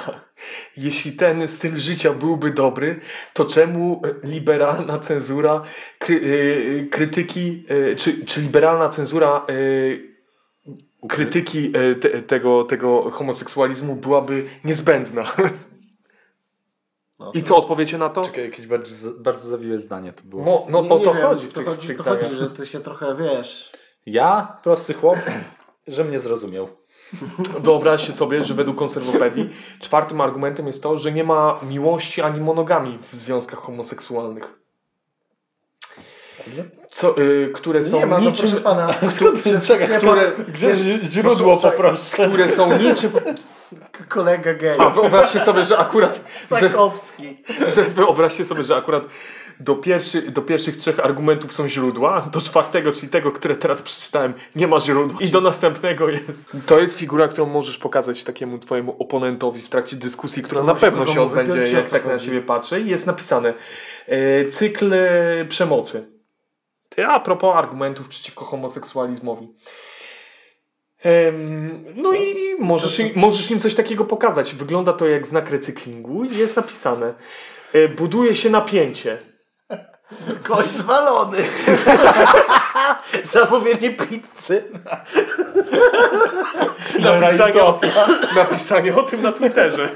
Jeśli 0.77 1.11
ten 1.11 1.47
styl 1.47 1.77
życia 1.77 2.13
byłby 2.13 2.51
dobry, 2.51 2.99
to 3.33 3.45
czemu 3.45 4.01
liberalna 4.23 4.99
cenzura 4.99 5.61
kry, 5.99 6.15
y, 6.15 6.87
krytyki, 6.91 7.65
y, 7.71 7.95
czy, 7.95 8.25
czy 8.25 8.41
liberalna 8.41 8.89
cenzura 8.89 9.45
y, 9.49 10.09
krytyki 11.09 11.71
te, 12.01 12.21
tego, 12.21 12.63
tego 12.63 13.11
homoseksualizmu 13.11 13.95
byłaby 13.95 14.45
niezbędna? 14.63 15.31
I 17.33 17.43
co 17.43 17.57
odpowiecie 17.57 17.97
na 17.97 18.09
to? 18.09 18.21
Czekaj, 18.21 18.43
jakieś 18.43 18.67
bardzo, 18.67 19.11
bardzo 19.19 19.47
zawiłe 19.47 19.79
zdanie 19.79 20.13
to 20.13 20.23
było. 20.23 20.45
No, 20.45 20.65
no 20.69 20.81
Nie- 20.81 20.89
o 20.89 20.97
nie 20.97 21.05
to 21.05 21.13
wiem, 21.13 21.23
chodzi 21.23 21.47
w 21.47 21.53
to 21.53 21.59
tych, 21.59 21.69
chodzi, 21.69 21.81
w 21.81 21.87
tych 21.87 21.97
to 21.97 22.03
chodzi, 22.03 22.35
że 22.35 22.49
ty 22.49 22.65
się 22.65 22.79
trochę, 22.79 23.15
wiesz... 23.15 23.71
Ja, 24.05 24.57
prosty 24.63 24.93
chłop, 24.93 25.17
że 25.87 26.03
mnie 26.03 26.19
zrozumiał. 26.19 26.69
Wyobraźcie 27.59 28.13
sobie, 28.13 28.43
że 28.43 28.53
według 28.53 28.77
konserwopedii 28.77 29.49
czwartym 29.79 30.21
argumentem 30.21 30.67
jest 30.67 30.83
to, 30.83 30.97
że 30.97 31.11
nie 31.11 31.23
ma 31.23 31.59
miłości 31.69 32.21
ani 32.21 32.41
monogami 32.41 32.99
w 33.11 33.15
związkach 33.15 33.59
homoseksualnych. 33.59 34.59
Co, 36.91 37.17
y, 37.17 37.51
które 37.53 37.83
są 37.83 37.97
Nie 37.97 38.05
ma, 38.05 38.19
no 38.19 38.29
niczym, 38.29 38.51
pana. 38.51 38.93
Skąd 39.15 39.43
czekaj, 39.63 39.97
które, 39.97 40.31
Gdzie 40.47 40.75
źródło 41.11 41.55
posłuchaj, 41.55 41.71
poproszę? 41.71 42.27
które 42.27 42.49
są 42.49 42.77
niczym... 42.77 43.11
Kolega 44.07 44.53
gej. 44.53 44.79
A 44.79 44.89
wyobraźcie 44.89 45.39
sobie, 45.39 45.65
że 45.65 45.77
akurat... 45.77 46.21
Że, 46.49 46.59
Sakowski. 46.59 47.43
że 47.75 47.83
wyobraźcie 47.83 48.45
sobie, 48.45 48.63
że 48.63 48.75
akurat 48.75 49.03
do, 49.59 49.75
pierwszy, 49.75 50.21
do 50.21 50.41
pierwszych 50.41 50.77
trzech 50.77 50.99
argumentów 50.99 51.53
są 51.53 51.67
źródła, 51.67 52.21
do 52.21 52.41
czwartego, 52.41 52.91
czyli 52.91 53.09
tego, 53.09 53.31
które 53.31 53.55
teraz 53.55 53.81
przeczytałem, 53.81 54.33
nie 54.55 54.67
ma 54.67 54.79
źródła. 54.79 55.17
I 55.21 55.29
do 55.29 55.41
następnego 55.41 56.09
jest. 56.09 56.57
To 56.65 56.79
jest 56.79 56.97
figura, 56.97 57.27
którą 57.27 57.45
możesz 57.47 57.77
pokazać 57.77 58.23
takiemu 58.23 58.57
twojemu 58.57 58.95
oponentowi 58.99 59.61
w 59.61 59.69
trakcie 59.69 59.95
dyskusji, 59.95 60.43
która 60.43 60.61
Co, 60.61 60.67
na 60.67 60.75
pewno 60.75 61.05
się 61.05 61.21
odbędzie, 61.21 61.71
jak 61.71 61.89
tak 61.89 62.05
na 62.05 62.19
ciebie 62.19 62.41
patrzę. 62.41 62.81
I 62.81 62.87
jest 62.87 63.07
napisane 63.07 63.53
e, 64.07 64.45
cykl 64.45 64.93
e, 64.93 65.45
przemocy. 65.49 66.05
A 67.07 67.19
propos 67.19 67.55
argumentów 67.55 68.07
przeciwko 68.07 68.45
homoseksualizmowi. 68.45 69.47
No 71.95 72.13
i 72.13 72.55
możesz, 72.59 72.99
im- 72.99 73.11
możesz 73.15 73.51
im 73.51 73.59
coś 73.59 73.75
takiego 73.75 74.05
pokazać. 74.05 74.55
Wygląda 74.55 74.93
to 74.93 75.07
jak 75.07 75.27
znak 75.27 75.49
recyklingu 75.49 76.23
i 76.23 76.37
jest 76.37 76.55
napisane. 76.55 77.13
e, 77.73 77.87
Buduje 77.87 78.35
się 78.35 78.49
napięcie. 78.49 79.17
Koń 80.43 80.65
zwalony. 80.67 81.37
Zamówienie 83.23 83.93
pizzy. 83.93 84.63
Napisanie 86.99 87.63
o, 87.63 87.73
tym, 87.73 87.91
napisanie 88.35 88.95
o 88.95 89.03
tym 89.03 89.21
na 89.21 89.31
Twitterze. 89.31 89.89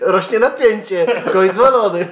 Rośnie 0.00 0.38
napięcie. 0.38 1.06
Koń 1.32 1.52
zwalony. 1.52 2.06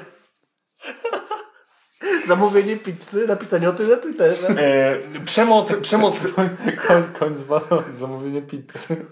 Zamówienie 2.26 2.76
pizzy, 2.76 3.26
napisanie 3.26 3.68
o 3.68 3.72
tym 3.72 3.88
na 3.88 3.96
Twitterze. 3.96 4.48
E, 4.48 4.96
przemoc, 5.24 5.74
przemoc, 5.82 6.22
Koń, 6.86 7.12
koń 7.18 7.34
zwalony, 7.34 7.96
zamówienie 7.96 8.42
pizzy. 8.42 9.06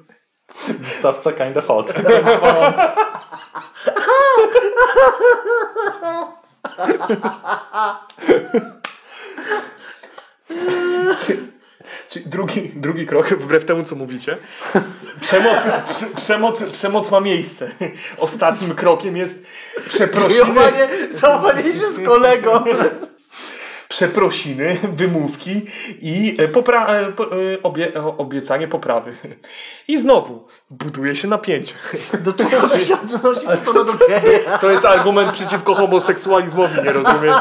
Dostawca 0.78 1.32
kinda 1.32 1.60
hot. 1.60 1.94
Czyli 12.10 12.26
drugi, 12.26 12.72
drugi 12.74 13.06
krok, 13.06 13.28
wbrew 13.28 13.64
temu 13.64 13.84
co 13.84 13.96
mówicie. 13.96 14.38
Przemoc, 15.20 15.56
przemoc, 16.16 16.62
przemoc 16.62 17.10
ma 17.10 17.20
miejsce. 17.20 17.70
Ostatnim 18.16 18.74
krokiem 18.74 19.16
jest 19.16 19.42
przeprosiny, 19.88 20.54
zaufanie 21.12 21.62
się 21.62 21.86
z 21.92 22.06
kolegą. 22.06 22.64
Przeprosiny 23.88 24.78
wymówki 24.96 25.62
i 26.02 26.36
e, 26.38 26.48
popra- 26.48 26.88
e, 26.90 27.00
e, 27.54 27.62
obie, 27.62 27.92
obiecanie 28.18 28.68
poprawy. 28.68 29.16
I 29.88 29.98
znowu 29.98 30.46
buduje 30.70 31.16
się 31.16 31.28
napięcie. 31.28 31.74
Do 32.24 32.32
czego 32.32 32.60
to 32.68 32.78
się 32.78 32.94
odnosi? 32.94 33.46
To 33.64 33.72
do 33.84 33.92
geja? 34.08 34.58
To 34.58 34.70
jest 34.70 34.84
argument 34.84 35.32
przeciwko 35.32 35.74
homoseksualizmowi, 35.74 36.82
nie 36.82 36.92
rozumiesz? 36.92 37.36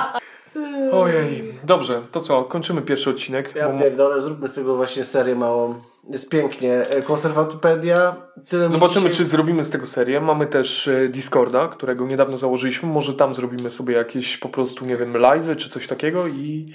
Ojej. 0.92 1.54
Dobrze, 1.64 2.02
to 2.12 2.22
co? 2.22 2.44
Kończymy 2.44 2.82
pierwszy 2.82 3.10
odcinek. 3.10 3.56
Ja 3.56 3.70
bo- 3.70 3.80
pierdolę, 3.80 4.22
zróbmy 4.22 4.48
z 4.48 4.54
tego 4.54 4.76
właśnie 4.76 5.04
serię 5.04 5.36
małą. 5.36 5.76
Jest 6.10 6.30
pięknie. 6.30 6.74
E, 6.74 7.02
Konserwatopedia. 7.02 8.16
Tyle 8.50 8.70
Zobaczymy, 8.70 9.10
dzisiaj... 9.10 9.18
czy 9.18 9.26
zrobimy 9.26 9.66
z 9.66 9.70
tego 9.70 9.88
serię. 9.88 10.22
Mamy 10.22 10.48
też 10.48 10.88
e, 10.88 11.10
Discorda, 11.10 11.68
którego 11.68 12.06
niedawno 12.06 12.38
założyliśmy. 12.38 12.90
Może 12.90 13.14
tam 13.14 13.36
zrobimy 13.36 13.72
sobie 13.72 13.96
jakieś 13.96 14.38
po 14.38 14.50
prostu, 14.50 14.86
nie 14.86 14.98
wiem, 14.98 15.14
live'y 15.14 15.56
czy 15.56 15.70
coś 15.70 15.88
takiego 15.88 16.28
i 16.28 16.74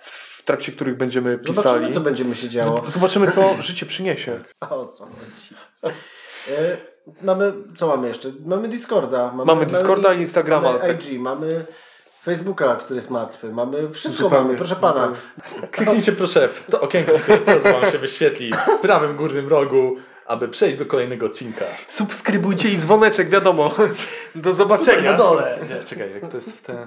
w 0.00 0.42
trakcie 0.42 0.72
których 0.72 0.96
będziemy 0.96 1.38
pisali. 1.38 1.62
Zobaczymy, 1.62 1.92
co 1.92 2.00
będzie 2.00 2.24
mi 2.24 2.36
się 2.36 2.48
działo. 2.48 2.82
Zobaczymy, 2.86 3.30
co 3.30 3.62
życie 3.62 3.86
przyniesie. 3.86 4.40
O 4.70 4.86
co 4.86 5.04
chodzi? 5.04 5.54
E, 6.48 6.76
mamy, 7.22 7.52
co 7.76 7.86
mamy 7.86 8.08
jeszcze? 8.08 8.32
Mamy 8.46 8.68
Discorda. 8.68 9.32
Mamy 9.32 9.66
Discorda 9.66 10.14
i 10.14 10.20
Instagrama, 10.20 10.72
Mamy 10.72 10.80
tak. 10.80 11.08
IG, 11.08 11.20
mamy 11.20 11.66
Facebooka, 12.26 12.76
który 12.76 12.94
jest 12.94 13.10
martwy. 13.10 13.52
Mamy 13.52 13.90
wszystko 13.90 14.22
Zupełnie, 14.22 14.44
mamy, 14.44 14.56
proszę 14.58 14.76
pana. 14.76 15.12
Kliknijcie 15.70 16.12
proszę 16.12 16.48
w 16.48 16.70
to 16.70 16.80
okienko, 16.80 17.12
które 17.18 17.38
teraz 17.38 17.62
wam 17.62 17.92
się 17.92 17.98
wyświetli 17.98 18.50
w 18.52 18.80
prawym 18.82 19.16
górnym 19.16 19.48
rogu, 19.48 19.96
aby 20.26 20.48
przejść 20.48 20.78
do 20.78 20.86
kolejnego 20.86 21.26
odcinka. 21.26 21.64
Subskrybujcie 21.88 22.68
i 22.68 22.76
dzwoneczek, 22.78 23.28
wiadomo. 23.28 23.74
Do 24.34 24.52
zobaczenia. 24.52 25.16
dole. 25.16 25.58
Nie, 25.68 25.84
czekaj, 25.84 26.12
jak 26.14 26.30
to 26.30 26.36
jest 26.36 26.58
w 26.58 26.62
te... 26.62 26.84